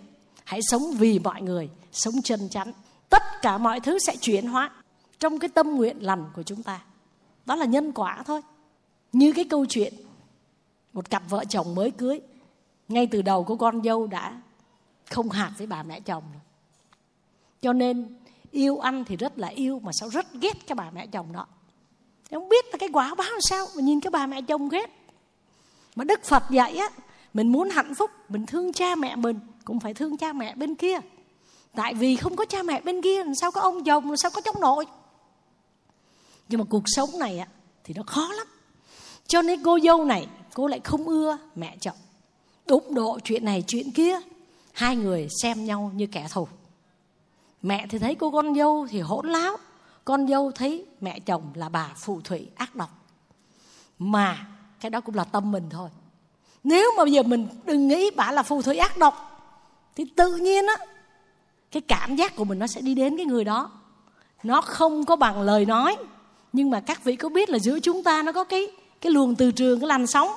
hãy 0.44 0.60
sống 0.62 0.82
vì 0.98 1.18
mọi 1.18 1.42
người 1.42 1.68
sống 1.92 2.22
chân 2.22 2.48
chắn 2.48 2.72
tất 3.08 3.22
cả 3.42 3.58
mọi 3.58 3.80
thứ 3.80 3.98
sẽ 4.06 4.16
chuyển 4.16 4.46
hóa 4.46 4.70
trong 5.18 5.38
cái 5.38 5.48
tâm 5.48 5.76
nguyện 5.76 5.96
lành 6.00 6.24
của 6.34 6.42
chúng 6.42 6.62
ta. 6.62 6.80
Đó 7.46 7.56
là 7.56 7.64
nhân 7.64 7.92
quả 7.92 8.22
thôi. 8.26 8.40
Như 9.12 9.32
cái 9.32 9.44
câu 9.44 9.66
chuyện 9.66 9.94
một 10.92 11.10
cặp 11.10 11.22
vợ 11.28 11.44
chồng 11.48 11.74
mới 11.74 11.90
cưới 11.90 12.20
ngay 12.88 13.06
từ 13.06 13.22
đầu 13.22 13.44
cô 13.44 13.56
con 13.56 13.82
dâu 13.82 14.06
đã 14.06 14.40
không 15.10 15.30
hạt 15.30 15.52
với 15.58 15.66
bà 15.66 15.82
mẹ 15.82 16.00
chồng. 16.00 16.24
Cho 17.60 17.72
nên, 17.72 18.16
yêu 18.50 18.78
anh 18.78 19.04
thì 19.04 19.16
rất 19.16 19.38
là 19.38 19.48
yêu 19.48 19.80
mà 19.84 19.92
sao 19.92 20.08
rất 20.08 20.26
ghét 20.34 20.66
cái 20.66 20.74
bà 20.74 20.90
mẹ 20.90 21.06
chồng 21.06 21.32
đó. 21.32 21.46
Không 22.30 22.48
biết 22.48 22.64
là 22.72 22.78
cái 22.78 22.88
quả 22.92 23.14
báo 23.14 23.30
làm 23.30 23.40
sao 23.40 23.66
mà 23.76 23.82
nhìn 23.82 24.00
cái 24.00 24.10
bà 24.10 24.26
mẹ 24.26 24.42
chồng 24.42 24.68
ghét. 24.68 24.90
Mà 25.96 26.04
đức 26.04 26.24
phật 26.24 26.42
dạy 26.50 26.76
á, 26.76 26.88
mình 27.34 27.52
muốn 27.52 27.70
hạnh 27.70 27.94
phúc, 27.94 28.10
mình 28.28 28.46
thương 28.46 28.72
cha 28.72 28.94
mẹ 28.94 29.16
mình, 29.16 29.40
cũng 29.64 29.80
phải 29.80 29.94
thương 29.94 30.16
cha 30.16 30.32
mẹ 30.32 30.54
bên 30.54 30.74
kia. 30.74 30.98
Tại 31.74 31.94
vì 31.94 32.16
không 32.16 32.36
có 32.36 32.44
cha 32.44 32.62
mẹ 32.62 32.80
bên 32.80 33.02
kia, 33.02 33.24
làm 33.24 33.34
sao 33.34 33.50
có 33.50 33.60
ông 33.60 33.84
chồng, 33.84 34.06
làm 34.06 34.16
sao 34.16 34.30
có 34.34 34.40
cháu 34.40 34.54
nội? 34.60 34.86
Nhưng 36.48 36.58
mà 36.60 36.64
cuộc 36.70 36.82
sống 36.86 37.18
này 37.18 37.38
á, 37.38 37.46
thì 37.84 37.94
nó 37.94 38.02
khó 38.06 38.32
lắm. 38.32 38.46
Cho 39.26 39.42
nên 39.42 39.62
cô 39.62 39.78
dâu 39.80 40.04
này, 40.04 40.26
cô 40.54 40.66
lại 40.66 40.80
không 40.84 41.04
ưa 41.04 41.38
mẹ 41.54 41.76
chồng. 41.80 41.96
Đụng 42.66 42.94
độ 42.94 43.18
chuyện 43.24 43.44
này, 43.44 43.64
chuyện 43.66 43.90
kia 43.90 44.18
hai 44.78 44.96
người 44.96 45.28
xem 45.42 45.64
nhau 45.64 45.92
như 45.94 46.06
kẻ 46.06 46.26
thù. 46.32 46.48
Mẹ 47.62 47.86
thì 47.90 47.98
thấy 47.98 48.14
cô 48.14 48.30
con 48.30 48.54
dâu 48.54 48.86
thì 48.90 49.00
hỗn 49.00 49.28
láo, 49.28 49.56
con 50.04 50.28
dâu 50.28 50.50
thấy 50.50 50.86
mẹ 51.00 51.20
chồng 51.20 51.42
là 51.54 51.68
bà 51.68 51.90
phù 51.96 52.20
thủy 52.20 52.48
ác 52.54 52.76
độc. 52.76 52.90
Mà 53.98 54.46
cái 54.80 54.90
đó 54.90 55.00
cũng 55.00 55.14
là 55.14 55.24
tâm 55.24 55.52
mình 55.52 55.64
thôi. 55.70 55.88
Nếu 56.64 56.92
mà 56.96 57.04
bây 57.04 57.12
giờ 57.12 57.22
mình 57.22 57.48
đừng 57.64 57.88
nghĩ 57.88 58.10
bà 58.16 58.32
là 58.32 58.42
phù 58.42 58.62
thủy 58.62 58.76
ác 58.76 58.98
độc, 58.98 59.40
thì 59.96 60.04
tự 60.16 60.36
nhiên 60.36 60.66
á, 60.66 60.76
cái 61.70 61.80
cảm 61.80 62.16
giác 62.16 62.36
của 62.36 62.44
mình 62.44 62.58
nó 62.58 62.66
sẽ 62.66 62.80
đi 62.80 62.94
đến 62.94 63.16
cái 63.16 63.26
người 63.26 63.44
đó. 63.44 63.70
Nó 64.42 64.60
không 64.60 65.04
có 65.04 65.16
bằng 65.16 65.42
lời 65.42 65.64
nói, 65.64 65.96
nhưng 66.52 66.70
mà 66.70 66.80
các 66.80 67.04
vị 67.04 67.16
có 67.16 67.28
biết 67.28 67.50
là 67.50 67.58
giữa 67.58 67.80
chúng 67.80 68.02
ta 68.02 68.22
nó 68.22 68.32
có 68.32 68.44
cái 68.44 68.66
cái 69.00 69.12
luồng 69.12 69.34
từ 69.34 69.50
trường, 69.50 69.80
cái 69.80 69.88
làn 69.88 70.06
sóng? 70.06 70.28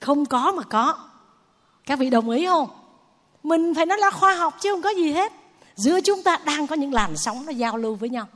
Không 0.00 0.26
có 0.26 0.52
mà 0.52 0.62
có. 0.62 0.98
Các 1.86 1.98
vị 1.98 2.10
đồng 2.10 2.30
ý 2.30 2.46
không? 2.46 2.68
Mình 3.44 3.74
phải 3.74 3.86
nói 3.86 3.98
là 3.98 4.10
khoa 4.10 4.34
học 4.34 4.56
chứ 4.60 4.72
không 4.72 4.82
có 4.82 4.90
gì 4.90 5.12
hết. 5.12 5.32
Giữa 5.76 6.00
chúng 6.00 6.22
ta 6.22 6.38
đang 6.44 6.66
có 6.66 6.76
những 6.76 6.92
làn 6.92 7.16
sóng 7.16 7.46
nó 7.46 7.52
giao 7.52 7.76
lưu 7.76 7.94
với 7.94 8.08
nhau. 8.08 8.26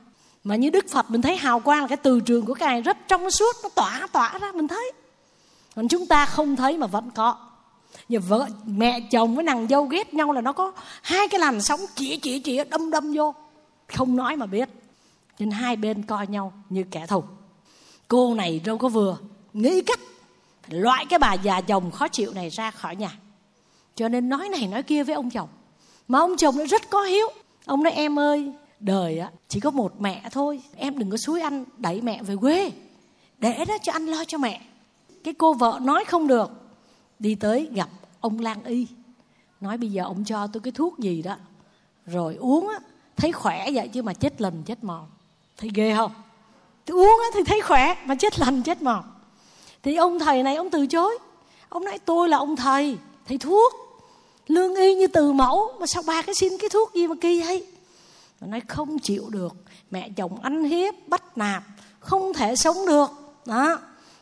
Mà 0.44 0.56
như 0.56 0.70
đức 0.70 0.86
phật, 0.90 1.10
mình 1.10 1.22
thấy 1.22 1.36
hào 1.36 1.60
quang 1.60 1.80
là 1.80 1.88
cái 1.88 1.96
từ 1.96 2.20
trường 2.20 2.46
của 2.46 2.54
cái 2.54 2.68
này 2.68 2.82
rất 2.82 2.96
trong 3.08 3.30
suốt, 3.30 3.56
nó 3.62 3.68
tỏa 3.68 4.06
tỏa 4.12 4.38
ra, 4.38 4.52
mình 4.52 4.68
thấy. 4.68 4.92
Còn 5.76 5.88
chúng 5.88 6.06
ta 6.06 6.26
không 6.26 6.56
thấy 6.56 6.78
mà 6.78 6.86
vẫn 6.86 7.10
có. 7.14 7.36
Như 8.08 8.20
vợ, 8.20 8.46
mẹ, 8.64 9.00
chồng 9.10 9.34
với 9.34 9.44
nàng 9.44 9.66
dâu 9.68 9.84
ghét 9.84 10.14
nhau 10.14 10.32
là 10.32 10.40
nó 10.40 10.52
có 10.52 10.72
hai 11.02 11.28
cái 11.28 11.40
làn 11.40 11.62
sóng 11.62 11.80
chỉ 11.94 12.16
chỉ 12.16 12.38
chỉ, 12.38 12.64
đâm 12.70 12.90
đâm 12.90 13.12
vô. 13.14 13.34
Không 13.96 14.16
nói 14.16 14.36
mà 14.36 14.46
biết. 14.46 14.68
Nên 15.38 15.50
hai 15.50 15.76
bên 15.76 16.02
coi 16.02 16.26
nhau 16.26 16.52
như 16.68 16.84
kẻ 16.90 17.06
thù. 17.06 17.24
Cô 18.08 18.34
này 18.34 18.60
đâu 18.64 18.78
có 18.78 18.88
vừa. 18.88 19.16
Nghĩ 19.52 19.80
cách 19.80 20.00
loại 20.68 21.06
cái 21.06 21.18
bà 21.18 21.34
già 21.34 21.60
chồng 21.60 21.90
khó 21.90 22.08
chịu 22.08 22.32
này 22.34 22.48
ra 22.48 22.70
khỏi 22.70 22.96
nhà 22.96 23.10
cho 23.98 24.08
nên 24.08 24.28
nói 24.28 24.48
này, 24.48 24.66
nói 24.66 24.82
kia 24.82 25.04
với 25.04 25.14
ông 25.14 25.30
chồng. 25.30 25.48
Mà 26.08 26.18
ông 26.18 26.36
chồng 26.36 26.58
nó 26.58 26.64
rất 26.66 26.90
có 26.90 27.02
hiếu. 27.02 27.28
Ông 27.64 27.82
nói, 27.82 27.92
em 27.92 28.18
ơi, 28.18 28.52
đời 28.80 29.18
á, 29.18 29.30
chỉ 29.48 29.60
có 29.60 29.70
một 29.70 30.00
mẹ 30.00 30.28
thôi. 30.32 30.60
Em 30.76 30.98
đừng 30.98 31.10
có 31.10 31.16
suối 31.16 31.40
anh 31.40 31.64
đẩy 31.78 32.00
mẹ 32.00 32.22
về 32.22 32.36
quê. 32.36 32.72
Để 33.38 33.64
đó 33.64 33.78
cho 33.82 33.92
anh 33.92 34.06
lo 34.06 34.24
cho 34.24 34.38
mẹ. 34.38 34.60
Cái 35.24 35.34
cô 35.34 35.54
vợ 35.54 35.78
nói 35.82 36.04
không 36.04 36.26
được. 36.26 36.50
Đi 37.18 37.34
tới 37.34 37.68
gặp 37.72 37.88
ông 38.20 38.40
lang 38.40 38.64
y. 38.64 38.86
Nói, 39.60 39.78
bây 39.78 39.88
giờ 39.88 40.02
ông 40.04 40.24
cho 40.24 40.46
tôi 40.46 40.60
cái 40.60 40.72
thuốc 40.72 40.98
gì 40.98 41.22
đó. 41.22 41.36
Rồi 42.06 42.36
uống 42.36 42.68
á, 42.68 42.78
thấy 43.16 43.32
khỏe 43.32 43.70
vậy 43.74 43.88
chứ 43.88 44.02
mà 44.02 44.14
chết 44.14 44.40
lần 44.40 44.62
chết 44.66 44.84
mòn. 44.84 45.06
Thấy 45.56 45.70
ghê 45.74 45.94
không? 45.96 46.12
Tôi 46.84 46.96
uống 46.96 47.20
á, 47.20 47.26
thì 47.34 47.40
thấy 47.46 47.60
khỏe 47.60 47.94
mà 48.04 48.14
chết 48.14 48.40
lần 48.40 48.62
chết 48.62 48.82
mòn. 48.82 49.04
Thì 49.82 49.96
ông 49.96 50.18
thầy 50.18 50.42
này, 50.42 50.56
ông 50.56 50.70
từ 50.70 50.86
chối. 50.86 51.18
Ông 51.68 51.84
nói, 51.84 51.98
tôi 51.98 52.28
là 52.28 52.36
ông 52.36 52.56
thầy 52.56 52.98
thầy 53.26 53.38
thuốc 53.38 53.87
lương 54.48 54.74
y 54.74 54.94
như 54.94 55.06
từ 55.06 55.32
mẫu, 55.32 55.72
mà 55.80 55.86
sao 55.86 56.02
ba 56.06 56.22
cái 56.22 56.34
xin 56.34 56.52
cái 56.58 56.70
thuốc 56.70 56.94
gì 56.94 57.06
mà 57.06 57.14
kỳ 57.20 57.40
vậy? 57.40 57.66
Mà 58.40 58.46
nói, 58.46 58.60
không 58.68 58.98
chịu 58.98 59.24
được. 59.30 59.56
Mẹ 59.90 60.08
chồng 60.16 60.40
ăn 60.40 60.64
hiếp, 60.64 60.94
bắt 61.08 61.38
nạt, 61.38 61.62
không 62.00 62.32
thể 62.34 62.56
sống 62.56 62.76
được. 62.86 63.10
Đó. 63.46 63.78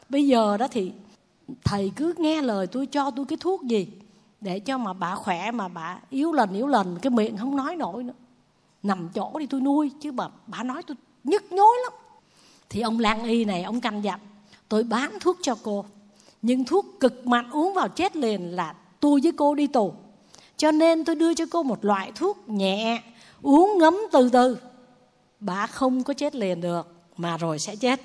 Bây 0.09 0.27
giờ 0.27 0.57
đó 0.57 0.68
thì, 0.70 0.93
thầy 1.64 1.93
cứ 1.97 2.14
nghe 2.16 2.43
lời 2.43 2.66
tôi 2.66 2.87
cho 2.87 3.11
tôi 3.11 3.27
cái 3.29 3.39
thuốc 3.41 3.62
gì, 3.62 3.89
để 4.41 4.61
cho 4.61 4.79
mà 4.79 4.93
bà 4.93 5.14
khỏe, 5.14 5.51
mà 5.51 5.68
bà 5.68 5.99
yếu 6.11 6.33
lần 6.33 6.55
yếu 6.55 6.66
lần. 6.66 6.99
Cái 7.03 7.11
miệng 7.11 7.37
không 7.37 7.57
nói 7.57 7.77
nổi 7.77 8.03
nữa. 8.03 8.14
Nằm 8.83 9.09
chỗ 9.14 9.39
đi 9.39 9.47
tôi 9.47 9.61
nuôi, 9.61 9.91
chứ 10.01 10.12
bà 10.12 10.29
bà 10.47 10.62
nói 10.62 10.83
tôi 10.87 10.97
nhức 11.24 11.53
nhối 11.53 11.77
lắm. 11.85 11.93
Thì 12.68 12.81
ông 12.81 13.01
lang 13.01 13.24
y 13.24 13.45
này, 13.45 13.62
ông 13.62 13.81
căn 13.81 14.03
dặn, 14.03 14.20
tôi 14.68 14.83
bán 14.83 15.18
thuốc 15.20 15.37
cho 15.43 15.57
cô, 15.62 15.85
nhưng 16.43 16.64
thuốc 16.64 16.87
cực 17.01 17.27
mạnh 17.27 17.51
uống 17.51 17.74
vào 17.74 17.89
chết 17.89 18.16
liền 18.16 18.57
là 18.57 18.74
tôi 19.01 19.20
với 19.22 19.33
cô 19.33 19.55
đi 19.55 19.66
tù 19.66 19.93
cho 20.57 20.71
nên 20.71 21.05
tôi 21.05 21.17
đưa 21.17 21.35
cho 21.35 21.45
cô 21.51 21.63
một 21.63 21.85
loại 21.85 22.13
thuốc 22.15 22.49
nhẹ, 22.49 23.03
uống 23.43 23.79
ngấm 23.79 23.99
từ 24.13 24.29
từ. 24.33 24.59
Bà 25.41 25.67
không 25.67 26.03
có 26.03 26.15
chết 26.15 26.35
liền 26.35 26.61
được, 26.61 26.89
mà 27.17 27.37
rồi 27.37 27.59
sẽ 27.59 27.77
chết. 27.77 28.01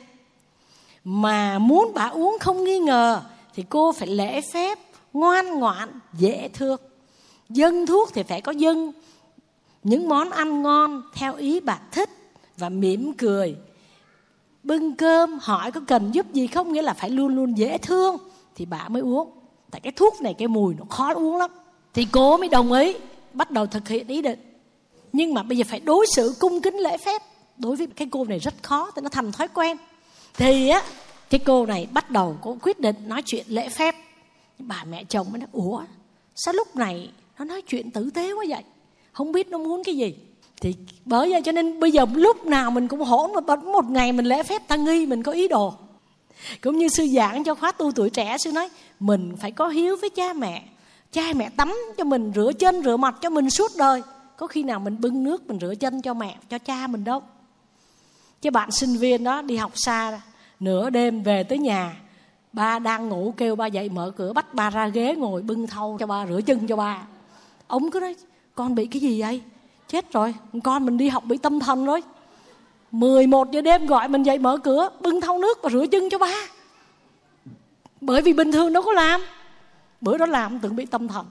Mà 1.04 1.60
muốn 1.60 1.92
bà 1.94 2.08
uống 2.08 2.38
không 2.40 2.64
nghi 2.64 2.80
ngờ, 2.80 3.22
thì 3.54 3.64
cô 3.70 3.92
phải 3.92 4.08
lễ 4.08 4.42
phép, 4.54 4.80
ngoan 5.14 5.60
ngoãn, 5.60 5.90
dễ 6.14 6.50
thương. 6.54 6.80
Dân 7.50 7.86
thuốc 7.86 8.10
thì 8.14 8.24
phải 8.24 8.42
có 8.42 8.52
dân. 8.52 8.92
Những 9.84 10.10
món 10.10 10.30
ăn 10.30 10.62
ngon 10.62 11.02
theo 11.14 11.36
ý 11.36 11.60
bà 11.60 11.80
thích 11.92 12.10
và 12.58 12.70
mỉm 12.70 13.14
cười. 13.14 13.56
Bưng 14.64 14.96
cơm, 14.96 15.40
hỏi 15.42 15.72
có 15.72 15.82
cần 15.88 16.12
giúp 16.12 16.34
gì 16.34 16.48
không, 16.48 16.74
nghĩa 16.74 16.82
là 16.82 16.94
phải 16.94 17.10
luôn 17.10 17.36
luôn 17.36 17.58
dễ 17.58 17.78
thương, 17.78 18.18
thì 18.56 18.66
bà 18.66 18.90
mới 18.90 19.02
uống. 19.02 19.32
Tại 19.72 19.82
cái 19.82 19.94
thuốc 19.96 20.22
này, 20.22 20.36
cái 20.38 20.48
mùi 20.48 20.76
nó 20.80 20.86
khó 20.90 21.14
uống 21.14 21.38
lắm 21.38 21.52
thì 21.94 22.08
cô 22.12 22.38
mới 22.38 22.50
đồng 22.50 22.72
ý, 22.72 22.94
bắt 23.34 23.52
đầu 23.52 23.66
thực 23.66 23.88
hiện 23.88 24.08
ý 24.08 24.22
định. 24.22 24.40
Nhưng 25.14 25.34
mà 25.34 25.44
bây 25.44 25.58
giờ 25.58 25.64
phải 25.68 25.80
đối 25.80 26.06
xử 26.16 26.36
cung 26.40 26.62
kính 26.62 26.78
lễ 26.78 26.98
phép. 26.98 27.22
Đối 27.58 27.76
với 27.76 27.88
cái 27.88 28.08
cô 28.12 28.26
này 28.26 28.40
rất 28.40 28.54
khó 28.62 28.92
thì 28.96 29.02
nó 29.02 29.10
thành 29.10 29.32
thói 29.32 29.48
quen. 29.48 29.78
Thì 30.34 30.70
á, 30.70 30.84
cái 31.30 31.40
cô 31.40 31.66
này 31.66 31.88
bắt 31.92 32.12
đầu 32.12 32.38
cô 32.42 32.58
quyết 32.62 32.80
định 32.80 32.96
nói 33.08 33.22
chuyện 33.26 33.46
lễ 33.48 33.70
phép. 33.70 33.96
Bà 34.60 34.84
mẹ 34.90 35.04
chồng 35.04 35.28
mới 35.32 35.40
nói, 35.40 35.48
ủa, 35.52 35.84
sao 36.36 36.54
lúc 36.54 36.76
này 36.76 37.10
nó 37.40 37.46
nói 37.46 37.62
chuyện 37.62 37.92
tử 37.92 38.10
tế 38.14 38.34
quá 38.34 38.46
vậy? 38.50 38.64
Không 39.12 39.32
biết 39.32 39.48
nó 39.48 39.58
muốn 39.58 39.84
cái 39.84 39.96
gì? 39.96 40.16
Thì 40.62 40.76
bởi 41.06 41.30
vậy 41.32 41.42
cho 41.42 41.52
nên 41.52 41.80
bây 41.80 41.92
giờ 41.92 42.06
lúc 42.14 42.46
nào 42.46 42.72
mình 42.72 42.88
cũng 42.88 43.02
hỗn 43.02 43.32
mà 43.34 43.56
một 43.56 43.86
ngày 43.86 44.12
mình 44.12 44.26
lễ 44.26 44.44
phép, 44.44 44.68
ta 44.68 44.76
nghi 44.76 45.06
mình 45.06 45.24
có 45.24 45.32
ý 45.32 45.48
đồ. 45.48 45.74
Cũng 46.62 46.78
như 46.78 46.88
sư 46.90 47.08
giảng 47.08 47.44
cho 47.44 47.56
khóa 47.56 47.72
tu 47.72 47.92
tuổi 47.92 48.10
trẻ, 48.10 48.38
sư 48.38 48.52
nói, 48.52 48.70
mình 49.00 49.34
phải 49.42 49.52
có 49.52 49.68
hiếu 49.68 49.96
với 50.02 50.10
cha 50.10 50.34
mẹ 50.34 50.64
cha 51.12 51.34
mẹ 51.36 51.50
tắm 51.50 51.74
cho 51.98 52.04
mình, 52.04 52.32
rửa 52.36 52.52
chân, 52.60 52.84
rửa 52.84 52.98
mặt 52.98 53.16
cho 53.22 53.30
mình 53.30 53.50
suốt 53.50 53.72
đời. 53.78 54.02
Có 54.38 54.48
khi 54.48 54.64
nào 54.64 54.80
mình 54.80 55.02
bưng 55.02 55.24
nước, 55.24 55.48
mình 55.48 55.60
rửa 55.60 55.74
chân 55.76 56.02
cho 56.02 56.14
mẹ, 56.14 56.38
cho 56.50 56.58
cha 56.58 56.88
mình 56.88 57.04
đâu. 57.04 57.22
Chứ 58.42 58.52
bạn 58.52 58.72
sinh 58.72 58.98
viên 58.98 59.24
đó, 59.24 59.42
đi 59.42 59.56
học 59.56 59.72
xa, 59.76 60.22
nửa 60.60 60.90
đêm 60.90 61.24
về 61.24 61.44
tới 61.44 61.58
nhà, 61.58 61.96
ba 62.54 62.80
đang 62.80 63.10
ngủ 63.10 63.34
kêu 63.38 63.56
ba 63.56 63.66
dậy 63.68 63.90
mở 63.90 64.12
cửa, 64.18 64.34
bắt 64.34 64.54
ba 64.54 64.70
ra 64.70 64.88
ghế 64.88 65.16
ngồi 65.16 65.42
bưng 65.42 65.68
thau 65.68 65.98
cho 66.00 66.08
ba, 66.08 66.28
rửa 66.28 66.42
chân 66.46 66.68
cho 66.68 66.76
ba. 66.76 67.04
Ông 67.68 67.92
cứ 67.92 68.00
nói, 68.00 68.16
con 68.56 68.76
bị 68.76 68.86
cái 68.86 69.02
gì 69.02 69.22
vậy? 69.22 69.42
Chết 69.88 70.12
rồi, 70.12 70.36
con 70.64 70.86
mình 70.86 70.98
đi 70.98 71.10
học 71.10 71.24
bị 71.26 71.38
tâm 71.38 71.60
thần 71.60 71.86
rồi. 71.86 72.02
11 72.92 73.52
giờ 73.52 73.62
đêm 73.62 73.86
gọi 73.86 74.08
mình 74.08 74.24
dậy 74.24 74.38
mở 74.38 74.58
cửa, 74.58 74.90
bưng 75.02 75.22
thau 75.22 75.38
nước 75.38 75.60
và 75.64 75.70
rửa 75.70 75.86
chân 75.92 76.10
cho 76.10 76.18
ba. 76.18 76.34
Bởi 78.02 78.22
vì 78.22 78.34
bình 78.34 78.52
thường 78.52 78.74
đâu 78.74 78.84
có 78.84 78.92
làm 78.92 79.22
bữa 80.02 80.18
đó 80.18 80.26
làm 80.26 80.60
tưởng 80.60 80.76
bị 80.76 80.86
tâm 80.86 81.08
thần. 81.08 81.26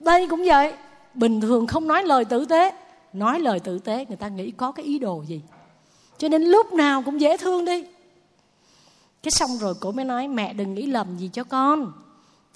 Đây 0.00 0.28
cũng 0.28 0.44
vậy. 0.46 0.74
Bình 1.14 1.40
thường 1.40 1.66
không 1.66 1.88
nói 1.88 2.04
lời 2.04 2.24
tử 2.24 2.44
tế. 2.44 2.72
Nói 3.12 3.40
lời 3.40 3.60
tử 3.60 3.78
tế, 3.78 4.04
người 4.08 4.16
ta 4.16 4.28
nghĩ 4.28 4.50
có 4.50 4.72
cái 4.72 4.86
ý 4.86 4.98
đồ 4.98 5.22
gì. 5.22 5.42
Cho 6.18 6.28
nên 6.28 6.42
lúc 6.42 6.72
nào 6.72 7.02
cũng 7.02 7.20
dễ 7.20 7.36
thương 7.36 7.64
đi. 7.64 7.84
Cái 9.22 9.30
xong 9.30 9.58
rồi 9.58 9.74
cô 9.80 9.92
mới 9.92 10.04
nói, 10.04 10.28
mẹ 10.28 10.52
đừng 10.52 10.74
nghĩ 10.74 10.86
lầm 10.86 11.18
gì 11.18 11.30
cho 11.32 11.44
con. 11.44 11.92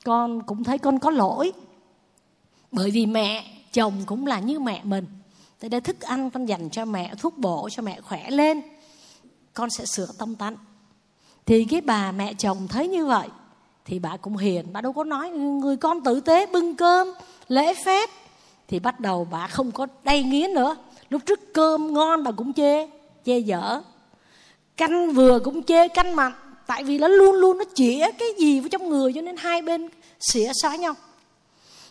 Con 0.05 0.43
cũng 0.43 0.65
thấy 0.65 0.79
con 0.79 0.99
có 0.99 1.11
lỗi. 1.11 1.53
Bởi 2.73 2.91
vì 2.91 3.07
mẹ, 3.07 3.45
chồng 3.73 3.95
cũng 4.07 4.27
là 4.27 4.41
như 4.41 4.61
mẹ 4.61 4.81
mình. 4.85 5.07
Thế 5.61 5.69
đây 5.69 5.81
thức 5.81 6.01
ăn, 6.01 6.31
con 6.31 6.47
dành 6.47 6.71
cho 6.71 6.85
mẹ, 6.85 7.15
thuốc 7.19 7.39
bổ 7.39 7.69
cho 7.73 7.83
mẹ 7.83 8.01
khỏe 8.01 8.31
lên, 8.31 8.63
con 9.55 9.71
sẽ 9.71 9.85
sửa 9.85 10.09
tâm 10.19 10.35
tánh. 10.35 10.57
Thì 11.47 11.65
cái 11.65 11.81
bà 11.81 12.13
mẹ 12.13 12.35
chồng 12.35 12.69
thấy 12.69 12.89
như 12.89 13.07
vậy 13.07 13.29
thì 13.85 13.99
bà 13.99 14.17
cũng 14.17 14.37
hiền, 14.37 14.67
bà 14.73 14.81
đâu 14.81 14.93
có 14.93 15.05
nói 15.05 15.31
người 15.31 15.77
con 15.77 16.01
tử 16.05 16.21
tế 16.21 16.47
bưng 16.47 16.75
cơm, 16.75 17.09
lễ 17.49 17.75
phép. 17.85 18.11
Thì 18.69 18.79
bắt 18.79 19.01
đầu 19.01 19.29
bà 19.31 19.47
không 19.47 19.73
có 19.73 19.87
đay 20.05 20.23
nghiến 20.23 20.55
nữa. 20.55 20.77
Lúc 21.11 21.23
trước 21.27 21.55
cơm 21.55 21.95
ngon 21.95 22.25
bà 22.25 22.31
cũng 22.33 22.53
chê 22.53 22.87
chê 23.25 23.39
dở. 23.39 23.81
Canh 24.77 25.13
vừa 25.13 25.39
cũng 25.39 25.63
chê 25.63 25.89
canh 25.89 26.17
mặn, 26.17 26.33
tại 26.67 26.85
vì 26.85 26.99
nó 26.99 27.09
luôn 27.09 27.35
luôn 27.35 27.59
nó 27.59 27.65
chĩa 27.75 28.11
cái 28.19 28.29
gì 28.39 28.61
vào 28.61 28.69
trong 28.69 28.89
người 28.89 29.13
cho 29.13 29.21
nên 29.21 29.37
hai 29.37 29.63
bên 29.63 29.89
xỉa 30.21 30.53
xóa 30.63 30.77
nhau. 30.77 30.95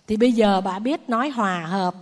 Thì 0.08 0.18
bây 0.18 0.32
giờ 0.32 0.62
bà 0.62 0.80
biết 0.80 1.10
nói 1.10 1.30
hòa 1.30 1.66
hợp, 1.70 1.96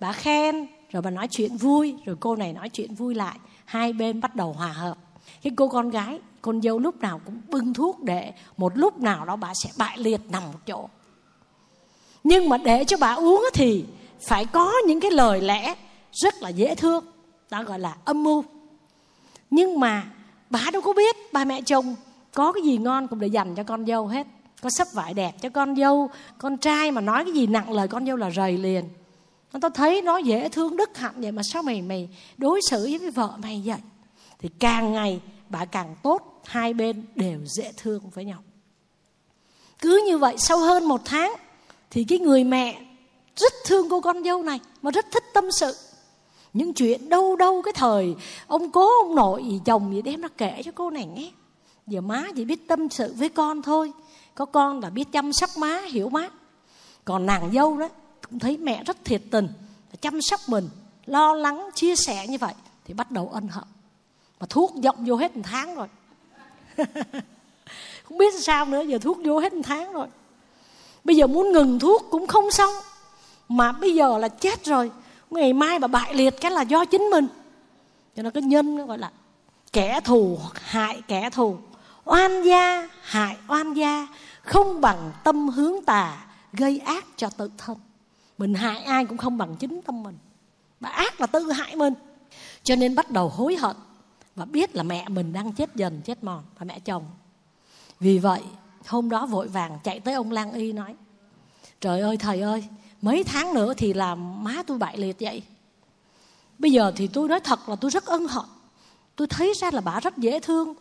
bà 0.00 0.12
khen, 0.12 0.66
rồi 0.92 1.02
bà 1.02 1.10
nói 1.10 1.28
chuyện 1.28 1.56
vui, 1.56 1.94
rồi 2.04 2.16
cô 2.20 2.36
này 2.36 2.52
nói 2.52 2.68
chuyện 2.68 2.94
vui 2.94 3.14
lại, 3.14 3.36
hai 3.64 3.92
bên 3.92 4.20
bắt 4.20 4.36
đầu 4.36 4.52
hòa 4.52 4.68
hợp. 4.68 4.98
Cái 5.42 5.52
cô 5.56 5.68
con 5.68 5.90
gái 5.90 6.18
con 6.44 6.62
dâu 6.62 6.78
lúc 6.78 7.00
nào 7.00 7.20
cũng 7.24 7.40
bưng 7.48 7.74
thuốc 7.74 8.02
để 8.02 8.32
một 8.56 8.72
lúc 8.76 9.00
nào 9.00 9.24
đó 9.24 9.36
bà 9.36 9.54
sẽ 9.54 9.70
bại 9.78 9.98
liệt 9.98 10.20
nằm 10.30 10.42
một 10.52 10.58
chỗ. 10.66 10.88
Nhưng 12.24 12.48
mà 12.48 12.56
để 12.56 12.84
cho 12.84 12.96
bà 13.00 13.12
uống 13.12 13.44
thì 13.54 13.84
phải 14.20 14.44
có 14.44 14.72
những 14.86 15.00
cái 15.00 15.10
lời 15.10 15.40
lẽ 15.40 15.74
rất 16.12 16.34
là 16.42 16.48
dễ 16.48 16.74
thương, 16.74 17.04
đó 17.50 17.62
gọi 17.62 17.78
là 17.78 17.96
âm 18.04 18.24
mưu. 18.24 18.44
Nhưng 19.50 19.80
mà 19.80 20.04
bà 20.50 20.60
đâu 20.72 20.82
có 20.82 20.92
biết 20.92 21.16
bà 21.32 21.44
mẹ 21.44 21.62
chồng 21.62 21.94
có 22.34 22.52
cái 22.52 22.62
gì 22.62 22.76
ngon 22.78 23.08
cũng 23.08 23.20
để 23.20 23.26
dành 23.26 23.54
cho 23.54 23.62
con 23.62 23.86
dâu 23.86 24.06
hết. 24.06 24.26
Có 24.62 24.70
sắp 24.70 24.88
vải 24.92 25.14
đẹp 25.14 25.32
cho 25.40 25.48
con 25.48 25.76
dâu, 25.76 26.10
con 26.38 26.56
trai 26.56 26.90
mà 26.90 27.00
nói 27.00 27.24
cái 27.24 27.32
gì 27.32 27.46
nặng 27.46 27.72
lời 27.72 27.88
con 27.88 28.06
dâu 28.06 28.16
là 28.16 28.30
rầy 28.30 28.58
liền. 28.58 28.84
Nó 29.52 29.60
tao 29.60 29.70
thấy 29.70 30.02
nó 30.02 30.16
dễ 30.16 30.48
thương 30.48 30.76
đức 30.76 30.96
hạnh 30.96 31.14
vậy 31.16 31.32
mà 31.32 31.42
sao 31.42 31.62
mày 31.62 31.82
mày 31.82 32.08
đối 32.36 32.60
xử 32.70 32.96
với 33.00 33.10
vợ 33.10 33.32
mày 33.42 33.62
vậy? 33.64 33.78
Thì 34.38 34.48
càng 34.58 34.92
ngày 34.92 35.20
bà 35.48 35.64
càng 35.64 35.96
tốt 36.02 36.33
hai 36.46 36.74
bên 36.74 37.04
đều 37.14 37.40
dễ 37.44 37.72
thương 37.76 38.10
với 38.10 38.24
nhau. 38.24 38.42
Cứ 39.78 40.04
như 40.06 40.18
vậy, 40.18 40.34
sau 40.38 40.58
hơn 40.58 40.84
một 40.84 41.00
tháng, 41.04 41.32
thì 41.90 42.04
cái 42.04 42.18
người 42.18 42.44
mẹ 42.44 42.84
rất 43.36 43.52
thương 43.66 43.88
cô 43.90 44.00
con 44.00 44.24
dâu 44.24 44.42
này 44.42 44.60
mà 44.82 44.90
rất 44.90 45.06
thích 45.12 45.24
tâm 45.34 45.44
sự. 45.52 45.76
Những 46.52 46.74
chuyện 46.74 47.08
đâu 47.08 47.36
đâu 47.36 47.62
cái 47.62 47.72
thời 47.72 48.14
ông 48.46 48.70
cố 48.70 49.02
ông 49.02 49.14
nội 49.14 49.44
gì 49.44 49.60
chồng 49.64 49.94
gì 49.94 50.02
đem 50.02 50.20
ra 50.20 50.28
kể 50.36 50.62
cho 50.64 50.72
cô 50.74 50.90
này 50.90 51.06
nghe. 51.06 51.30
Giờ 51.86 52.00
má 52.00 52.24
chỉ 52.36 52.44
biết 52.44 52.68
tâm 52.68 52.88
sự 52.88 53.14
với 53.16 53.28
con 53.28 53.62
thôi. 53.62 53.92
Có 54.34 54.44
con 54.44 54.80
là 54.80 54.90
biết 54.90 55.12
chăm 55.12 55.32
sóc 55.32 55.50
má, 55.58 55.80
hiểu 55.80 56.08
má. 56.08 56.28
Còn 57.04 57.26
nàng 57.26 57.50
dâu 57.52 57.78
đó, 57.78 57.88
cũng 58.30 58.38
thấy 58.38 58.56
mẹ 58.56 58.84
rất 58.84 59.04
thiệt 59.04 59.22
tình 59.30 59.48
chăm 60.04 60.22
sóc 60.22 60.40
mình, 60.46 60.68
lo 61.06 61.34
lắng, 61.34 61.70
chia 61.74 61.96
sẻ 61.96 62.26
như 62.26 62.38
vậy, 62.38 62.54
thì 62.84 62.94
bắt 62.94 63.10
đầu 63.10 63.28
ân 63.32 63.48
hận. 63.48 63.64
Mà 64.40 64.46
thuốc 64.50 64.74
dọng 64.74 65.04
vô 65.06 65.16
hết 65.16 65.36
một 65.36 65.42
tháng 65.44 65.74
rồi. 65.74 65.86
không 68.04 68.18
biết 68.18 68.34
sao 68.40 68.66
nữa, 68.66 68.82
giờ 68.82 68.98
thuốc 68.98 69.18
vô 69.24 69.38
hết 69.38 69.52
một 69.52 69.62
tháng 69.64 69.92
rồi. 69.92 70.06
Bây 71.04 71.16
giờ 71.16 71.26
muốn 71.26 71.52
ngừng 71.52 71.78
thuốc 71.78 72.06
cũng 72.10 72.26
không 72.26 72.50
xong. 72.50 72.74
Mà 73.48 73.72
bây 73.72 73.94
giờ 73.94 74.18
là 74.18 74.28
chết 74.28 74.64
rồi. 74.64 74.90
Ngày 75.30 75.52
mai 75.52 75.78
mà 75.78 75.86
bại 75.86 76.14
liệt 76.14 76.40
cái 76.40 76.50
là 76.50 76.62
do 76.62 76.84
chính 76.84 77.02
mình. 77.02 77.26
Cho 78.16 78.22
nên 78.22 78.32
cái 78.32 78.42
nhân 78.42 78.86
gọi 78.86 78.98
là 78.98 79.10
kẻ 79.72 80.00
thù, 80.04 80.38
hại 80.54 81.02
kẻ 81.08 81.30
thù. 81.30 81.56
Oan 82.04 82.42
gia, 82.42 82.88
hại 83.02 83.36
oan 83.48 83.74
gia. 83.74 84.08
Không 84.42 84.80
bằng 84.80 85.12
tâm 85.24 85.48
hướng 85.48 85.84
tà, 85.84 86.26
gây 86.52 86.78
ác 86.78 87.04
cho 87.16 87.28
tự 87.36 87.50
thân. 87.58 87.76
Mình 88.38 88.54
hại 88.54 88.82
ai 88.82 89.04
cũng 89.04 89.18
không 89.18 89.38
bằng 89.38 89.56
chính 89.56 89.82
tâm 89.82 90.02
mình. 90.02 90.18
Mà 90.80 90.88
ác 90.88 91.20
là 91.20 91.26
tự 91.26 91.52
hại 91.52 91.76
mình. 91.76 91.94
Cho 92.62 92.76
nên 92.76 92.94
bắt 92.94 93.10
đầu 93.10 93.28
hối 93.28 93.56
hận 93.56 93.76
và 94.36 94.44
biết 94.44 94.76
là 94.76 94.82
mẹ 94.82 95.08
mình 95.08 95.32
đang 95.32 95.52
chết 95.52 95.76
dần, 95.76 96.00
chết 96.04 96.24
mòn 96.24 96.42
và 96.58 96.64
mẹ 96.64 96.80
chồng. 96.80 97.04
Vì 98.00 98.18
vậy, 98.18 98.42
hôm 98.86 99.08
đó 99.08 99.26
vội 99.26 99.48
vàng 99.48 99.78
chạy 99.84 100.00
tới 100.00 100.14
ông 100.14 100.32
lang 100.32 100.52
y 100.52 100.72
nói, 100.72 100.94
trời 101.80 102.00
ơi, 102.00 102.16
thầy 102.16 102.40
ơi, 102.40 102.64
mấy 103.02 103.24
tháng 103.24 103.54
nữa 103.54 103.74
thì 103.76 103.92
làm 103.92 104.44
má 104.44 104.62
tôi 104.66 104.78
bại 104.78 104.96
liệt 104.96 105.16
vậy. 105.20 105.42
Bây 106.58 106.72
giờ 106.72 106.92
thì 106.96 107.06
tôi 107.06 107.28
nói 107.28 107.40
thật 107.40 107.68
là 107.68 107.76
tôi 107.76 107.90
rất 107.90 108.06
ân 108.06 108.26
hận. 108.26 108.44
Tôi 109.16 109.26
thấy 109.26 109.52
ra 109.56 109.70
là 109.70 109.80
bà 109.80 110.00
rất 110.00 110.18
dễ 110.18 110.40
thương. 110.40 110.74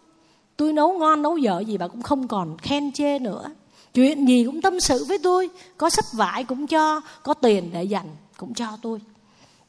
Tôi 0.57 0.73
nấu 0.73 0.93
ngon, 0.93 1.21
nấu 1.21 1.37
dở 1.37 1.59
gì 1.59 1.77
bà 1.77 1.87
cũng 1.87 2.01
không 2.01 2.27
còn 2.27 2.57
khen 2.57 2.91
chê 2.91 3.19
nữa. 3.19 3.49
Chuyện 3.93 4.25
gì 4.25 4.45
cũng 4.45 4.61
tâm 4.61 4.79
sự 4.79 5.05
với 5.05 5.17
tôi, 5.23 5.49
có 5.77 5.89
sách 5.89 6.05
vải 6.13 6.43
cũng 6.43 6.67
cho, 6.67 7.01
có 7.23 7.33
tiền 7.33 7.69
để 7.73 7.83
dành 7.83 8.15
cũng 8.37 8.53
cho 8.53 8.77
tôi. 8.81 9.01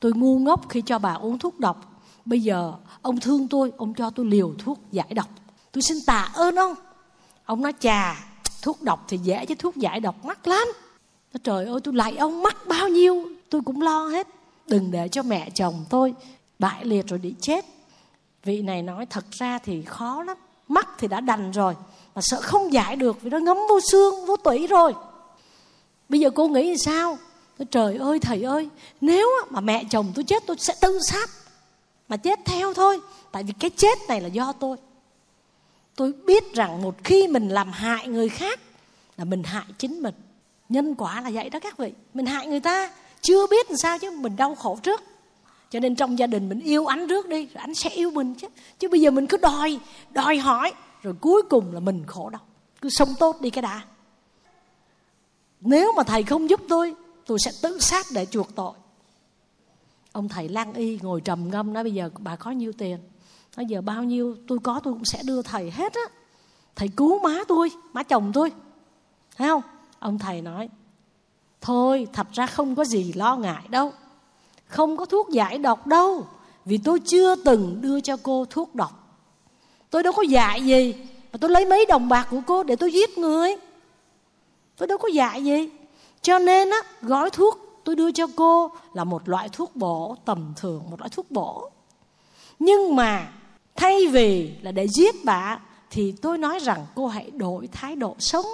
Tôi 0.01 0.12
ngu 0.12 0.39
ngốc 0.39 0.68
khi 0.68 0.80
cho 0.80 0.99
bà 0.99 1.14
uống 1.14 1.39
thuốc 1.39 1.61
độc 1.61 1.93
bây 2.25 2.41
giờ 2.41 2.72
ông 3.03 3.20
thương 3.20 3.49
tôi 3.49 3.72
ông 3.77 3.95
cho 3.95 4.11
tôi 4.11 4.27
liều 4.27 4.55
thuốc 4.59 4.79
giải 4.93 5.14
độc. 5.14 5.29
Tôi 5.72 5.83
xin 5.83 5.97
tạ 6.07 6.31
ơn 6.35 6.57
ông. 6.57 6.75
Ông 7.45 7.62
nói 7.62 7.72
chà 7.81 8.25
thuốc 8.62 8.83
độc 8.83 9.05
thì 9.09 9.18
dễ 9.18 9.47
chứ 9.47 9.55
thuốc 9.59 9.77
giải 9.77 10.01
độc 10.01 10.25
mắc 10.25 10.47
lắm. 10.47 10.68
Nói, 11.33 11.41
trời 11.45 11.66
ơi 11.66 11.81
tôi 11.85 11.95
lại 11.95 12.16
ông 12.16 12.43
mắc 12.43 12.57
bao 12.66 12.89
nhiêu 12.89 13.29
tôi 13.51 13.61
cũng 13.64 13.83
lo 13.83 14.07
hết. 14.09 14.29
Đừng 14.66 14.91
để 14.91 15.09
cho 15.09 15.22
mẹ 15.22 15.51
chồng 15.51 15.85
tôi 15.91 16.14
bại 16.59 16.85
liệt 16.85 17.07
rồi 17.07 17.18
đi 17.18 17.35
chết. 17.41 17.64
Vị 18.45 18.62
này 18.62 18.83
nói 18.83 19.07
thật 19.07 19.25
ra 19.31 19.59
thì 19.59 19.83
khó 19.83 20.22
lắm 20.22 20.37
mắc 20.68 20.89
thì 20.99 21.09
đã 21.09 21.20
đành 21.20 21.51
rồi 21.51 21.75
mà 22.14 22.22
sợ 22.25 22.41
không 22.41 22.72
giải 22.72 22.97
được 22.97 23.22
vì 23.22 23.31
nó 23.31 23.39
ngấm 23.39 23.57
vô 23.68 23.81
xương 23.81 24.27
vô 24.27 24.37
tủy 24.37 24.66
rồi. 24.66 24.95
Bây 26.09 26.20
giờ 26.20 26.31
cô 26.31 26.49
nghĩ 26.49 26.77
sao? 26.85 27.18
Tôi 27.59 27.66
trời 27.70 27.97
ơi 27.97 28.18
thầy 28.18 28.43
ơi 28.43 28.68
nếu 29.01 29.29
mà 29.51 29.61
mẹ 29.61 29.85
chồng 29.91 30.12
tôi 30.14 30.25
chết 30.25 30.43
tôi 30.47 30.57
sẽ 30.59 30.75
tự 30.81 30.99
sát 31.03 31.31
mà 32.09 32.17
chết 32.17 32.39
theo 32.45 32.75
thôi. 32.75 33.01
Tại 33.33 33.43
vì 33.43 33.53
cái 33.53 33.71
chết 33.71 33.99
này 34.09 34.21
là 34.21 34.29
do 34.29 34.53
tôi. 34.53 34.77
Tôi 35.97 36.13
biết 36.13 36.55
rằng 36.55 36.83
một 36.83 36.95
khi 37.05 37.29
mình 37.29 37.49
làm 37.49 37.73
hại 37.73 38.09
người 38.09 38.29
khác 38.29 38.61
là 39.17 39.25
mình 39.25 39.43
hại 39.43 39.65
chính 39.79 40.03
mình. 40.03 40.15
Nhân 40.69 40.95
quả 40.95 41.21
là 41.21 41.31
vậy 41.31 41.51
đó 41.51 41.59
các 41.61 41.79
vị. 41.79 41.93
Mình 42.15 42.27
hại 42.27 42.47
người 42.47 42.61
ta. 42.61 42.91
Chưa 43.21 43.47
biết 43.47 43.71
làm 43.71 43.77
sao 43.77 43.99
chứ. 43.99 44.11
Mình 44.11 44.37
đau 44.37 44.55
khổ 44.55 44.79
trước. 44.83 45.03
Cho 45.71 45.81
nên 45.81 45.95
trong 45.95 46.19
gia 46.19 46.27
đình 46.27 46.49
mình 46.49 46.61
yêu 46.61 46.87
anh 46.87 47.09
trước 47.09 47.29
đi, 47.29 47.47
rồi 47.47 47.55
anh 47.55 47.75
sẽ 47.75 47.91
yêu 47.91 48.11
mình 48.11 48.35
chứ. 48.35 48.47
Chứ 48.79 48.89
bây 48.89 49.01
giờ 49.01 49.11
mình 49.11 49.27
cứ 49.27 49.37
đòi 49.37 49.79
đòi 50.11 50.37
hỏi, 50.37 50.73
rồi 51.03 51.15
cuối 51.21 51.43
cùng 51.51 51.75
là 51.75 51.81
mình 51.81 52.05
khổ 52.07 52.31
đau. 52.31 52.41
Cứ 52.81 52.89
sống 52.93 53.09
tốt 53.19 53.41
đi 53.41 53.51
cái 53.51 53.63
đã. 53.63 53.83
Nếu 55.61 55.93
mà 55.97 56.03
thầy 56.03 56.23
không 56.23 56.51
giúp 56.51 56.61
tôi 56.69 56.95
tôi 57.27 57.39
sẽ 57.39 57.51
tự 57.63 57.79
sát 57.81 58.07
để 58.13 58.27
chuộc 58.27 58.55
tội 58.55 58.73
ông 60.15 60.29
thầy 60.29 60.49
lang 60.49 60.75
y 60.75 60.99
ngồi 61.03 61.21
trầm 61.21 61.51
ngâm 61.51 61.73
nói, 61.73 61.83
bây 61.83 61.93
giờ 61.93 62.11
bà 62.19 62.37
có 62.37 62.51
nhiêu 62.51 62.73
tiền? 62.79 62.99
Nói, 63.57 63.67
giờ 63.67 63.81
bao 63.81 64.05
nhiêu? 64.05 64.37
Tôi 64.49 64.59
có, 64.62 64.81
tôi 64.85 64.95
cũng 64.95 65.05
sẽ 65.05 65.23
đưa 65.25 65.43
thầy 65.43 65.71
hết 65.71 65.95
á. 65.95 66.01
Thầy 66.77 66.89
cứu 66.89 67.19
má 67.19 67.39
tôi, 67.49 67.71
má 67.93 68.03
chồng 68.03 68.31
tôi. 68.35 68.53
Thấy 69.37 69.49
không? 69.49 69.62
Ông 69.99 70.19
thầy 70.19 70.43
nói, 70.43 70.69
thôi, 71.61 72.07
thật 72.12 72.27
ra 72.33 72.47
không 72.47 72.75
có 72.75 72.85
gì 72.85 73.12
lo 73.12 73.37
ngại 73.37 73.62
đâu. 73.69 73.93
Không 74.67 74.97
có 74.97 75.05
thuốc 75.05 75.31
giải 75.31 75.59
độc 75.59 75.87
đâu, 75.87 76.27
vì 76.65 76.79
tôi 76.79 77.01
chưa 77.01 77.35
từng 77.35 77.81
đưa 77.81 78.01
cho 78.01 78.17
cô 78.23 78.45
thuốc 78.51 78.75
độc. 78.75 79.21
Tôi 79.91 80.03
đâu 80.03 80.12
có 80.12 80.23
dạy 80.23 80.67
gì, 80.67 80.95
mà 81.33 81.39
tôi 81.41 81.51
lấy 81.51 81.67
mấy 81.67 81.87
đồng 81.87 82.09
bạc 82.09 82.27
của 82.31 82.41
cô 82.47 82.62
để 82.62 82.77
tôi 82.77 82.93
giết 82.93 83.19
người. 83.19 83.57
Tôi 84.77 84.89
đâu 84.89 84.99
có 84.99 85.09
dạy 85.09 85.45
gì. 85.45 85.71
Cho 86.23 86.39
nên 86.39 86.71
á, 86.71 86.83
gói 87.03 87.31
thuốc 87.31 87.64
tôi 87.85 87.97
đưa 87.97 88.12
cho 88.12 88.26
cô 88.37 88.70
là 88.93 89.05
một 89.05 89.28
loại 89.28 89.49
thuốc 89.49 89.76
bổ 89.76 90.16
tầm 90.24 90.53
thường 90.57 90.82
một 90.91 91.01
loại 91.01 91.11
thuốc 91.11 91.30
bổ. 91.30 91.70
Nhưng 92.59 92.97
mà 92.97 93.32
thay 93.76 94.07
vì 94.07 94.55
là 94.62 94.72
để 94.72 94.89
giết 94.89 95.14
bà 95.24 95.61
thì 95.91 96.12
tôi 96.12 96.39
nói 96.39 96.59
rằng 96.59 96.87
cô 96.95 97.07
hãy 97.07 97.30
đổi 97.30 97.66
thái 97.72 97.97
độ 97.97 98.16
sống. 98.18 98.47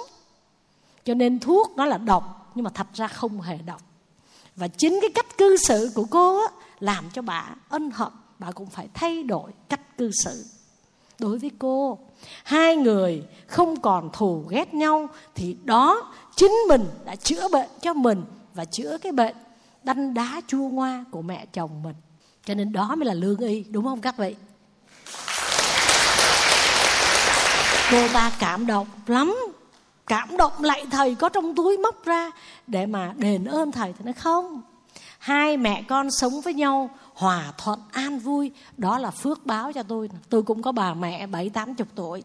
Cho 1.05 1.13
nên 1.13 1.39
thuốc 1.39 1.71
nó 1.77 1.85
là 1.85 1.97
độc 1.97 2.51
nhưng 2.55 2.63
mà 2.63 2.69
thật 2.69 2.87
ra 2.93 3.07
không 3.07 3.41
hề 3.41 3.57
độc. 3.57 3.81
Và 4.55 4.67
chính 4.67 4.99
cái 5.01 5.09
cách 5.15 5.37
cư 5.37 5.57
xử 5.57 5.91
của 5.95 6.05
cô 6.11 6.41
á, 6.41 6.47
làm 6.79 7.05
cho 7.13 7.21
bà 7.21 7.55
ân 7.69 7.91
hận 7.91 8.11
bà 8.39 8.51
cũng 8.51 8.69
phải 8.69 8.87
thay 8.93 9.23
đổi 9.23 9.51
cách 9.69 9.97
cư 9.97 10.11
xử. 10.23 10.45
Đối 11.19 11.37
với 11.37 11.51
cô 11.59 11.97
hai 12.43 12.75
người 12.75 13.23
không 13.47 13.81
còn 13.81 14.09
thù 14.13 14.43
ghét 14.49 14.73
nhau 14.73 15.07
thì 15.35 15.57
đó 15.63 16.13
chính 16.35 16.51
mình 16.69 16.85
đã 17.05 17.15
chữa 17.15 17.47
bệnh 17.47 17.69
cho 17.81 17.93
mình 17.93 18.23
và 18.53 18.65
chữa 18.65 18.97
cái 18.97 19.11
bệnh 19.11 19.35
đanh 19.83 20.13
đá 20.13 20.41
chua 20.47 20.67
ngoa 20.67 21.05
của 21.11 21.21
mẹ 21.21 21.45
chồng 21.45 21.83
mình. 21.83 21.95
Cho 22.45 22.53
nên 22.53 22.73
đó 22.73 22.95
mới 22.95 23.05
là 23.05 23.13
lương 23.13 23.39
y, 23.39 23.63
đúng 23.63 23.85
không 23.85 24.01
các 24.01 24.17
vị? 24.17 24.35
Cô 27.91 28.07
ta 28.13 28.31
cảm 28.39 28.67
động 28.67 28.87
lắm. 29.07 29.35
Cảm 30.07 30.37
động 30.37 30.51
lại 30.59 30.85
thầy 30.91 31.15
có 31.15 31.29
trong 31.29 31.55
túi 31.55 31.77
móc 31.77 32.05
ra 32.05 32.31
để 32.67 32.85
mà 32.85 33.13
đền 33.17 33.45
ơn 33.45 33.71
thầy. 33.71 33.93
Thì 33.93 34.05
nó 34.05 34.11
không, 34.17 34.61
hai 35.19 35.57
mẹ 35.57 35.83
con 35.87 36.11
sống 36.11 36.41
với 36.41 36.53
nhau 36.53 36.89
hòa 37.13 37.53
thuận, 37.57 37.79
an 37.91 38.19
vui, 38.19 38.51
đó 38.77 38.97
là 38.97 39.11
phước 39.11 39.45
báo 39.45 39.73
cho 39.73 39.83
tôi 39.83 40.09
tôi 40.29 40.43
cũng 40.43 40.61
có 40.61 40.71
bà 40.71 40.93
mẹ 40.93 41.27
bảy, 41.27 41.49
tám 41.49 41.75
chục 41.75 41.87
tuổi 41.95 42.23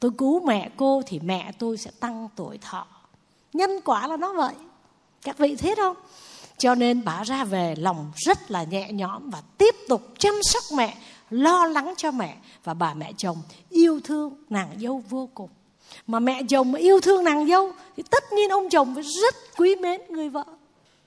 tôi 0.00 0.10
cứu 0.18 0.46
mẹ 0.46 0.70
cô 0.76 1.02
thì 1.06 1.20
mẹ 1.20 1.52
tôi 1.58 1.76
sẽ 1.76 1.90
tăng 2.00 2.28
tuổi 2.36 2.58
thọ. 2.58 2.86
Nhân 3.52 3.70
quả 3.84 4.06
là 4.06 4.16
nó 4.16 4.32
vậy 4.32 4.54
các 5.22 5.38
vị 5.38 5.56
thấy 5.56 5.74
không 5.76 5.96
cho 6.58 6.74
nên 6.74 7.04
bà 7.04 7.22
ra 7.22 7.44
về 7.44 7.74
lòng 7.78 8.12
rất 8.16 8.50
là 8.50 8.64
nhẹ 8.64 8.92
nhõm 8.92 9.30
và 9.30 9.42
tiếp 9.58 9.74
tục 9.88 10.02
chăm 10.18 10.34
sóc 10.42 10.62
mẹ, 10.76 10.96
lo 11.30 11.66
lắng 11.66 11.94
cho 11.96 12.10
mẹ 12.10 12.36
và 12.64 12.74
bà 12.74 12.94
mẹ 12.94 13.12
chồng 13.16 13.36
yêu 13.70 14.00
thương 14.04 14.34
nàng 14.50 14.70
dâu 14.80 15.02
vô 15.08 15.28
cùng. 15.34 15.50
Mà 16.06 16.18
mẹ 16.20 16.42
chồng 16.48 16.72
mà 16.72 16.78
yêu 16.78 17.00
thương 17.00 17.24
nàng 17.24 17.48
dâu 17.48 17.72
thì 17.96 18.02
tất 18.10 18.24
nhiên 18.32 18.50
ông 18.50 18.68
chồng 18.70 18.94
phải 18.94 19.04
rất 19.22 19.34
quý 19.56 19.76
mến 19.76 20.00
người 20.08 20.28
vợ. 20.28 20.44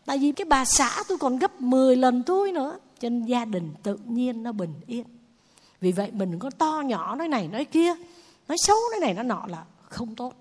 Tại 0.05 0.17
vì 0.17 0.31
cái 0.31 0.45
bà 0.45 0.65
xã 0.65 1.03
tôi 1.07 1.17
còn 1.17 1.39
gấp 1.39 1.61
10 1.61 1.95
lần 1.95 2.23
tôi 2.23 2.51
nữa, 2.51 2.79
cho 2.99 3.09
nên 3.09 3.25
gia 3.25 3.45
đình 3.45 3.73
tự 3.83 3.97
nhiên 4.07 4.43
nó 4.43 4.51
bình 4.51 4.73
yên. 4.87 5.03
Vì 5.81 5.91
vậy 5.91 6.09
mình 6.13 6.39
có 6.39 6.49
to 6.49 6.81
nhỏ 6.85 7.15
nói 7.15 7.27
này 7.27 7.47
nói 7.47 7.65
kia, 7.65 7.95
nói 8.47 8.57
xấu 8.57 8.77
nói 8.91 8.99
này 8.99 9.13
nó 9.13 9.23
nọ 9.23 9.45
là 9.47 9.63
không 9.89 10.15
tốt. 10.15 10.33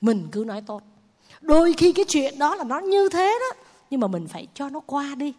Mình 0.00 0.28
cứ 0.32 0.44
nói 0.46 0.62
tốt 0.66 0.82
đôi 1.44 1.72
khi 1.72 1.92
cái 1.92 2.04
chuyện 2.08 2.38
đó 2.38 2.54
là 2.54 2.64
nó 2.64 2.78
như 2.78 3.08
thế 3.08 3.38
đó, 3.40 3.62
nhưng 3.90 4.00
mà 4.00 4.06
mình 4.06 4.28
phải 4.28 4.46
cho 4.54 4.68
nó 4.68 4.80
qua 4.86 5.14
đi. 5.14 5.34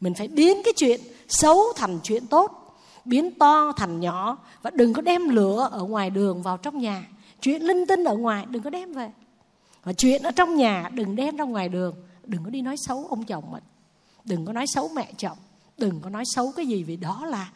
Mình 0.00 0.14
phải 0.14 0.28
biến 0.28 0.62
cái 0.64 0.74
chuyện 0.76 1.00
xấu 1.28 1.72
thành 1.76 1.98
chuyện 2.02 2.26
tốt, 2.26 2.76
biến 3.04 3.30
to 3.30 3.72
thành 3.76 4.00
nhỏ, 4.00 4.38
và 4.62 4.70
đừng 4.70 4.92
có 4.92 5.02
đem 5.02 5.28
lửa 5.28 5.68
ở 5.72 5.82
ngoài 5.82 6.10
đường 6.10 6.42
vào 6.42 6.56
trong 6.56 6.78
nhà. 6.78 7.06
Chuyện 7.40 7.62
linh 7.62 7.86
tinh 7.86 8.04
ở 8.04 8.16
ngoài, 8.16 8.46
đừng 8.50 8.62
có 8.62 8.70
đem 8.70 8.92
về. 8.92 9.10
Và 9.84 9.92
chuyện 9.92 10.22
ở 10.22 10.30
trong 10.30 10.54
nhà, 10.54 10.90
đừng 10.94 11.16
đem 11.16 11.36
ra 11.36 11.44
ngoài 11.44 11.68
đường. 11.68 11.94
Đừng 12.24 12.44
có 12.44 12.50
đi 12.50 12.62
nói 12.62 12.76
xấu 12.86 13.06
ông 13.10 13.24
chồng 13.24 13.44
mình. 13.50 13.62
Đừng 14.24 14.46
có 14.46 14.52
nói 14.52 14.66
xấu 14.66 14.88
mẹ 14.88 15.12
chồng. 15.16 15.38
Đừng 15.78 16.00
có 16.00 16.10
nói 16.10 16.24
xấu 16.26 16.52
cái 16.56 16.66
gì, 16.66 16.82
vì 16.82 16.96
đó 16.96 17.26
là 17.26 17.50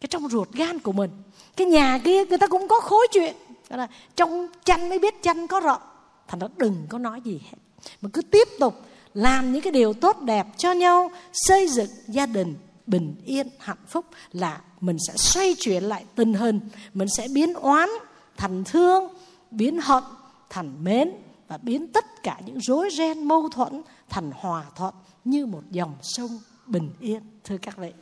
cái 0.00 0.08
trong 0.10 0.28
ruột 0.28 0.52
gan 0.52 0.78
của 0.78 0.92
mình. 0.92 1.10
Cái 1.56 1.66
nhà 1.66 1.98
kia, 2.04 2.24
người 2.24 2.38
ta 2.38 2.46
cũng 2.46 2.68
có 2.68 2.80
khối 2.80 3.06
chuyện. 3.12 3.36
Là 3.68 3.88
trong 4.16 4.46
chanh 4.64 4.88
mới 4.88 4.98
biết 4.98 5.14
chanh 5.22 5.46
có 5.46 5.60
rộng 5.60 5.82
thành 6.28 6.40
ra 6.40 6.48
đừng 6.56 6.86
có 6.88 6.98
nói 6.98 7.20
gì 7.24 7.40
hết. 7.44 7.58
Mà 8.00 8.08
cứ 8.12 8.22
tiếp 8.22 8.48
tục 8.60 8.74
làm 9.14 9.52
những 9.52 9.62
cái 9.62 9.72
điều 9.72 9.92
tốt 9.92 10.20
đẹp 10.22 10.46
cho 10.56 10.72
nhau, 10.72 11.10
xây 11.32 11.68
dựng 11.68 11.90
gia 12.08 12.26
đình 12.26 12.54
bình 12.86 13.14
yên, 13.24 13.48
hạnh 13.58 13.84
phúc 13.88 14.04
là 14.32 14.60
mình 14.80 14.96
sẽ 15.06 15.12
xoay 15.16 15.54
chuyển 15.58 15.84
lại 15.84 16.04
tình 16.14 16.34
hình, 16.34 16.60
mình 16.94 17.08
sẽ 17.08 17.26
biến 17.34 17.54
oán 17.54 17.88
thành 18.36 18.64
thương, 18.64 19.08
biến 19.50 19.80
hận 19.82 20.02
thành 20.50 20.84
mến 20.84 21.10
và 21.48 21.58
biến 21.58 21.86
tất 21.86 22.04
cả 22.22 22.40
những 22.46 22.60
rối 22.60 22.88
ren, 22.98 23.24
mâu 23.24 23.48
thuẫn 23.48 23.82
thành 24.10 24.30
hòa 24.34 24.64
thuận 24.76 24.94
như 25.24 25.46
một 25.46 25.62
dòng 25.70 25.94
sông 26.02 26.38
bình 26.66 26.90
yên. 27.00 27.20
Thưa 27.44 27.58
các 27.58 27.76
vị. 27.76 27.92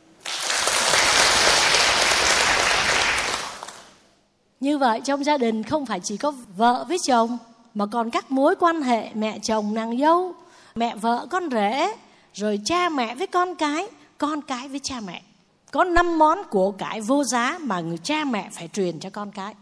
Như 4.59 4.77
vậy 4.77 5.01
trong 5.05 5.23
gia 5.23 5.37
đình 5.37 5.63
không 5.63 5.85
phải 5.85 5.99
chỉ 5.99 6.17
có 6.17 6.33
vợ 6.57 6.85
với 6.87 6.97
chồng 7.07 7.37
mà 7.73 7.85
còn 7.85 8.09
các 8.09 8.31
mối 8.31 8.55
quan 8.59 8.81
hệ 8.81 9.13
mẹ 9.13 9.39
chồng 9.39 9.73
nàng 9.73 9.97
dâu, 9.97 10.35
mẹ 10.75 10.95
vợ 10.95 11.27
con 11.29 11.49
rể, 11.51 11.95
rồi 12.33 12.59
cha 12.65 12.89
mẹ 12.89 13.15
với 13.15 13.27
con 13.27 13.55
cái 13.55 13.87
con 14.17 14.41
cái 14.41 14.67
với 14.67 14.79
cha 14.79 14.99
mẹ. 14.99 15.23
Có 15.71 15.83
năm 15.83 16.17
món 16.19 16.37
của 16.49 16.71
cải 16.71 17.01
vô 17.01 17.23
giá 17.23 17.57
mà 17.61 17.79
người 17.79 17.97
cha 17.97 18.23
mẹ 18.25 18.49
phải 18.53 18.67
truyền 18.67 18.99
cho 18.99 19.09
con 19.09 19.31
cái. 19.31 19.55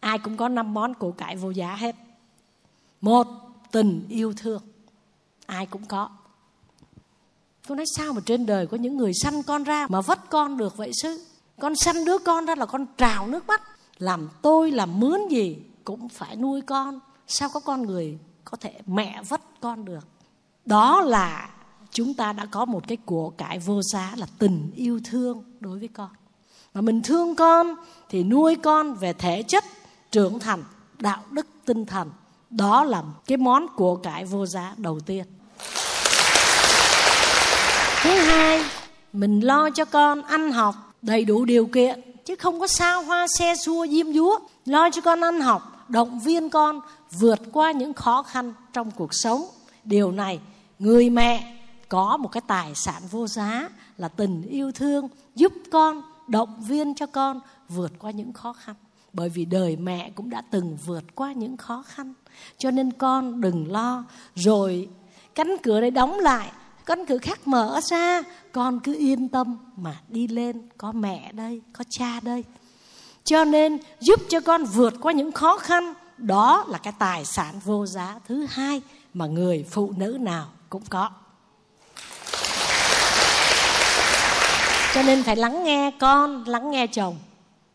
Ai 0.00 0.18
cũng 0.18 0.36
có 0.36 0.48
năm 0.48 0.74
món 0.74 0.94
của 0.94 1.12
cải 1.12 1.36
vô 1.36 1.50
giá 1.50 1.74
hết. 1.74 1.96
Một, 3.00 3.26
tình 3.70 4.06
yêu 4.08 4.34
thương. 4.36 4.62
Ai 5.46 5.66
cũng 5.66 5.84
có. 5.84 6.08
Tôi 7.66 7.76
nói 7.76 7.86
sao 7.96 8.12
mà 8.12 8.20
trên 8.26 8.46
đời 8.46 8.66
có 8.66 8.76
những 8.76 8.96
người 8.96 9.12
sanh 9.22 9.42
con 9.42 9.64
ra 9.64 9.86
mà 9.88 10.00
vất 10.00 10.30
con 10.30 10.56
được 10.56 10.76
vậy 10.76 10.90
sư 11.02 11.24
con 11.60 11.76
sanh 11.76 12.04
đứa 12.04 12.18
con 12.18 12.46
ra 12.46 12.54
là 12.54 12.66
con 12.66 12.86
trào 12.96 13.26
nước 13.26 13.46
mắt. 13.46 13.62
Làm 13.98 14.28
tôi 14.42 14.70
làm 14.70 15.00
mướn 15.00 15.20
gì 15.30 15.56
cũng 15.84 16.08
phải 16.08 16.36
nuôi 16.36 16.60
con 16.60 17.00
sao 17.26 17.48
có 17.48 17.60
con 17.60 17.82
người 17.82 18.18
có 18.44 18.56
thể 18.56 18.72
mẹ 18.86 19.22
vất 19.28 19.40
con 19.60 19.84
được? 19.84 20.06
Đó 20.64 21.00
là 21.00 21.48
chúng 21.90 22.14
ta 22.14 22.32
đã 22.32 22.46
có 22.50 22.64
một 22.64 22.88
cái 22.88 22.96
của 22.96 23.30
cải 23.30 23.58
vô 23.58 23.82
giá 23.82 24.12
là 24.16 24.26
tình 24.38 24.70
yêu 24.76 25.00
thương 25.04 25.44
đối 25.60 25.78
với 25.78 25.88
con. 25.88 26.10
Mà 26.74 26.80
mình 26.80 27.02
thương 27.02 27.34
con 27.34 27.74
thì 28.08 28.22
nuôi 28.22 28.56
con 28.62 28.94
về 28.94 29.12
thể 29.12 29.42
chất, 29.42 29.64
trưởng 30.10 30.38
thành, 30.38 30.64
đạo 30.98 31.22
đức, 31.30 31.46
tinh 31.64 31.86
thần. 31.86 32.10
Đó 32.50 32.84
là 32.84 33.02
cái 33.26 33.38
món 33.38 33.66
của 33.76 33.96
cải 33.96 34.24
vô 34.24 34.46
giá 34.46 34.74
đầu 34.76 35.00
tiên. 35.00 35.24
Thứ 38.02 38.10
hai, 38.10 38.64
mình 39.12 39.40
lo 39.40 39.70
cho 39.70 39.84
con 39.84 40.22
ăn 40.22 40.52
học 40.52 40.74
đầy 41.02 41.24
đủ 41.24 41.44
điều 41.44 41.66
kiện, 41.66 42.00
chứ 42.24 42.34
không 42.36 42.60
có 42.60 42.66
sao 42.66 43.02
hoa, 43.02 43.26
xe 43.38 43.54
xua, 43.64 43.86
diêm 43.86 44.12
dúa. 44.12 44.38
Lo 44.64 44.90
cho 44.90 45.00
con 45.00 45.20
ăn 45.20 45.40
học, 45.40 45.86
động 45.88 46.20
viên 46.20 46.50
con 46.50 46.80
vượt 47.10 47.40
qua 47.52 47.72
những 47.72 47.94
khó 47.94 48.22
khăn 48.22 48.52
trong 48.72 48.90
cuộc 48.90 49.14
sống. 49.14 49.44
Điều 49.84 50.12
này, 50.12 50.40
người 50.78 51.10
mẹ 51.10 51.56
có 51.88 52.16
một 52.16 52.28
cái 52.28 52.42
tài 52.46 52.74
sản 52.74 53.02
vô 53.10 53.26
giá 53.26 53.68
là 53.96 54.08
tình 54.08 54.42
yêu 54.42 54.72
thương, 54.72 55.08
giúp 55.34 55.52
con, 55.70 56.02
động 56.28 56.62
viên 56.68 56.94
cho 56.94 57.06
con 57.06 57.40
vượt 57.68 57.92
qua 57.98 58.10
những 58.10 58.32
khó 58.32 58.52
khăn. 58.52 58.74
Bởi 59.12 59.28
vì 59.28 59.44
đời 59.44 59.76
mẹ 59.76 60.10
cũng 60.14 60.30
đã 60.30 60.42
từng 60.50 60.78
vượt 60.86 61.04
qua 61.14 61.32
những 61.32 61.56
khó 61.56 61.84
khăn. 61.86 62.14
Cho 62.58 62.70
nên 62.70 62.92
con 62.92 63.40
đừng 63.40 63.72
lo. 63.72 64.04
Rồi, 64.34 64.88
cánh 65.34 65.56
cửa 65.62 65.80
đấy 65.80 65.90
đóng 65.90 66.18
lại, 66.18 66.52
cánh 66.86 67.06
cửa 67.06 67.18
khác 67.18 67.48
mở 67.48 67.80
ra. 67.82 68.22
Con 68.52 68.80
cứ 68.80 68.94
yên 68.98 69.28
tâm 69.28 69.58
mà 69.76 70.00
đi 70.08 70.28
lên. 70.28 70.68
Có 70.78 70.92
mẹ 70.92 71.32
đây, 71.32 71.60
có 71.72 71.84
cha 71.88 72.20
đây. 72.20 72.44
Cho 73.24 73.44
nên 73.44 73.78
giúp 74.00 74.20
cho 74.28 74.40
con 74.40 74.64
vượt 74.64 74.94
qua 75.00 75.12
những 75.12 75.32
khó 75.32 75.58
khăn 75.58 75.94
đó 76.18 76.64
là 76.68 76.78
cái 76.78 76.92
tài 76.98 77.24
sản 77.24 77.60
vô 77.64 77.86
giá 77.86 78.14
thứ 78.28 78.46
hai 78.50 78.82
mà 79.14 79.26
người 79.26 79.64
phụ 79.70 79.92
nữ 79.96 80.18
nào 80.20 80.46
cũng 80.70 80.82
có. 80.88 81.10
Cho 84.94 85.02
nên 85.02 85.22
phải 85.22 85.36
lắng 85.36 85.64
nghe 85.64 85.90
con, 85.98 86.44
lắng 86.46 86.70
nghe 86.70 86.86
chồng. 86.86 87.16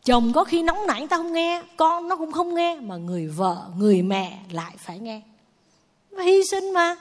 Chồng 0.04 0.32
có 0.32 0.44
khi 0.44 0.62
nóng 0.62 0.86
nảy 0.86 1.06
ta 1.06 1.16
không 1.16 1.32
nghe, 1.32 1.62
con 1.76 2.08
nó 2.08 2.16
cũng 2.16 2.32
không 2.32 2.54
nghe, 2.54 2.76
mà 2.80 2.96
người 2.96 3.26
vợ, 3.26 3.56
người 3.76 4.02
mẹ 4.02 4.38
lại 4.50 4.74
phải 4.78 4.98
nghe. 4.98 5.20
Và 6.10 6.22
hy 6.22 6.44
sinh 6.50 6.72
mà. 6.72 6.96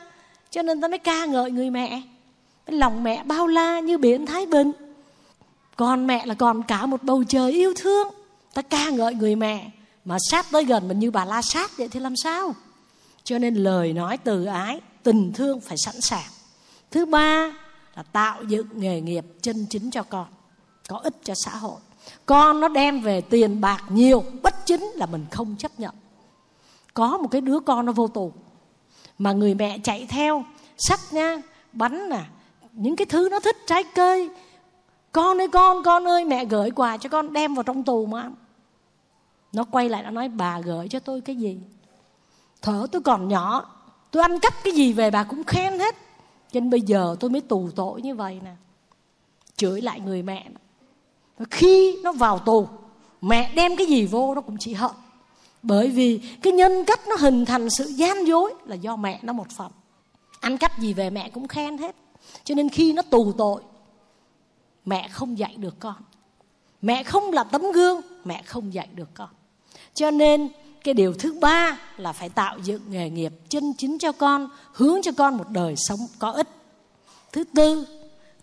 Cho 0.50 0.62
nên 0.62 0.82
ta 0.82 0.88
mới 0.88 1.00
ca 1.00 1.26
ngợi 1.26 1.52
người 1.52 1.70
mẹ. 1.70 2.02
Cái 2.66 2.76
lòng 2.76 3.04
mẹ 3.04 3.24
bao 3.24 3.48
la 3.48 3.80
như 3.80 3.98
biển 3.98 4.26
thái 4.26 4.46
bình. 4.46 4.72
Còn 5.76 6.08
mẹ 6.08 6.26
là 6.26 6.34
còn 6.34 6.64
cả 6.64 6.86
một 6.86 7.04
bầu 7.04 7.24
trời 7.28 7.52
yêu 7.52 7.74
thương. 7.76 8.08
Ta 8.54 8.62
ca 8.62 8.90
ngợi 8.90 9.14
người 9.14 9.36
mẹ 9.36 9.70
mà 10.06 10.18
sát 10.30 10.46
tới 10.52 10.66
gần 10.66 10.88
mình 10.88 11.00
như 11.00 11.12
bà 11.12 11.26
la 11.26 11.42
sát 11.42 11.78
vậy 11.78 11.88
thì 11.88 12.00
làm 12.00 12.16
sao? 12.16 12.56
Cho 13.24 13.40
nên 13.40 13.56
lời 13.56 13.94
nói 13.94 14.18
từ 14.18 14.46
ái, 14.46 14.82
tình 15.04 15.32
thương 15.34 15.62
phải 15.62 15.78
sẵn 15.78 15.96
sàng. 16.02 16.30
Thứ 16.92 17.06
ba 17.06 17.54
là 17.96 18.04
tạo 18.04 18.44
dựng 18.44 18.68
nghề 18.74 19.02
nghiệp 19.02 19.26
chân 19.42 19.66
chính 19.70 19.92
cho 19.92 20.04
con, 20.04 20.28
có 20.88 20.98
ích 20.98 21.16
cho 21.24 21.34
xã 21.46 21.56
hội. 21.56 21.80
Con 22.26 22.60
nó 22.60 22.68
đem 22.68 23.02
về 23.02 23.22
tiền 23.22 23.62
bạc 23.62 23.84
nhiều, 23.90 24.24
bất 24.44 24.66
chính 24.66 24.92
là 24.96 25.06
mình 25.06 25.26
không 25.32 25.56
chấp 25.56 25.80
nhận. 25.80 25.96
Có 26.94 27.18
một 27.18 27.28
cái 27.32 27.42
đứa 27.42 27.60
con 27.60 27.86
nó 27.86 27.92
vô 27.92 28.08
tù, 28.08 28.32
mà 29.18 29.32
người 29.32 29.54
mẹ 29.54 29.78
chạy 29.84 30.06
theo 30.10 30.44
sách 30.78 31.00
nha 31.12 31.42
bánh 31.74 32.10
nè, 32.10 32.24
những 32.72 32.96
cái 32.96 33.06
thứ 33.06 33.30
nó 33.32 33.40
thích, 33.40 33.58
trái 33.68 33.84
cây. 33.96 34.30
Con 35.12 35.42
ơi, 35.42 35.48
con 35.48 35.84
con 35.84 36.08
ơi, 36.08 36.26
mẹ 36.26 36.46
gửi 36.46 36.72
quà 36.72 36.98
cho 36.98 37.10
con, 37.10 37.34
đem 37.34 37.56
vào 37.56 37.64
trong 37.64 37.84
tù 37.84 38.06
mà 38.06 38.30
nó 39.54 39.64
quay 39.64 39.90
lại, 39.90 40.04
nó 40.04 40.10
nói, 40.10 40.30
bà 40.30 40.60
gửi 40.60 40.88
cho 40.88 41.00
tôi 41.00 41.22
cái 41.22 41.36
gì? 41.36 41.60
Thở, 42.62 42.88
tôi 42.92 43.02
còn 43.02 43.28
nhỏ, 43.28 43.76
tôi 44.12 44.24
ăn 44.24 44.40
cắp 44.40 44.54
cái 44.64 44.74
gì 44.74 44.94
về 44.94 45.12
bà 45.12 45.24
cũng 45.24 45.44
khen 45.44 45.80
hết. 45.80 45.96
Cho 46.52 46.60
nên 46.60 46.70
bây 46.70 46.82
giờ 46.82 47.16
tôi 47.20 47.30
mới 47.30 47.42
tù 47.42 47.70
tội 47.76 48.02
như 48.02 48.16
vậy 48.16 48.40
nè. 48.44 48.56
Chửi 49.56 49.82
lại 49.82 50.00
người 50.00 50.24
mẹ. 50.24 50.50
Khi 51.52 51.98
nó 52.04 52.12
vào 52.12 52.40
tù, 52.40 52.68
mẹ 53.22 53.54
đem 53.56 53.76
cái 53.76 53.88
gì 53.88 54.06
vô 54.06 54.36
nó 54.36 54.42
cũng 54.42 54.58
chỉ 54.60 54.74
hận. 54.74 54.92
Bởi 55.64 55.90
vì 55.90 56.22
cái 56.42 56.54
nhân 56.54 56.86
cách 56.88 57.00
nó 57.08 57.16
hình 57.20 57.46
thành 57.46 57.70
sự 57.70 57.84
gian 57.84 58.28
dối 58.28 58.54
là 58.66 58.76
do 58.76 58.96
mẹ 58.96 59.20
nó 59.24 59.34
một 59.34 59.50
phần. 59.50 59.72
Ăn 60.40 60.58
cắp 60.58 60.80
gì 60.80 60.94
về 60.94 61.10
mẹ 61.10 61.30
cũng 61.30 61.48
khen 61.48 61.78
hết. 61.78 61.96
Cho 62.44 62.56
nên 62.56 62.70
khi 62.70 62.94
nó 62.94 63.02
tù 63.02 63.32
tội, 63.32 63.62
mẹ 64.86 65.08
không 65.08 65.38
dạy 65.38 65.56
được 65.58 65.80
con. 65.80 65.96
Mẹ 66.82 67.04
không 67.04 67.32
là 67.32 67.44
tấm 67.44 67.62
gương, 67.74 68.02
mẹ 68.24 68.44
không 68.44 68.74
dạy 68.74 68.88
được 68.96 69.10
con 69.14 69.30
cho 69.94 70.12
nên, 70.12 70.50
cái 70.84 70.94
điều 70.94 71.14
thứ 71.14 71.34
ba 71.42 71.78
là 71.98 72.14
phải 72.14 72.30
tạo 72.30 72.58
dựng 72.64 72.82
nghề 72.90 73.10
nghiệp 73.10 73.34
chân 73.50 73.74
chính 73.78 73.98
cho 74.00 74.12
con, 74.12 74.50
hướng 74.74 75.02
cho 75.02 75.12
con 75.12 75.38
một 75.38 75.50
đời 75.50 75.76
sống 75.76 76.00
có 76.20 76.32
ích. 76.32 76.48
Thứ 77.32 77.44
tư, 77.44 77.88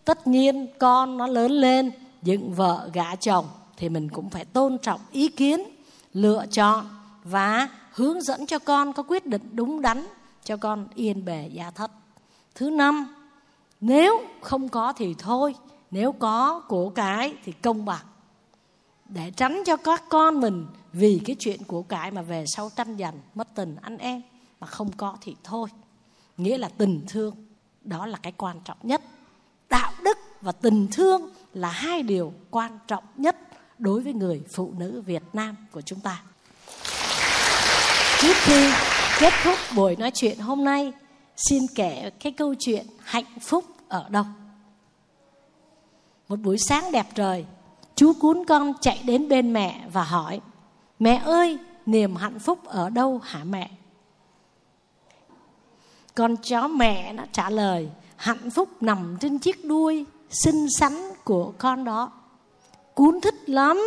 tất 0.04 0.26
nhiên 0.26 0.66
con 0.78 1.16
nó 1.16 1.26
lớn 1.26 1.52
lên, 1.52 1.90
dựng 2.22 2.54
vợ 2.54 2.90
gả 2.92 3.16
chồng 3.16 3.48
thì 3.76 3.88
mình 3.88 4.08
cũng 4.08 4.30
phải 4.30 4.44
tôn 4.44 4.78
trọng 4.78 5.00
ý 5.12 5.28
kiến, 5.28 5.62
lựa 6.14 6.44
chọn 6.50 6.88
và 7.24 7.68
hướng 7.92 8.22
dẫn 8.22 8.46
cho 8.46 8.58
con 8.58 8.92
có 8.92 9.02
quyết 9.02 9.26
định 9.26 9.42
đúng 9.52 9.82
đắn, 9.82 10.06
cho 10.44 10.56
con 10.56 10.88
yên 10.94 11.24
bề 11.24 11.50
gia 11.52 11.70
thất. 11.70 11.90
Thứ 12.54 12.70
năm, 12.70 13.14
nếu 13.80 14.20
không 14.40 14.68
có 14.68 14.92
thì 14.92 15.14
thôi, 15.18 15.54
nếu 15.90 16.12
có 16.12 16.60
của 16.60 16.90
cái 16.90 17.34
thì 17.44 17.52
công 17.52 17.84
bằng 17.84 18.04
để 19.08 19.32
tránh 19.36 19.62
cho 19.66 19.76
các 19.76 20.02
con 20.08 20.40
mình 20.40 20.66
vì 20.92 21.20
cái 21.24 21.36
chuyện 21.38 21.64
của 21.64 21.82
cải 21.82 22.10
mà 22.10 22.22
về 22.22 22.44
sau 22.46 22.70
tranh 22.76 22.96
giành 22.98 23.20
mất 23.34 23.48
tình 23.54 23.76
anh 23.82 23.98
em 23.98 24.22
mà 24.60 24.66
không 24.66 24.92
có 24.92 25.16
thì 25.20 25.36
thôi 25.44 25.68
nghĩa 26.36 26.58
là 26.58 26.68
tình 26.68 27.04
thương 27.08 27.34
đó 27.84 28.06
là 28.06 28.18
cái 28.22 28.32
quan 28.36 28.60
trọng 28.64 28.78
nhất 28.82 29.02
đạo 29.68 29.92
đức 30.02 30.18
và 30.40 30.52
tình 30.52 30.88
thương 30.92 31.30
là 31.54 31.68
hai 31.68 32.02
điều 32.02 32.32
quan 32.50 32.78
trọng 32.86 33.04
nhất 33.16 33.36
đối 33.78 34.00
với 34.00 34.12
người 34.12 34.42
phụ 34.52 34.72
nữ 34.78 35.02
Việt 35.06 35.22
Nam 35.32 35.56
của 35.72 35.80
chúng 35.80 36.00
ta. 36.00 36.22
Trước 38.20 38.34
khi 38.36 38.70
kết 39.20 39.32
thúc 39.44 39.58
buổi 39.76 39.96
nói 39.96 40.10
chuyện 40.14 40.38
hôm 40.38 40.64
nay, 40.64 40.92
xin 41.36 41.62
kể 41.74 42.10
cái 42.20 42.32
câu 42.32 42.54
chuyện 42.58 42.86
hạnh 43.04 43.38
phúc 43.40 43.64
ở 43.88 44.08
đâu. 44.08 44.24
Một 46.28 46.36
buổi 46.40 46.56
sáng 46.68 46.92
đẹp 46.92 47.06
trời, 47.14 47.46
chú 47.98 48.12
cún 48.20 48.44
con 48.44 48.72
chạy 48.80 49.00
đến 49.04 49.28
bên 49.28 49.52
mẹ 49.52 49.84
và 49.92 50.02
hỏi: 50.02 50.40
"Mẹ 50.98 51.22
ơi, 51.24 51.58
niềm 51.86 52.16
hạnh 52.16 52.38
phúc 52.38 52.58
ở 52.64 52.90
đâu 52.90 53.20
hả 53.24 53.44
mẹ?" 53.44 53.70
Con 56.14 56.36
chó 56.36 56.68
mẹ 56.68 57.12
nó 57.12 57.24
trả 57.32 57.50
lời: 57.50 57.88
"Hạnh 58.16 58.50
phúc 58.50 58.68
nằm 58.82 59.16
trên 59.20 59.38
chiếc 59.38 59.64
đuôi 59.64 60.06
xinh 60.30 60.66
xắn 60.78 60.92
của 61.24 61.52
con 61.58 61.84
đó. 61.84 62.10
Cún 62.94 63.20
thích 63.20 63.34
lắm 63.46 63.78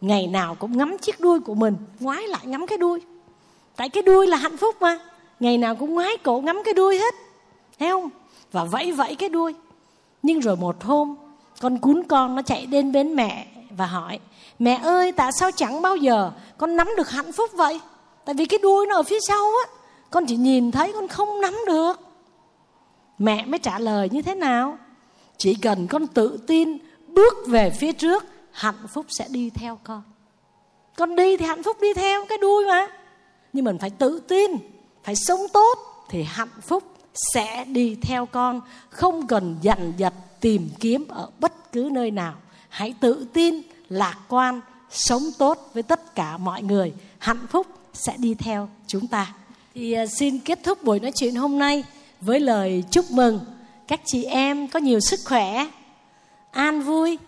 ngày 0.00 0.26
nào 0.26 0.54
cũng 0.54 0.76
ngắm 0.76 0.98
chiếc 0.98 1.20
đuôi 1.20 1.40
của 1.40 1.54
mình 1.54 1.76
ngoái 2.00 2.28
lại 2.28 2.46
ngắm 2.46 2.66
cái 2.66 2.78
đuôi. 2.78 3.00
Tại 3.76 3.88
cái 3.88 4.02
đuôi 4.02 4.26
là 4.26 4.36
hạnh 4.36 4.56
phúc 4.56 4.76
mà 4.80 4.98
ngày 5.40 5.58
nào 5.58 5.76
cũng 5.76 5.94
ngoái 5.94 6.16
cổ 6.16 6.40
ngắm 6.40 6.62
cái 6.64 6.74
đuôi 6.74 6.98
hết 6.98 7.14
thấy 7.78 7.90
không? 7.90 8.10
Và 8.52 8.64
vẫy 8.64 8.92
vẫy 8.92 9.14
cái 9.14 9.28
đuôi. 9.28 9.54
Nhưng 10.22 10.40
rồi 10.40 10.56
một 10.56 10.84
hôm 10.84 11.16
con 11.60 11.78
cún 11.78 12.02
con 12.08 12.34
nó 12.34 12.42
chạy 12.42 12.66
đến 12.66 12.92
bên 12.92 13.16
mẹ 13.16 13.46
và 13.70 13.86
hỏi, 13.86 14.18
mẹ 14.58 14.80
ơi, 14.82 15.12
tại 15.12 15.32
sao 15.32 15.50
chẳng 15.56 15.82
bao 15.82 15.96
giờ 15.96 16.30
con 16.58 16.76
nắm 16.76 16.88
được 16.96 17.10
hạnh 17.10 17.32
phúc 17.32 17.50
vậy? 17.54 17.80
Tại 18.24 18.34
vì 18.34 18.44
cái 18.44 18.58
đuôi 18.62 18.86
nó 18.86 18.96
ở 18.96 19.02
phía 19.02 19.18
sau 19.28 19.44
á, 19.66 19.72
con 20.10 20.26
chỉ 20.26 20.36
nhìn 20.36 20.70
thấy 20.70 20.92
con 20.92 21.08
không 21.08 21.40
nắm 21.40 21.54
được. 21.66 22.00
Mẹ 23.18 23.44
mới 23.44 23.58
trả 23.58 23.78
lời 23.78 24.08
như 24.12 24.22
thế 24.22 24.34
nào? 24.34 24.78
Chỉ 25.36 25.54
cần 25.54 25.86
con 25.86 26.06
tự 26.06 26.38
tin 26.46 26.78
bước 27.06 27.34
về 27.46 27.70
phía 27.70 27.92
trước, 27.92 28.24
hạnh 28.52 28.86
phúc 28.92 29.06
sẽ 29.08 29.26
đi 29.30 29.50
theo 29.50 29.78
con. 29.84 30.02
Con 30.96 31.16
đi 31.16 31.36
thì 31.36 31.46
hạnh 31.46 31.62
phúc 31.62 31.76
đi 31.80 31.94
theo 31.94 32.24
cái 32.24 32.38
đuôi 32.38 32.66
mà. 32.66 32.86
Nhưng 33.52 33.64
mình 33.64 33.78
phải 33.78 33.90
tự 33.90 34.20
tin, 34.20 34.50
phải 35.04 35.14
sống 35.16 35.40
tốt 35.52 35.78
thì 36.08 36.22
hạnh 36.22 36.60
phúc 36.62 36.82
sẽ 37.14 37.64
đi 37.64 37.96
theo 38.02 38.26
con, 38.26 38.60
không 38.90 39.26
cần 39.26 39.56
dằn 39.62 39.92
dặt 39.96 40.14
tìm 40.40 40.68
kiếm 40.80 41.08
ở 41.08 41.30
bất 41.40 41.72
cứ 41.72 41.88
nơi 41.92 42.10
nào. 42.10 42.34
Hãy 42.68 42.94
tự 43.00 43.26
tin 43.32 43.62
lạc 43.88 44.18
quan, 44.28 44.60
sống 44.90 45.22
tốt 45.38 45.70
với 45.74 45.82
tất 45.82 46.14
cả 46.14 46.36
mọi 46.36 46.62
người. 46.62 46.92
Hạnh 47.18 47.46
phúc 47.50 47.66
sẽ 47.92 48.16
đi 48.16 48.34
theo 48.34 48.68
chúng 48.86 49.06
ta. 49.06 49.34
Thì 49.74 49.92
à, 49.92 50.06
xin 50.06 50.38
kết 50.38 50.58
thúc 50.64 50.84
buổi 50.84 51.00
nói 51.00 51.12
chuyện 51.14 51.34
hôm 51.34 51.58
nay 51.58 51.84
với 52.20 52.40
lời 52.40 52.84
chúc 52.90 53.10
mừng. 53.10 53.40
Các 53.88 54.00
chị 54.04 54.24
em 54.24 54.68
có 54.68 54.78
nhiều 54.78 55.00
sức 55.00 55.20
khỏe, 55.24 55.66
an 56.50 56.82
vui, 56.82 57.18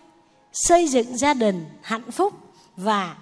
xây 0.53 0.87
dựng 0.87 1.17
gia 1.17 1.33
đình 1.33 1.65
hạnh 1.81 2.11
phúc 2.11 2.33
và 2.77 3.15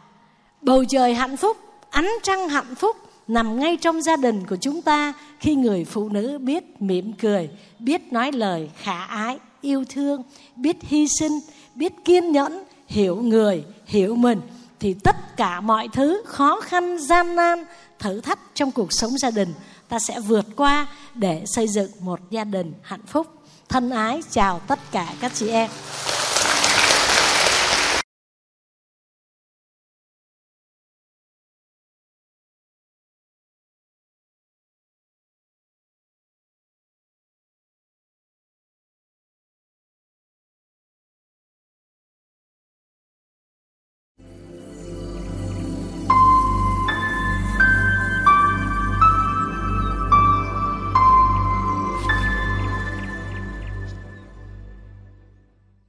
bầu 0.62 0.86
trời 0.90 1.14
hạnh 1.14 1.38
phúc, 1.38 1.58
ánh 1.90 2.10
trăng 2.24 2.50
hạnh 2.50 2.76
phúc 2.76 2.98
nằm 3.32 3.60
ngay 3.60 3.78
trong 3.78 4.02
gia 4.02 4.16
đình 4.16 4.48
của 4.48 4.56
chúng 4.62 4.82
ta 4.82 5.14
khi 5.40 5.56
người 5.56 5.86
phụ 5.86 6.10
nữ 6.10 6.38
biết 6.38 6.82
mỉm 6.82 7.14
cười, 7.14 7.50
biết 7.80 8.14
nói 8.14 8.32
lời 8.32 8.70
khả 8.78 9.04
ái, 9.04 9.38
yêu 9.62 9.84
thương, 9.90 10.24
biết 10.56 10.78
hy 10.82 11.08
sinh, 11.20 11.40
biết 11.76 11.94
kiên 12.06 12.32
nhẫn, 12.32 12.64
hiểu 12.88 13.16
người, 13.16 13.64
hiểu 13.86 14.16
mình, 14.16 14.42
thì 14.80 14.94
tất 14.94 15.38
cả 15.38 15.62
mọi 15.62 15.88
thứ 15.94 16.22
khó 16.26 16.62
khăn, 16.62 16.98
gian 17.00 17.36
nan, 17.36 17.64
thử 18.00 18.22
thách 18.22 18.40
trong 18.54 18.72
cuộc 18.72 18.94
sống 18.94 19.12
gia 19.18 19.32
đình 19.32 19.54
ta 19.90 20.00
sẽ 20.00 20.20
vượt 20.20 20.46
qua 20.56 20.88
để 21.16 21.44
xây 21.46 21.68
dựng 21.68 21.92
một 22.00 22.20
gia 22.30 22.44
đình 22.44 22.74
hạnh 22.82 23.06
phúc. 23.08 23.28
Thân 23.70 23.90
ái 23.90 24.22
chào 24.32 24.60
tất 24.60 24.80
cả 24.92 25.14
các 25.22 25.32
chị 25.36 25.50
em. 25.50 25.70